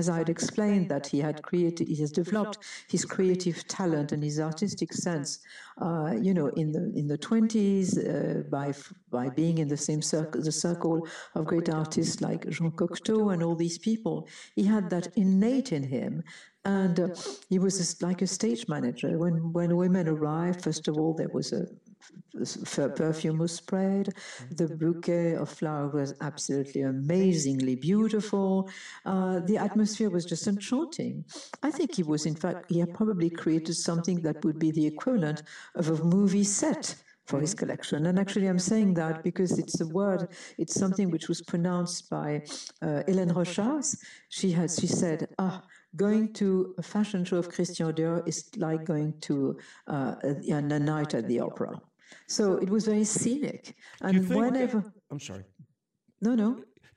as 0.00 0.08
I 0.08 0.18
had 0.18 0.28
explained 0.28 0.88
that 0.90 1.08
he 1.08 1.18
had 1.18 1.42
created 1.42 1.88
he 1.88 1.96
has 1.96 2.12
developed 2.12 2.58
his 2.88 3.04
creative 3.04 3.66
talent 3.66 4.12
and 4.12 4.22
his 4.22 4.38
artistic 4.38 4.92
sense. 4.92 5.40
Uh, 5.80 6.14
you 6.20 6.34
know, 6.34 6.48
in 6.48 6.70
the 6.70 6.92
in 6.94 7.08
the 7.08 7.18
twenties 7.18 7.98
uh, 7.98 8.44
by 8.48 8.72
by 9.12 9.28
being 9.28 9.58
in 9.58 9.68
the 9.68 9.76
same 9.76 10.02
circle, 10.02 10.42
the 10.42 10.50
circle 10.50 11.06
of 11.34 11.44
great 11.44 11.68
artists 11.68 12.20
like 12.20 12.48
Jean 12.48 12.72
Cocteau 12.72 13.32
and 13.32 13.42
all 13.42 13.54
these 13.54 13.78
people, 13.78 14.26
he 14.56 14.64
had 14.64 14.90
that 14.90 15.08
innate 15.16 15.70
in 15.72 15.84
him. 15.84 16.22
And 16.64 16.98
uh, 17.00 17.08
he 17.48 17.58
was 17.58 18.00
like 18.02 18.22
a 18.22 18.26
stage 18.26 18.68
manager. 18.68 19.18
When, 19.18 19.52
when 19.52 19.76
women 19.76 20.08
arrived, 20.08 20.62
first 20.62 20.86
of 20.86 20.96
all, 20.96 21.12
there 21.12 21.30
was 21.32 21.52
a 21.52 21.66
perfume 22.96 23.38
was 23.38 23.52
spread. 23.52 24.14
The 24.50 24.68
bouquet 24.68 25.34
of 25.34 25.48
flowers 25.48 25.92
was 25.92 26.14
absolutely 26.20 26.82
amazingly 26.82 27.76
beautiful. 27.76 28.70
Uh, 29.04 29.40
the 29.40 29.58
atmosphere 29.58 30.10
was 30.10 30.24
just 30.24 30.46
enchanting. 30.46 31.24
I 31.62 31.70
think 31.70 31.96
he 31.96 32.02
was, 32.02 32.26
in 32.26 32.36
fact, 32.36 32.70
he 32.70 32.80
had 32.80 32.94
probably 32.94 33.30
created 33.30 33.74
something 33.74 34.20
that 34.22 34.44
would 34.44 34.58
be 34.58 34.70
the 34.70 34.86
equivalent 34.86 35.42
of 35.74 35.88
a 35.88 36.04
movie 36.04 36.44
set 36.44 36.94
for 37.32 37.40
his 37.40 37.54
collection. 37.62 38.00
And 38.08 38.16
actually, 38.24 38.48
I'm 38.52 38.64
saying 38.72 38.90
that 39.02 39.14
because 39.28 39.52
it's 39.62 39.78
a 39.86 39.88
word, 40.00 40.22
it's 40.62 40.74
something 40.84 41.06
which 41.14 41.26
was 41.32 41.40
pronounced 41.52 42.00
by 42.18 42.28
uh, 42.86 43.08
Hélène 43.08 43.32
Rochas. 43.38 43.86
She 44.38 44.48
has, 44.58 44.70
she 44.80 44.90
said, 45.02 45.18
ah, 45.46 45.58
going 46.04 46.24
to 46.40 46.46
a 46.82 46.84
fashion 46.94 47.22
show 47.28 47.38
of 47.42 47.46
Christian 47.56 47.86
Dior 47.96 48.18
is 48.30 48.38
like 48.66 48.82
going 48.92 49.10
to 49.28 49.34
uh, 49.94 50.14
a, 50.28 50.30
a, 50.58 50.80
night 50.92 51.12
at 51.18 51.24
the 51.30 51.38
opera. 51.48 51.72
So 52.36 52.44
it 52.64 52.68
was 52.76 52.82
very 52.92 53.06
scenic. 53.16 53.62
And 54.06 54.28
whenever. 54.28 54.80
I'm 55.10 55.22
sorry. 55.30 55.44
No, 56.26 56.32
no. 56.44 56.50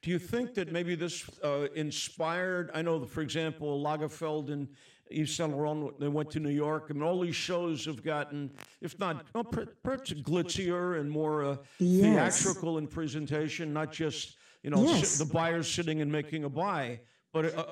Do 0.04 0.08
you 0.16 0.20
think 0.34 0.48
that 0.58 0.68
maybe 0.78 0.94
this 1.04 1.16
uh, 1.44 1.68
inspired? 1.86 2.66
I 2.78 2.82
know, 2.88 2.96
for 3.16 3.22
example, 3.28 3.70
Lagerfeld 3.88 4.48
and 4.56 4.64
Yves 5.12 5.36
Saint 5.36 5.51
Laurent, 5.51 5.99
they 5.99 6.08
went 6.08 6.32
to 6.32 6.39
New 6.39 6.49
York. 6.49 6.88
I 6.89 6.93
mean, 6.93 7.03
all 7.03 7.20
these 7.22 7.36
shows 7.36 7.86
have 7.86 8.03
gotten, 8.03 8.51
if 8.82 8.97
not, 8.99 9.26
well, 9.34 9.43
perhaps 9.43 10.12
glitzier 10.14 10.99
and 10.99 11.10
more 11.10 11.43
uh, 11.43 11.58
yes. 11.80 12.41
theatrical 12.41 12.78
in 12.78 12.88
presentation, 12.88 13.74
not 13.74 13.91
just, 13.91 14.38
you 14.64 14.70
know, 14.70 14.84
yes. 14.84 15.18
the 15.18 15.26
buyers 15.26 15.72
sitting 15.72 16.01
and 16.01 16.12
making 16.12 16.43
a 16.43 16.49
buy, 16.49 16.99
but 17.34 17.56
uh, 17.56 17.66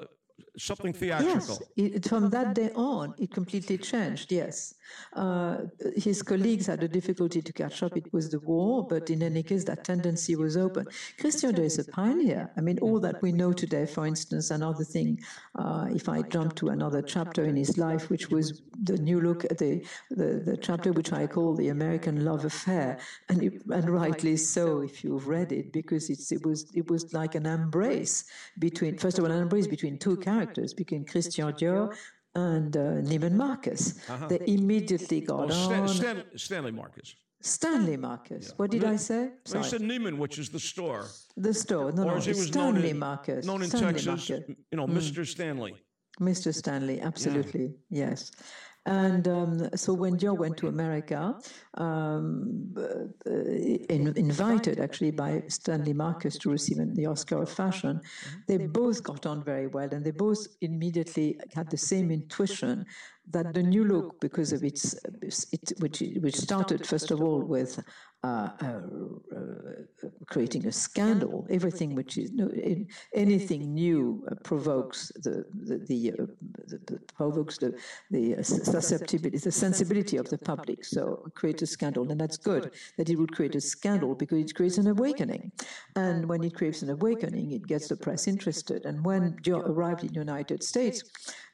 something 0.58 0.94
theatrical. 0.94 1.60
Yes, 1.78 1.96
it, 1.96 2.08
from 2.08 2.30
that 2.30 2.56
day 2.56 2.72
on, 2.76 3.14
it 3.18 3.32
completely 3.32 3.78
changed. 3.78 4.32
Yes, 4.32 4.76
uh, 5.14 5.58
his 5.96 6.22
colleagues 6.22 6.68
had 6.68 6.84
a 6.84 6.88
difficulty 6.88 7.42
to 7.42 7.54
catch 7.54 7.84
up. 7.84 7.96
It 7.98 8.12
was 8.14 8.30
the 8.30 8.40
war, 8.40 8.86
but 8.88 9.10
in 9.10 9.24
any 9.24 9.44
case, 9.44 9.64
that 9.66 9.84
tendency 9.84 10.36
was 10.36 10.58
open. 10.58 10.86
Christian 11.20 11.54
Dior 11.56 11.66
is 11.66 11.80
a 11.80 11.86
pioneer. 11.86 12.52
I 12.58 12.62
mean, 12.62 12.80
all 12.80 13.00
that 13.00 13.22
we 13.22 13.32
know 13.32 13.54
today, 13.54 13.86
for 13.86 14.06
instance, 14.06 14.52
another 14.52 14.84
thing. 14.84 15.20
Uh, 15.56 15.88
if 15.92 16.10
I 16.10 16.22
jump 16.22 16.56
to 16.56 16.70
another 16.70 17.02
chapter 17.02 17.44
in 17.46 17.56
his 17.56 17.78
life, 17.78 18.10
which 18.10 18.30
was 18.30 18.62
the 18.84 18.98
new 18.98 19.22
look, 19.22 19.42
the 19.58 19.86
the, 20.12 20.42
the 20.46 20.58
chapter 20.58 20.92
which 20.92 21.12
I 21.14 21.28
call 21.28 21.56
the 21.56 21.70
American 21.70 22.26
love 22.26 22.46
affair, 22.46 23.00
and 23.30 23.44
it, 23.44 23.54
and 23.72 23.90
rightly 23.90 24.38
so, 24.38 24.82
if 24.82 25.04
you've 25.04 25.28
read 25.28 25.52
it, 25.52 25.72
because 25.72 26.10
it's 26.10 26.32
it 26.32 26.46
was 26.46 26.72
it 26.76 26.90
was 26.90 27.14
like 27.14 27.36
an 27.36 27.46
embrace 27.46 28.26
between 28.60 28.98
first 28.98 29.18
of 29.18 29.26
all 29.26 29.32
an 29.32 29.42
embrace 29.42 29.68
between 29.68 29.98
two 29.98 30.18
characters 30.18 30.33
between 30.78 31.06
Christian 31.06 31.48
Dior 31.54 31.96
and 32.36 32.76
uh, 32.76 32.80
Neiman 33.10 33.34
Marcus. 33.34 33.82
Uh-huh. 34.10 34.28
They 34.28 34.40
immediately 34.48 35.22
got 35.22 35.52
oh, 35.52 35.74
on. 35.74 35.88
Stan- 35.88 36.24
Stanley 36.36 36.72
Marcus. 36.72 37.16
Stanley 37.42 37.98
Marcus. 37.98 38.48
Yeah. 38.48 38.54
What 38.56 38.72
did 38.72 38.86
I 38.86 38.96
say? 38.96 39.32
Sorry. 39.46 39.64
I 39.64 39.68
said 39.68 39.82
Neiman, 39.82 40.18
which 40.18 40.40
is 40.40 40.50
the 40.50 40.60
store. 40.60 41.08
The 41.36 41.54
store. 41.54 41.92
No, 41.92 42.04
or 42.04 42.06
no, 42.06 42.14
was 42.16 42.48
Stanley 42.48 42.82
known 42.82 42.86
in, 42.86 43.00
Marcus. 43.00 43.46
Known 43.46 43.64
in 43.64 43.70
Stanley 43.70 43.94
Texas, 43.94 44.30
Marcus. 44.30 44.56
you 44.72 44.78
know, 44.78 44.88
mm. 44.88 44.98
Mr. 44.98 45.28
Stanley. 45.28 45.76
Mr. 46.22 46.54
Stanley, 46.54 47.02
absolutely, 47.02 47.74
yeah. 47.90 48.10
yes. 48.10 48.32
And 48.86 49.28
um, 49.30 49.70
so 49.76 49.94
when 49.94 50.18
Dior 50.18 50.38
went 50.38 50.58
to 50.58 50.68
America, 50.68 51.36
um, 51.76 52.76
in, 53.26 54.14
invited 54.18 54.80
actually 54.80 55.12
by 55.12 55.44
Stanley 55.48 55.94
Marcus 55.94 56.38
to 56.40 56.50
receive 56.50 56.78
the 56.96 57.06
Oscar 57.06 57.42
of 57.44 57.50
Fashion, 57.50 58.02
they 58.48 58.58
both 58.58 59.02
got 59.02 59.26
on 59.26 59.42
very 59.44 59.68
well 59.68 59.88
and 59.92 60.04
they 60.04 60.12
both 60.12 60.48
immediately 60.60 61.40
had 61.54 61.70
the 61.70 61.78
same 61.78 62.12
intuition 62.12 62.86
that 63.32 63.54
the 63.54 63.64
new 63.64 63.86
look, 63.86 64.20
because 64.20 64.52
of 64.52 64.66
its, 64.66 64.96
it, 65.54 65.72
which, 65.80 66.04
which 66.20 66.36
started 66.36 66.86
first 66.86 67.10
of 67.10 67.22
all 67.22 67.42
with 67.42 67.80
uh, 68.24 68.50
uh, 68.62 68.82
uh, 69.36 70.10
creating 70.28 70.66
a 70.66 70.72
scandal. 70.72 71.46
Everything 71.50 71.94
which 71.94 72.18
is 72.18 72.32
no, 72.32 72.50
anything 73.14 73.74
new 73.74 74.26
uh, 74.32 74.36
provokes 74.44 75.12
the 75.16 75.46
the, 75.54 75.78
the, 75.90 76.12
uh, 76.14 76.26
the, 76.68 76.80
the 76.88 77.00
provokes 77.18 77.58
the 77.58 77.78
the 78.12 78.42
susceptibility, 78.42 79.38
the 79.38 79.52
sensibility 79.52 80.16
of 80.16 80.30
the 80.30 80.38
public. 80.38 80.86
So 80.86 81.30
create 81.36 81.62
a 81.62 81.68
scandal, 81.68 82.10
and 82.10 82.20
that's 82.20 82.38
good 82.38 82.72
that 82.98 83.10
it 83.10 83.18
would 83.18 83.34
create 83.34 83.56
a 83.56 83.62
scandal 83.62 84.16
because 84.16 84.40
it 84.40 84.56
creates 84.56 84.78
an 84.78 84.88
awakening. 84.88 85.52
And 85.98 86.30
when 86.30 86.44
it 86.44 86.54
creates 86.56 86.82
an 86.82 86.92
awakening, 86.92 87.52
it 87.52 87.68
gets 87.68 87.90
the 87.90 87.98
press 87.98 88.28
interested. 88.28 88.86
And 88.86 89.04
when 89.04 89.34
Dior 89.44 89.68
arrived 89.68 90.04
in 90.04 90.14
the 90.14 90.20
United 90.20 90.64
States, 90.64 91.04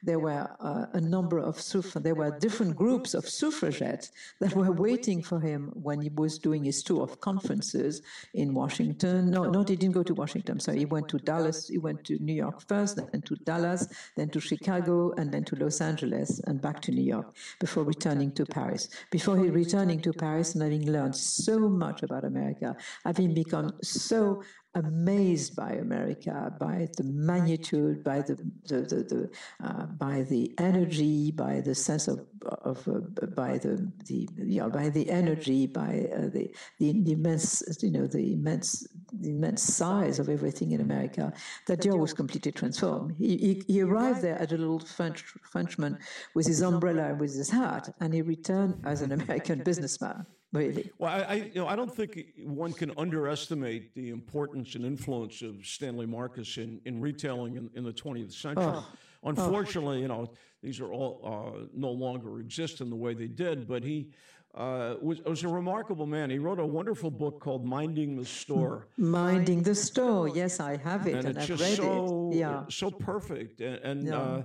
there 0.02 0.18
were 0.18 0.48
uh, 0.60 0.86
a 0.92 1.00
number 1.00 1.38
of 1.38 1.56
there 1.96 2.14
were 2.14 2.30
different 2.38 2.76
groups 2.76 3.14
of 3.14 3.28
suffragettes 3.28 4.12
that 4.40 4.54
were 4.54 4.72
waiting 4.72 5.22
for 5.22 5.40
him 5.40 5.70
when 5.74 6.00
he 6.00 6.10
was 6.10 6.38
doing 6.38 6.59
his 6.62 6.82
tour 6.82 7.02
of 7.02 7.20
conferences 7.20 8.02
in 8.34 8.54
Washington. 8.54 9.30
No, 9.30 9.44
no, 9.44 9.60
he 9.62 9.76
didn't 9.76 9.92
go 9.92 10.02
to 10.02 10.14
Washington. 10.14 10.60
Sorry, 10.60 10.78
he 10.78 10.84
went 10.84 11.08
to 11.08 11.18
Dallas. 11.18 11.68
He 11.68 11.78
went 11.78 12.04
to 12.04 12.18
New 12.18 12.34
York 12.34 12.60
first, 12.66 12.96
then 12.96 13.22
to 13.22 13.36
Dallas, 13.36 13.86
then 14.16 14.28
to 14.30 14.40
Chicago, 14.40 15.12
and 15.16 15.32
then 15.32 15.44
to 15.44 15.56
Los 15.56 15.80
Angeles, 15.80 16.40
and 16.46 16.60
back 16.60 16.80
to 16.82 16.90
New 16.92 17.02
York 17.02 17.34
before 17.58 17.84
returning 17.84 18.32
to 18.32 18.44
Paris. 18.46 18.88
Before 19.10 19.36
he 19.36 19.50
returning 19.50 20.00
to 20.02 20.12
Paris 20.12 20.54
and 20.54 20.62
having 20.62 20.90
learned 20.90 21.16
so 21.16 21.58
much 21.68 22.02
about 22.02 22.24
America, 22.24 22.76
having 23.04 23.34
become 23.34 23.72
so 23.82 24.42
amazed 24.74 25.56
by 25.56 25.72
America, 25.72 26.54
by 26.60 26.88
the 26.96 27.02
magnitude, 27.04 28.04
by 28.04 28.20
the, 28.20 28.34
the, 28.66 28.82
the, 28.82 28.96
the 29.02 29.30
uh, 29.66 29.86
by 29.86 30.22
the 30.22 30.54
energy, 30.58 31.32
by 31.32 31.60
the 31.60 31.74
sense 31.74 32.06
of, 32.06 32.24
of 32.62 32.86
uh, 32.86 33.26
by 33.34 33.58
the, 33.58 33.90
the 34.06 34.28
you 34.36 34.60
know, 34.60 34.70
by 34.70 34.88
the 34.88 35.10
energy, 35.10 35.66
by 35.66 36.08
uh, 36.16 36.28
the, 36.28 36.54
the, 36.78 37.12
immense 37.12 37.62
you 37.82 37.90
know 37.90 38.06
the 38.06 38.34
immense 38.34 38.86
the 39.12 39.30
immense 39.30 39.62
size 39.62 40.18
of 40.18 40.28
everything 40.28 40.70
in 40.70 40.80
America. 40.80 41.32
That 41.66 41.80
Dior 41.80 41.98
was 41.98 42.12
completely 42.12 42.52
transformed. 42.52 43.16
He, 43.18 43.36
he, 43.36 43.62
he 43.66 43.80
arrived 43.82 44.22
there 44.22 44.38
as 44.38 44.52
a 44.52 44.56
little 44.56 44.78
French 44.78 45.24
Frenchman 45.42 45.98
with 46.34 46.46
his 46.46 46.62
umbrella 46.62 47.10
and 47.10 47.20
with 47.20 47.34
his 47.34 47.50
hat, 47.50 47.92
and 48.00 48.14
he 48.14 48.22
returned 48.22 48.80
as 48.84 49.02
an 49.02 49.10
American 49.12 49.62
businessman. 49.64 50.26
Really? 50.52 50.90
Well, 50.98 51.12
I, 51.12 51.20
I, 51.20 51.34
you 51.34 51.60
know, 51.60 51.68
I 51.68 51.76
don't 51.76 51.94
think 51.94 52.26
one 52.44 52.72
can 52.72 52.92
underestimate 52.96 53.94
the 53.94 54.10
importance 54.10 54.74
and 54.74 54.84
influence 54.84 55.42
of 55.42 55.64
Stanley 55.64 56.06
Marcus 56.06 56.56
in, 56.56 56.80
in 56.84 57.00
retailing 57.00 57.56
in, 57.56 57.70
in 57.74 57.84
the 57.84 57.92
20th 57.92 58.32
century. 58.32 58.64
Oh. 58.66 58.86
Unfortunately, 59.22 60.00
you 60.00 60.08
know, 60.08 60.30
these 60.62 60.80
are 60.80 60.92
all 60.92 61.20
uh, 61.24 61.66
no 61.74 61.90
longer 61.90 62.40
exist 62.40 62.80
in 62.80 62.90
the 62.90 62.96
way 62.96 63.14
they 63.14 63.28
did, 63.28 63.68
but 63.68 63.84
he 63.84 64.08
uh, 64.54 64.94
was, 65.00 65.20
was 65.22 65.44
a 65.44 65.48
remarkable 65.48 66.06
man. 66.06 66.30
He 66.30 66.38
wrote 66.38 66.58
a 66.58 66.66
wonderful 66.66 67.10
book 67.10 67.40
called 67.40 67.64
Minding 67.64 68.16
the 68.16 68.24
Store. 68.24 68.88
Minding 68.96 69.62
the 69.62 69.74
Store, 69.74 70.28
yes, 70.28 70.58
I 70.58 70.76
have 70.78 71.06
it, 71.06 71.14
and, 71.14 71.28
and 71.28 71.38
I've 71.38 71.48
read 71.50 71.76
so, 71.76 72.30
it. 72.32 72.38
Yeah. 72.38 72.64
So 72.68 72.90
perfect. 72.90 73.60
And, 73.60 73.76
and 73.84 74.04
yeah. 74.04 74.16
uh, 74.16 74.42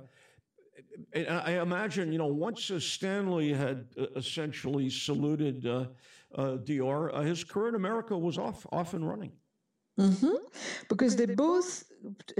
I 1.15 1.59
imagine, 1.61 2.11
you 2.11 2.17
know, 2.17 2.27
once 2.27 2.71
uh, 2.71 2.79
Stanley 2.79 3.53
had 3.53 3.87
uh, 3.97 4.05
essentially 4.15 4.89
saluted 4.89 5.65
uh, 5.65 5.85
uh 6.35 6.57
Dior, 6.57 7.13
uh, 7.13 7.21
his 7.21 7.43
career 7.43 7.69
in 7.69 7.75
America 7.75 8.17
was 8.17 8.37
off, 8.37 8.65
off 8.71 8.93
and 8.93 9.07
running. 9.07 9.31
Mm-hmm. 9.99 10.35
Because 10.89 11.15
they 11.15 11.25
both 11.25 11.83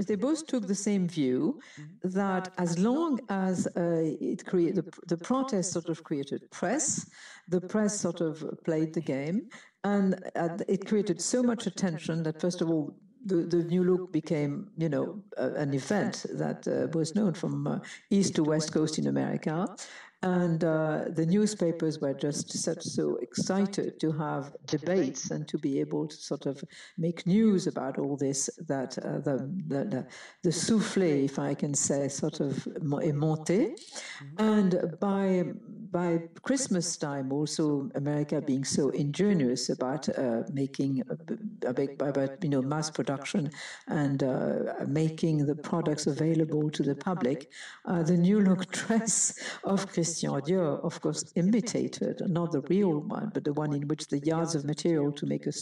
they 0.06 0.14
both 0.14 0.46
took 0.46 0.66
the 0.66 0.74
same 0.74 1.08
view 1.08 1.58
that 2.02 2.52
as 2.58 2.78
long 2.78 3.18
as 3.30 3.66
uh, 3.66 4.02
it 4.20 4.44
created 4.44 4.76
the, 4.76 4.92
the 5.08 5.16
protest 5.16 5.72
sort 5.72 5.88
of 5.88 6.04
created 6.04 6.48
press, 6.50 7.08
the 7.48 7.60
press 7.60 7.98
sort 7.98 8.20
of 8.20 8.44
played 8.64 8.92
the 8.92 9.00
game, 9.00 9.48
and 9.84 10.22
uh, 10.36 10.58
it 10.68 10.86
created 10.86 11.20
so 11.20 11.42
much 11.42 11.66
attention 11.66 12.22
that 12.24 12.40
first 12.40 12.60
of 12.60 12.70
all 12.70 12.94
the, 13.24 13.36
the 13.36 13.64
new 13.64 13.82
look 13.84 14.12
became, 14.12 14.70
you 14.76 14.88
know, 14.88 15.22
uh, 15.38 15.52
an 15.54 15.74
event 15.74 16.26
that 16.32 16.66
uh, 16.68 16.88
was 16.96 17.14
known 17.14 17.34
from 17.34 17.66
uh, 17.66 17.78
east 18.10 18.34
to 18.36 18.44
west 18.44 18.72
coast 18.72 18.98
in 18.98 19.06
America. 19.06 19.66
And 20.26 20.64
uh, 20.64 21.04
the 21.10 21.24
newspapers 21.24 22.00
were 22.00 22.12
just 22.12 22.50
such 22.50 22.82
so 22.82 23.14
excited 23.22 24.00
to 24.00 24.10
have 24.10 24.56
debates 24.66 25.30
and 25.30 25.46
to 25.46 25.56
be 25.56 25.78
able 25.78 26.08
to 26.08 26.16
sort 26.16 26.46
of 26.46 26.64
make 26.98 27.28
news 27.28 27.68
about 27.68 27.96
all 27.96 28.16
this 28.16 28.50
that 28.66 28.98
uh, 28.98 29.20
the, 29.20 29.36
the, 29.68 29.84
the, 29.84 30.06
the, 30.42 30.50
souffle, 30.50 31.24
if 31.24 31.38
I 31.38 31.54
can 31.54 31.74
say, 31.74 32.08
sort 32.08 32.40
of 32.40 32.54
monté. 32.80 33.78
And 34.36 34.96
by 34.98 35.44
by 35.92 36.18
Christmas 36.42 36.96
time, 36.96 37.32
also 37.32 37.88
America 37.94 38.40
being 38.40 38.64
so 38.64 38.88
ingenious 38.90 39.68
about 39.68 40.08
uh, 40.08 40.42
making 40.52 41.02
about 41.64 42.42
you 42.42 42.50
know 42.50 42.62
mass 42.62 42.90
production 42.90 43.50
and 43.86 44.22
uh, 44.22 44.74
making 44.86 45.46
the 45.46 45.54
products 45.54 46.06
available 46.06 46.68
to 46.70 46.82
the 46.82 46.96
public, 46.96 47.50
uh, 47.84 48.02
the 48.02 48.16
new 48.16 48.40
look 48.40 48.70
dress 48.80 49.38
of 49.62 49.86
Christian 50.24 50.60
of 50.60 51.00
course, 51.00 51.32
imitated 51.34 52.22
not 52.28 52.52
the 52.52 52.62
real 52.62 53.00
one, 53.00 53.30
but 53.34 53.44
the 53.44 53.52
one 53.52 53.72
in 53.74 53.86
which 53.88 54.06
the 54.08 54.18
yards 54.20 54.54
of 54.54 54.64
material 54.64 55.12
to 55.12 55.26
make 55.26 55.46
a 55.46 55.52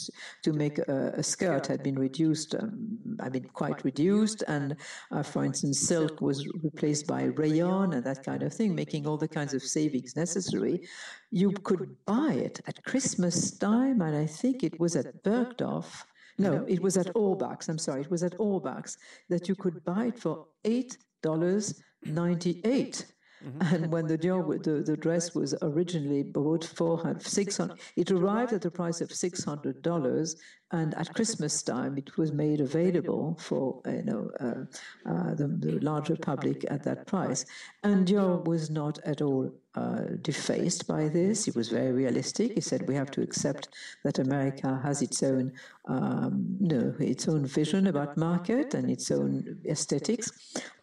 to 0.43 0.53
make 0.53 0.79
a, 0.79 1.13
a 1.17 1.23
skirt 1.23 1.67
had 1.67 1.83
been 1.83 1.99
reduced. 1.99 2.55
Um, 2.55 2.99
I 3.21 3.29
mean, 3.31 3.45
quite 3.53 3.85
reduced, 3.85 4.45
and 4.49 4.77
uh, 5.11 5.23
for 5.23 5.45
instance, 5.45 5.81
silk 5.81 6.21
was 6.21 6.47
replaced 6.63 7.07
by 7.07 7.25
rayon 7.25 7.93
and 7.95 8.05
that 8.05 8.25
kind 8.25 8.43
of 8.43 8.53
thing, 8.53 8.75
making 8.75 9.07
all 9.07 9.17
the 9.17 9.29
kinds 9.29 9.55
of 9.55 9.63
savings 9.63 10.17
necessary, 10.17 10.87
you 11.31 11.51
could 11.51 11.97
buy 12.07 12.33
it 12.33 12.61
at 12.67 12.85
Christmas 12.85 13.57
time, 13.59 14.01
and 14.03 14.17
I 14.17 14.27
think 14.27 14.63
it 14.63 14.79
was 14.79 14.97
at 14.97 15.23
Bergdorf. 15.23 16.05
No, 16.39 16.65
it 16.69 16.81
was 16.83 16.97
at 16.97 17.07
Ohrbach's. 17.15 17.69
I'm 17.69 17.79
sorry, 17.79 18.03
it 18.03 18.11
was 18.11 18.23
at 18.25 18.37
Ohrbach's 18.39 18.99
that 19.29 19.49
you 19.49 19.55
could 19.55 19.85
buy 19.85 20.07
it 20.07 20.19
for 20.19 20.47
eight 20.65 20.99
dollars 21.23 21.81
ninety-eight. 22.05 23.07
Mm-hmm. 23.45 23.75
And 23.75 23.93
when 23.93 24.07
the, 24.07 24.17
the, 24.17 24.83
the 24.85 24.97
dress 24.97 25.35
was 25.35 25.55
originally 25.61 26.23
bought 26.23 26.65
for 26.65 27.17
600 27.19 27.79
it 27.97 28.11
arrived 28.11 28.53
at 28.53 28.63
the 28.63 28.71
price 28.71 29.01
of 29.01 29.11
$600 29.11 30.37
and 30.73 30.95
at 30.95 31.15
Christmas 31.15 31.63
time 31.63 31.99
it 31.99 32.17
was 32.17 32.33
made 32.33 32.61
available 32.61 33.37
for 33.39 33.81
you 33.87 34.03
know 34.03 34.31
uh, 34.41 34.65
uh, 35.11 35.35
the, 35.35 35.47
the, 35.65 35.79
larger 35.81 36.17
public 36.17 36.65
at 36.69 36.83
that 36.83 37.07
price. 37.07 37.45
and 37.83 38.07
Dior 38.07 38.45
was 38.45 38.71
not 38.71 38.99
at 39.05 39.21
all 39.21 39.53
uh, 39.75 40.05
defaced 40.23 40.87
by 40.87 41.09
this. 41.09 41.45
He 41.45 41.51
was 41.51 41.69
very 41.69 41.93
realistic. 41.93 42.53
He 42.53 42.61
said 42.61 42.89
we 42.89 42.95
have 42.95 43.11
to 43.13 43.23
accept 43.23 43.69
that 44.05 44.19
America 44.19 44.81
has 44.83 45.03
its 45.03 45.23
own 45.23 45.53
um, 45.87 46.57
no 46.61 46.95
its 46.99 47.29
own 47.29 47.45
vision 47.45 47.87
about 47.87 48.17
market 48.17 48.75
and 48.75 48.91
its 48.91 49.11
own 49.11 49.59
aesthetics. 49.67 50.31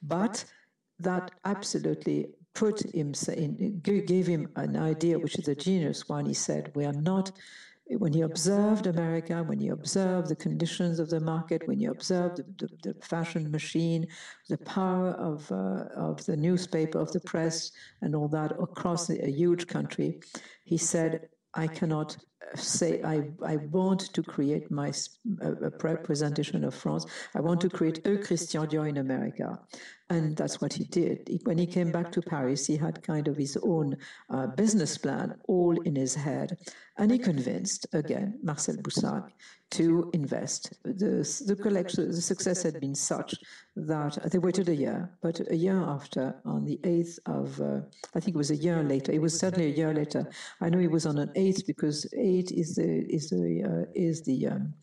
But 0.03 0.45
that 0.99 1.31
absolutely 1.45 2.27
put 2.53 2.81
him 2.93 3.13
gave 3.83 4.27
him 4.27 4.49
an 4.55 4.75
idea, 4.75 5.17
which 5.19 5.37
is 5.39 5.47
a 5.47 5.55
genius 5.55 6.07
one. 6.09 6.25
He 6.25 6.33
said, 6.33 6.71
"We 6.75 6.85
are 6.85 6.93
not." 6.93 7.31
When 7.97 8.13
he 8.13 8.21
observed 8.21 8.87
America, 8.87 9.43
when 9.43 9.59
he 9.59 9.67
observed 9.67 10.29
the 10.29 10.35
conditions 10.35 10.97
of 10.99 11.09
the 11.09 11.19
market, 11.19 11.67
when 11.67 11.79
he 11.79 11.87
observed 11.87 12.37
the, 12.37 12.45
the, 12.59 12.93
the 12.93 12.93
fashion 13.01 13.51
machine, 13.51 14.07
the 14.47 14.59
power 14.59 15.09
of 15.29 15.51
uh, 15.51 15.85
of 16.09 16.25
the 16.25 16.37
newspaper, 16.37 16.99
of 16.99 17.11
the 17.11 17.19
press, 17.19 17.71
and 18.01 18.15
all 18.15 18.29
that 18.29 18.51
across 18.53 19.09
a, 19.09 19.29
huge 19.29 19.67
country, 19.67 20.21
he 20.63 20.77
said, 20.77 21.27
"I 21.53 21.67
cannot 21.67 22.17
say 22.55 23.01
I, 23.03 23.23
I 23.45 23.57
want 23.57 24.13
to 24.13 24.23
create 24.23 24.69
my 24.71 24.91
a 25.41 25.71
representation 25.81 26.63
of 26.63 26.73
France. 26.73 27.05
I 27.35 27.41
want 27.41 27.61
to 27.61 27.69
create 27.69 28.05
a 28.05 28.17
Christian 28.17 28.65
Dior 28.67 28.89
in 28.89 28.97
America. 28.97 29.59
And 30.11 30.35
that's 30.35 30.59
what 30.59 30.73
he 30.73 30.83
did. 30.83 31.39
When 31.45 31.57
he 31.57 31.65
came 31.65 31.89
back 31.89 32.11
to 32.11 32.21
Paris, 32.21 32.67
he 32.67 32.75
had 32.75 33.01
kind 33.01 33.29
of 33.29 33.37
his 33.37 33.57
own 33.63 33.95
uh, 34.29 34.47
business 34.47 34.97
plan 34.97 35.35
all 35.47 35.79
in 35.83 35.95
his 35.95 36.13
head. 36.13 36.57
And 36.97 37.09
he 37.09 37.17
convinced, 37.17 37.87
again, 37.93 38.37
Marcel 38.43 38.75
Boussac 38.75 39.29
to 39.71 40.09
invest. 40.13 40.73
The, 40.83 41.43
the 41.47 41.55
collection, 41.55 42.11
the 42.11 42.21
success 42.21 42.63
had 42.63 42.79
been 42.79 42.95
such 42.95 43.35
that 43.75 44.29
they 44.31 44.37
waited 44.37 44.67
a 44.67 44.75
year, 44.75 45.09
but 45.21 45.39
a 45.49 45.55
year 45.55 45.81
after, 45.81 46.35
on 46.45 46.65
the 46.65 46.77
8th 46.83 47.19
of, 47.25 47.61
uh, 47.61 47.79
I 48.13 48.19
think 48.19 48.35
it 48.35 48.37
was 48.37 48.51
a 48.51 48.55
year 48.55 48.83
later, 48.83 49.11
it 49.13 49.21
was 49.21 49.37
certainly 49.39 49.71
a 49.71 49.75
year 49.75 49.93
later. 49.93 50.29
I 50.59 50.69
know 50.69 50.79
it 50.79 50.91
was 50.91 51.05
on 51.05 51.17
an 51.17 51.29
8th 51.35 51.65
because 51.65 52.05
8 52.13 52.51
is 52.51 52.75
the, 52.75 53.05
is 53.09 53.29
the, 53.29 53.63
uh, 53.63 53.91
is 53.95 54.21
the 54.23 54.47
um, 54.47 54.73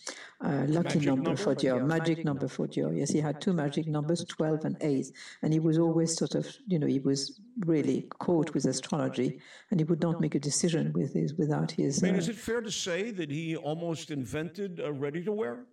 uh, 0.42 0.64
lucky 0.68 1.00
number, 1.00 1.30
number, 1.30 1.36
for 1.36 1.54
Dior, 1.54 1.84
magic, 1.86 2.08
magic 2.08 2.24
number 2.24 2.48
for 2.48 2.66
Dior. 2.66 2.96
Yes, 2.96 3.10
he 3.10 3.20
had 3.20 3.40
two 3.40 3.52
magic 3.52 3.86
numbers, 3.86 4.24
12 4.24 4.64
and 4.64 4.76
8. 4.80 5.06
And 5.42 5.52
he 5.52 5.60
was 5.60 5.78
always 5.78 6.16
sort 6.16 6.34
of, 6.34 6.46
you 6.66 6.78
know, 6.78 6.86
he 6.86 7.00
was 7.00 7.40
really 7.66 8.08
caught 8.18 8.54
with 8.54 8.64
astrology 8.64 9.40
and 9.70 9.80
he 9.80 9.84
would 9.84 10.00
not 10.00 10.20
make 10.20 10.34
a 10.34 10.38
decision 10.38 10.92
with 10.94 11.12
his, 11.12 11.34
without 11.34 11.72
his. 11.72 12.02
I 12.02 12.06
mean, 12.06 12.16
is 12.16 12.28
uh, 12.28 12.32
it 12.32 12.36
fair 12.36 12.60
to 12.60 12.70
say 12.70 13.10
that 13.10 13.30
he 13.30 13.56
almost 13.56 14.10
invented 14.10 14.77
a 14.78 14.92
ready 14.92 15.24
to 15.24 15.32
wear? 15.32 15.66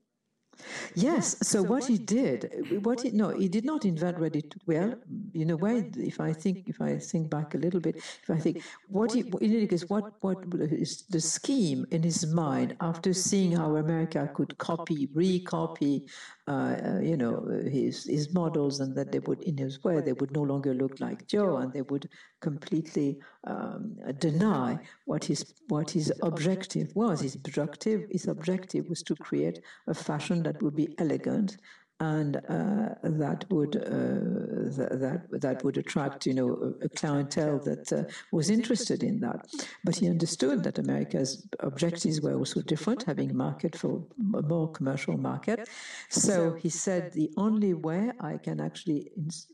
Yes. 0.95 1.37
So, 1.39 1.45
so 1.45 1.61
what, 1.61 1.69
what 1.69 1.85
he 1.85 1.97
did, 1.97 2.45
uh, 2.45 2.79
what 2.79 3.01
he 3.01 3.11
no, 3.11 3.29
he 3.29 3.49
did 3.49 3.65
not 3.65 3.85
invent 3.85 4.17
ready 4.17 4.41
to 4.41 4.59
wear. 4.65 4.97
You 5.33 5.45
know, 5.45 5.57
why? 5.57 5.89
If 5.97 6.19
I 6.19 6.33
think, 6.33 6.69
if 6.69 6.81
I 6.81 6.97
think 6.97 7.29
back 7.29 7.55
a 7.55 7.57
little 7.57 7.79
bit, 7.79 7.97
if 7.97 8.29
I 8.29 8.37
think 8.37 8.63
what 8.87 9.11
he, 9.11 9.21
in 9.41 9.53
any 9.53 9.67
case, 9.67 9.89
what 9.89 10.13
what 10.21 10.43
is 10.53 11.03
the 11.09 11.19
scheme 11.19 11.85
in 11.91 12.03
his 12.03 12.25
mind 12.27 12.77
after 12.79 13.13
seeing 13.13 13.51
how 13.51 13.75
America 13.75 14.29
could 14.33 14.57
copy, 14.57 15.07
recopy, 15.07 16.09
uh, 16.47 16.51
uh, 16.51 16.99
you 16.99 17.17
know, 17.17 17.43
his 17.67 18.05
his 18.05 18.31
models, 18.31 18.79
and 18.79 18.95
that 18.95 19.11
they 19.11 19.17
would, 19.19 19.41
in 19.41 19.57
his 19.57 19.83
way, 19.83 19.99
they 19.99 20.13
would 20.13 20.31
no 20.31 20.43
longer 20.43 20.75
look 20.75 20.99
like 20.99 21.27
Joe 21.27 21.57
and 21.57 21.73
they 21.73 21.81
would 21.81 22.07
completely 22.39 23.17
um, 23.45 23.95
deny 24.19 24.77
what 25.05 25.25
his 25.25 25.55
what 25.69 25.89
his 25.89 26.13
objective 26.21 26.95
was. 26.95 27.21
His 27.21 27.33
objective, 27.33 28.05
his 28.11 28.27
objective 28.27 28.87
was 28.89 29.01
to 29.03 29.15
create 29.15 29.59
a 29.87 29.95
fashion 29.95 30.43
that 30.43 30.61
would 30.61 30.75
be 30.75 30.93
elegant 30.99 31.57
and 31.99 32.37
uh, 32.49 32.89
that 33.03 33.45
would 33.49 33.77
uh, 33.77 34.75
th- 34.75 34.99
that 34.99 35.27
that 35.31 35.63
would 35.63 35.77
attract 35.77 36.25
you 36.25 36.33
know 36.33 36.75
a, 36.81 36.89
clientele 36.89 37.59
that 37.59 37.91
uh, 37.93 38.03
was 38.31 38.49
interested 38.49 39.01
in 39.01 39.21
that. 39.21 39.47
But 39.83 39.95
he 39.97 40.09
understood 40.09 40.63
that 40.63 40.77
America's 40.77 41.47
objectives 41.59 42.19
were 42.21 42.33
also 42.33 42.61
different, 42.61 43.03
having 43.03 43.31
a 43.31 43.33
market 43.33 43.77
for 43.77 44.03
a 44.35 44.41
more 44.41 44.69
commercial 44.71 45.17
market. 45.17 45.69
So 46.09 46.53
he 46.53 46.69
said 46.69 47.13
the 47.13 47.31
only 47.37 47.73
way 47.73 48.11
I 48.19 48.37
can 48.37 48.59
actually 48.59 49.11
ins- 49.15 49.47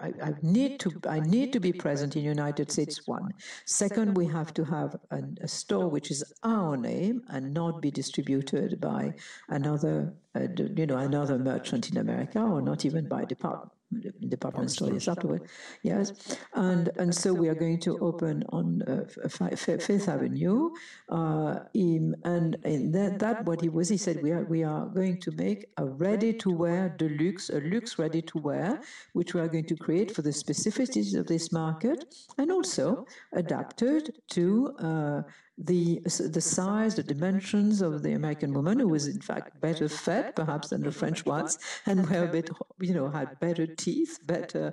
I, 0.00 0.12
I, 0.22 0.34
need 0.42 0.80
to 0.80 0.92
I 1.08 1.20
need 1.20 1.52
to 1.52 1.60
be 1.60 1.72
present 1.72 2.16
in 2.16 2.24
United 2.24 2.70
States. 2.70 3.06
One, 3.06 3.32
second, 3.64 4.16
we 4.16 4.26
have 4.26 4.52
to 4.54 4.64
have 4.64 4.96
an, 5.10 5.38
a 5.40 5.48
store 5.48 5.88
which 5.88 6.10
is 6.10 6.24
our 6.42 6.76
name 6.76 7.22
and 7.28 7.52
not 7.54 7.80
be 7.80 7.90
distributed 7.90 8.80
by 8.80 9.14
another, 9.48 10.12
uh, 10.34 10.46
you 10.76 10.86
know, 10.86 10.98
another 10.98 11.38
merchant 11.38 11.90
in 11.90 11.98
America 11.98 12.40
or 12.40 12.60
not 12.60 12.84
even 12.84 13.08
by 13.08 13.24
department 13.24 13.72
department 14.28 14.70
stores 14.70 15.08
afterward. 15.08 15.42
Yes, 15.82 16.12
and 16.54 16.90
and 16.96 17.14
so 17.14 17.32
we 17.32 17.48
are 17.48 17.54
going 17.54 17.80
to 17.80 17.98
open 17.98 18.44
on 18.50 18.82
uh, 18.82 19.04
Fifth 19.56 20.08
Avenue, 20.08 20.70
uh, 21.10 21.60
in, 21.74 22.14
and 22.24 22.56
and 22.64 22.94
that, 22.94 23.18
that 23.18 23.44
what 23.44 23.60
he 23.60 23.68
was. 23.68 23.88
He 23.88 23.96
said 23.96 24.22
we 24.22 24.32
are 24.32 24.44
we 24.44 24.62
are 24.64 24.86
going 24.86 25.20
to 25.20 25.30
make 25.32 25.66
a 25.76 25.84
ready-to-wear 25.84 26.94
deluxe, 26.96 27.50
a 27.50 27.60
luxe 27.60 27.98
ready-to-wear, 27.98 28.80
which 29.12 29.34
we 29.34 29.40
are 29.40 29.48
going 29.48 29.66
to 29.66 29.76
create 29.76 30.14
for 30.14 30.22
the 30.22 30.30
specificities 30.30 31.14
of 31.18 31.26
this 31.26 31.52
market, 31.52 32.04
and 32.38 32.50
also 32.50 33.06
adapted 33.32 34.14
to. 34.30 34.74
Uh, 34.78 35.22
the 35.56 36.00
the 36.04 36.40
size, 36.40 36.96
the 36.96 37.02
dimensions 37.02 37.80
of 37.80 38.02
the 38.02 38.12
American 38.12 38.52
woman, 38.52 38.80
who 38.80 38.88
was 38.88 39.06
in 39.06 39.20
fact 39.20 39.60
better 39.60 39.88
fed 39.88 40.34
perhaps 40.34 40.70
than 40.70 40.82
the 40.82 40.90
French 40.90 41.24
ones, 41.24 41.58
and 41.86 42.08
were 42.10 42.24
a 42.24 42.26
bit, 42.26 42.50
you 42.80 42.92
know, 42.92 43.08
had 43.08 43.38
better 43.38 43.66
teeth, 43.84 44.12
better 44.34 44.64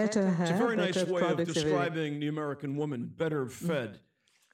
better 0.00 0.24
hair. 0.38 0.46
It's 0.46 0.58
a 0.60 0.64
very 0.64 0.76
nice 0.76 1.04
way 1.14 1.22
of 1.22 1.36
describing 1.52 2.20
the 2.20 2.28
American 2.28 2.76
woman, 2.76 3.00
better 3.22 3.46
fed 3.48 4.00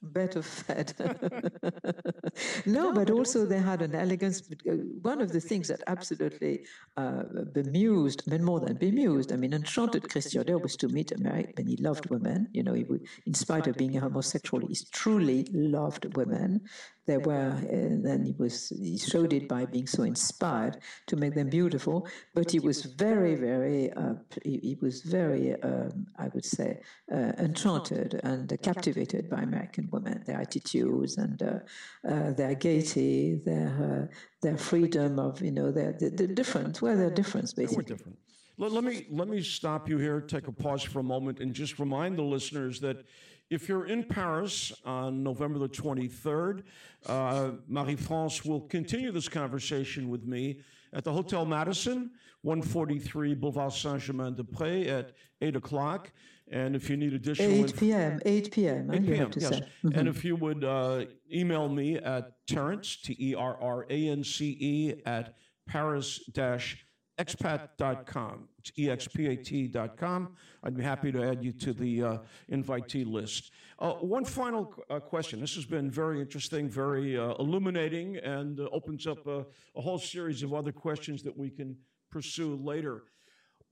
better 0.01 0.41
fed. 0.41 0.93
no, 2.65 2.93
but 2.93 3.09
also 3.09 3.45
they 3.45 3.59
had 3.59 3.81
an 3.81 3.95
elegance. 3.95 4.41
Uh, 4.69 4.73
one 5.01 5.21
of 5.21 5.31
the 5.31 5.39
things 5.39 5.67
that 5.67 5.81
absolutely 5.87 6.65
uh, 6.97 7.23
bemused, 7.53 8.23
I 8.27 8.31
mean, 8.31 8.43
more 8.43 8.59
than 8.59 8.77
bemused, 8.77 9.31
I 9.31 9.37
mean, 9.37 9.53
enchanted 9.53 10.09
Christian 10.09 10.43
Dior 10.43 10.61
was 10.61 10.75
to 10.77 10.87
meet 10.87 11.11
American. 11.11 11.67
He 11.67 11.77
loved 11.77 12.09
women. 12.09 12.47
You 12.53 12.63
know, 12.63 12.73
he 12.73 12.83
would, 12.83 13.01
in 13.25 13.33
spite 13.33 13.67
of 13.67 13.77
being 13.77 13.97
a 13.97 14.01
homosexual, 14.01 14.67
he 14.67 14.75
truly 14.91 15.47
loved 15.51 16.15
women 16.15 16.61
There 17.07 17.19
were, 17.19 17.51
uh, 17.51 18.09
and 18.11 18.25
he 18.25 18.33
was 18.37 18.69
he 18.69 18.97
showed 18.97 19.31
it 19.33 19.47
by 19.47 19.65
being 19.65 19.87
so 19.87 20.03
inspired 20.03 20.79
to 21.07 21.15
make 21.15 21.35
them 21.35 21.49
beautiful. 21.49 22.07
But 22.33 22.51
he 22.51 22.59
was 22.59 22.83
very, 22.83 23.35
very, 23.35 23.91
uh, 23.93 24.15
he, 24.43 24.59
he, 24.63 24.77
was 24.81 25.01
very, 25.03 25.61
um, 25.61 26.07
I 26.17 26.29
would 26.33 26.45
say, 26.45 26.81
uh, 27.11 27.33
enchanted 27.37 28.19
and 28.23 28.51
captivated 28.61 29.29
by 29.29 29.41
American 29.41 29.87
women, 29.91 30.23
their 30.25 30.41
attitudes 30.41 31.17
and 31.17 31.41
uh, 31.41 31.59
uh, 32.09 32.31
their 32.33 32.55
gaiety, 32.55 33.35
their 33.45 34.09
their 34.41 34.57
freedom 34.57 35.19
of 35.19 35.41
you 35.41 35.51
know 35.51 35.71
their 35.71 35.93
the, 35.93 36.09
the 36.09 36.27
difference, 36.27 36.81
where 36.81 36.95
their 36.95 37.11
difference 37.11 37.53
basically. 37.53 37.83
They 37.83 37.93
were 37.93 37.97
different. 37.97 38.17
Let, 38.57 38.71
let, 38.71 38.83
me 38.83 39.05
let 39.09 39.27
me 39.27 39.41
stop 39.41 39.89
you 39.89 39.97
here, 39.97 40.21
take 40.21 40.47
a 40.47 40.51
pause 40.51 40.83
for 40.83 40.99
a 40.99 41.03
moment, 41.03 41.39
and 41.39 41.53
just 41.53 41.77
remind 41.77 42.17
the 42.17 42.23
listeners 42.23 42.79
that 42.81 43.03
if 43.49 43.69
you're 43.69 43.85
in 43.85 44.03
Paris 44.03 44.71
on 44.85 45.23
November 45.23 45.59
the 45.59 45.69
23rd, 45.69 46.63
uh, 47.05 47.51
Marie 47.67 47.95
France 47.95 48.43
will 48.43 48.61
continue 48.61 49.11
this 49.11 49.29
conversation 49.29 50.09
with 50.09 50.25
me 50.25 50.61
at 50.93 51.03
the 51.03 51.11
Hotel 51.11 51.45
Madison, 51.45 52.11
143 52.41 53.35
Boulevard 53.35 53.73
Saint 53.73 54.01
Germain 54.01 54.33
des 54.33 54.43
Prés 54.43 54.87
at 54.87 55.11
8 55.41 55.55
o'clock. 55.55 56.11
And 56.51 56.75
if 56.75 56.89
you 56.89 56.97
need 56.97 57.13
additional 57.13 57.65
8 57.65 57.75
p.m. 57.75 58.19
8 58.23 58.51
p.m. 58.51 58.93
8 58.93 59.05
p.m. 59.05 59.31
yes. 59.35 59.59
Mm-hmm. 59.83 59.97
And 59.97 60.07
if 60.07 60.23
you 60.23 60.35
would 60.35 60.63
uh, 60.63 61.05
email 61.33 61.67
me 61.67 61.97
at 61.97 62.33
Terrance, 62.45 62.97
T 62.97 63.15
E 63.19 63.35
R 63.35 63.57
R 63.59 63.87
A 63.89 64.09
N 64.09 64.23
C 64.23 64.55
E, 64.59 65.01
at 65.07 65.33
Paris 65.67 66.19
expat.com. 67.17 68.47
It's 68.59 68.71
expat.com. 68.71 70.35
I'd 70.63 70.77
be 70.77 70.83
happy 70.83 71.11
to 71.11 71.23
add 71.23 71.43
you 71.43 71.51
to 71.53 71.73
the 71.73 72.03
uh, 72.03 72.17
invitee 72.51 73.09
list. 73.09 73.51
Uh, 73.79 73.93
one 73.93 74.25
final 74.25 74.73
uh, 74.89 74.99
question. 74.99 75.39
This 75.39 75.55
has 75.55 75.65
been 75.65 75.89
very 75.89 76.19
interesting, 76.19 76.69
very 76.69 77.17
uh, 77.17 77.33
illuminating, 77.39 78.17
and 78.17 78.59
uh, 78.59 78.67
opens 78.71 79.07
up 79.07 79.25
a, 79.27 79.45
a, 79.75 79.81
whole 79.81 79.99
series 79.99 80.43
of 80.43 80.53
other 80.53 80.71
questions 80.71 81.23
that 81.23 81.37
we 81.37 81.49
can 81.49 81.75
pursue 82.09 82.55
later. 82.55 83.03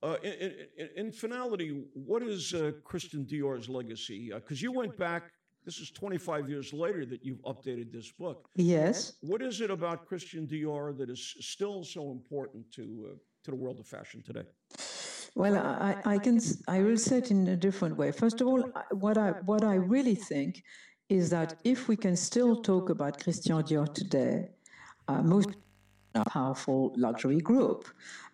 Uh, 0.02 0.18
in, 0.22 0.54
in, 0.78 0.90
in, 0.98 1.12
finality, 1.12 1.86
what 1.94 2.22
is 2.22 2.54
Christian 2.84 3.26
Dior's 3.26 3.70
legacy? 3.70 4.32
Because 4.34 4.62
you 4.62 4.74
went 4.74 4.98
back 4.98 5.32
this 5.66 5.80
is 5.80 5.92
25 5.92 6.50
years 6.50 6.74
later 6.74 7.06
that 7.06 7.24
you've 7.24 7.42
updated 7.44 7.92
this 7.92 8.12
book. 8.12 8.50
Yes. 8.56 9.14
What 9.22 9.42
is 9.42 9.62
it 9.62 9.72
about 9.72 10.06
Christian 10.06 10.46
Dior 10.46 10.98
that 10.98 11.10
is 11.10 11.36
still 11.40 11.84
so 11.84 12.12
important 12.12 12.70
to 12.74 13.12
uh, 13.12 13.16
to 13.44 13.52
the 13.52 13.58
world 13.58 13.80
of 13.80 13.88
fashion 13.88 14.22
today? 14.22 14.44
Well, 15.36 15.58
I, 15.58 15.96
I 16.06 16.18
can 16.20 16.40
I 16.68 16.82
will 16.82 16.98
say 16.98 17.18
it 17.18 17.32
in 17.32 17.48
a 17.48 17.56
different 17.56 17.98
way. 17.98 18.12
First 18.12 18.40
of 18.42 18.48
all, 18.48 18.64
what 18.92 19.18
I 19.18 19.32
what 19.46 19.64
I 19.64 19.76
really 19.76 20.16
think 20.16 20.64
is 21.10 21.30
that 21.32 21.56
if 21.64 21.88
we 21.88 21.96
can 21.96 22.16
still 22.16 22.62
talk 22.62 22.90
about 22.90 23.22
Christian 23.22 23.58
Dior 23.64 23.92
today, 23.94 24.50
uh, 25.08 25.22
most 25.22 25.50
powerful 26.30 26.94
luxury 26.98 27.40
group, 27.40 27.88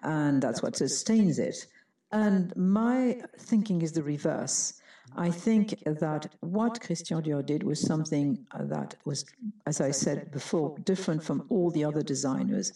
and 0.03 0.41
that's 0.41 0.61
what 0.61 0.75
sustains 0.75 1.39
it. 1.39 1.67
And 2.11 2.55
my 2.55 3.21
thinking 3.37 3.81
is 3.81 3.93
the 3.93 4.03
reverse. 4.03 4.81
I 5.15 5.31
think 5.31 5.73
that 5.85 6.35
what 6.41 6.81
Christian 6.81 7.21
Dior 7.21 7.45
did 7.45 7.63
was 7.63 7.79
something 7.81 8.45
that 8.59 8.95
was, 9.05 9.25
as 9.65 9.81
I 9.81 9.91
said 9.91 10.31
before, 10.31 10.77
different 10.83 11.23
from 11.23 11.45
all 11.49 11.71
the 11.71 11.83
other 11.83 12.03
designers. 12.03 12.73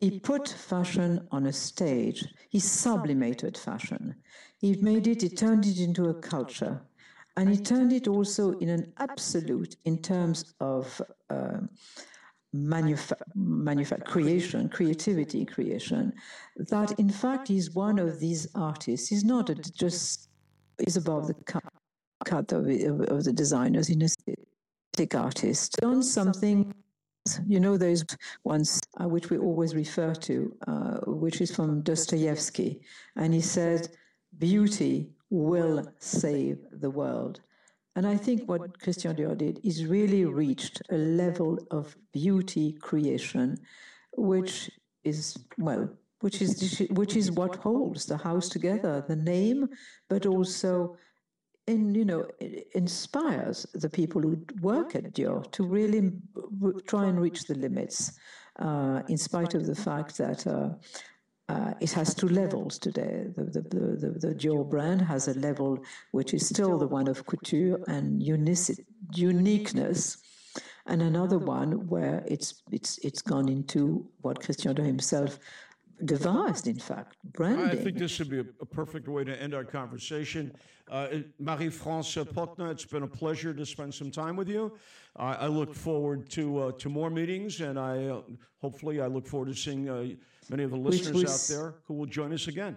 He 0.00 0.20
put 0.20 0.48
fashion 0.48 1.26
on 1.32 1.46
a 1.46 1.52
stage. 1.52 2.24
He 2.50 2.60
sublimated 2.60 3.58
fashion. 3.58 4.14
He 4.58 4.76
made 4.76 5.06
it, 5.06 5.22
he 5.22 5.28
turned 5.28 5.66
it 5.66 5.78
into 5.80 6.08
a 6.08 6.14
culture. 6.14 6.80
And 7.36 7.50
he 7.50 7.56
turned 7.56 7.92
it 7.92 8.08
also 8.08 8.52
in 8.58 8.68
an 8.68 8.92
absolute 8.98 9.76
in 9.84 9.98
terms 9.98 10.54
of 10.60 11.00
uh, 11.30 11.58
manufa- 12.52 14.04
creation, 14.04 14.68
creativity 14.68 15.44
creation, 15.44 16.12
that 16.56 16.92
in 16.98 17.10
fact 17.10 17.48
he's 17.48 17.72
one 17.74 17.98
of 17.98 18.18
these 18.18 18.48
artists. 18.54 19.08
He's 19.08 19.24
not 19.24 19.50
a, 19.50 19.54
just, 19.54 20.28
he's 20.84 20.96
above 20.96 21.28
the 21.28 21.34
cut, 21.34 21.62
cut 22.24 22.50
of, 22.52 22.66
of, 22.66 23.24
the 23.24 23.32
designers, 23.32 23.86
he's 23.86 24.16
a 24.26 24.34
stick 24.94 25.14
artist, 25.14 25.76
done 25.80 26.02
something 26.02 26.74
you 27.46 27.60
know, 27.60 27.76
those 27.76 28.04
ones 28.44 28.80
uh, 29.00 29.08
which 29.08 29.30
we 29.30 29.38
always 29.38 29.74
refer 29.74 30.14
to, 30.14 30.34
uh, 30.66 30.98
which 31.06 31.40
is 31.40 31.54
from 31.54 31.82
Dostoevsky. 31.82 32.80
And 33.16 33.34
he 33.34 33.40
said, 33.40 33.88
Beauty 34.38 35.10
will 35.30 35.86
save 35.98 36.58
the 36.72 36.90
world. 36.90 37.40
And 37.96 38.06
I 38.06 38.16
think 38.16 38.48
what 38.48 38.80
Christian 38.80 39.16
Dior 39.16 39.36
did 39.36 39.60
is 39.64 39.86
really 39.86 40.24
reached 40.24 40.80
a 40.90 40.96
level 40.96 41.58
of 41.70 41.96
beauty 42.12 42.72
creation, 42.80 43.58
which 44.16 44.70
is, 45.02 45.36
well, 45.58 45.88
which 46.20 46.40
is, 46.40 46.86
which 46.90 47.16
is 47.16 47.32
what 47.32 47.56
holds 47.56 48.06
the 48.06 48.16
house 48.16 48.48
together, 48.48 49.04
the 49.08 49.16
name, 49.16 49.68
but 50.08 50.26
also 50.26 50.96
and 51.68 51.96
you 51.96 52.04
know 52.04 52.26
inspires 52.74 53.66
the 53.74 53.90
people 53.90 54.20
who 54.22 54.34
work 54.60 54.94
at 54.94 55.12
Dior 55.14 55.50
to 55.52 55.62
really 55.62 56.12
try 56.86 57.06
and 57.06 57.20
reach 57.20 57.44
the 57.44 57.54
limits, 57.54 58.18
uh, 58.58 59.02
in 59.08 59.18
spite 59.18 59.54
of 59.54 59.66
the 59.66 59.74
fact 59.74 60.18
that. 60.18 60.46
Uh, 60.46 60.70
uh, 61.50 61.72
it 61.80 61.90
has 61.90 62.14
two 62.14 62.28
levels 62.28 62.78
today. 62.78 63.24
The, 63.34 63.44
the, 63.44 63.62
the, 63.62 64.10
the, 64.18 64.34
Dior 64.34 64.68
brand 64.68 65.00
has 65.00 65.28
a 65.28 65.34
level 65.38 65.78
which 66.10 66.34
is 66.34 66.46
still 66.46 66.76
the 66.76 66.86
one 66.86 67.08
of 67.08 67.24
couture 67.24 67.78
and 67.88 68.22
uniqueness, 68.22 70.18
and 70.84 71.00
another 71.00 71.38
one 71.38 71.88
where 71.88 72.22
it's 72.26 72.62
it's 72.70 72.98
it's 72.98 73.22
gone 73.22 73.48
into 73.48 74.06
what 74.20 74.42
Christian 74.42 74.76
himself 74.76 75.38
devised, 76.04 76.66
in 76.66 76.78
fact, 76.78 77.16
branding. 77.32 77.66
I 77.66 77.74
think 77.74 77.98
this 77.98 78.18
would 78.18 78.30
be 78.30 78.40
a, 78.40 78.46
a 78.60 78.66
perfect 78.66 79.08
way 79.08 79.24
to 79.24 79.42
end 79.42 79.54
our 79.54 79.64
conversation. 79.64 80.52
Uh, 80.90 81.08
Marie-France 81.38 82.14
Pochna, 82.14 82.70
it's 82.70 82.84
been 82.84 83.02
a 83.02 83.08
pleasure 83.08 83.52
to 83.52 83.66
spend 83.66 83.92
some 83.92 84.10
time 84.10 84.36
with 84.36 84.48
you. 84.48 84.76
Uh, 85.18 85.36
I 85.38 85.46
look 85.46 85.74
forward 85.74 86.30
to 86.30 86.58
uh, 86.58 86.72
to 86.72 86.88
more 86.88 87.10
meetings, 87.10 87.60
and 87.60 87.78
I 87.78 88.06
uh, 88.06 88.22
hopefully 88.60 89.00
I 89.00 89.06
look 89.06 89.26
forward 89.26 89.48
to 89.48 89.54
seeing 89.54 89.88
uh, 89.88 90.06
many 90.48 90.62
of 90.62 90.70
the 90.70 90.76
listeners 90.76 91.24
out 91.24 91.56
there 91.56 91.74
who 91.84 91.94
will 91.94 92.06
join 92.06 92.32
us 92.32 92.48
again. 92.48 92.76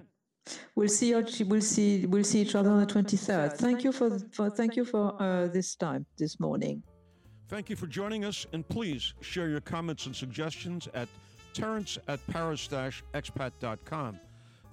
We'll 0.76 0.90
see. 0.90 1.14
We'll 1.14 1.62
see. 1.62 2.06
We'll 2.06 2.24
see 2.24 2.42
each 2.42 2.56
other 2.56 2.70
on 2.70 2.80
the 2.80 2.86
twenty 2.86 3.16
third. 3.16 3.54
Thank 3.54 3.84
you 3.84 3.92
for, 3.92 4.20
for 4.32 4.50
thank 4.50 4.76
you 4.76 4.84
for 4.84 5.16
uh, 5.22 5.48
this 5.48 5.76
time 5.76 6.06
this 6.18 6.40
morning. 6.40 6.84
Thank 7.48 7.70
you 7.70 7.76
for 7.76 7.86
joining 7.86 8.26
us, 8.26 8.46
and 8.54 8.68
please 8.68 9.14
share 9.22 9.50
your 9.50 9.62
comments 9.62 10.06
and 10.06 10.16
suggestions 10.16 10.88
at 10.94 11.08
Terrance 11.54 11.98
at 12.08 12.26
paris-expat.com. 12.28 14.20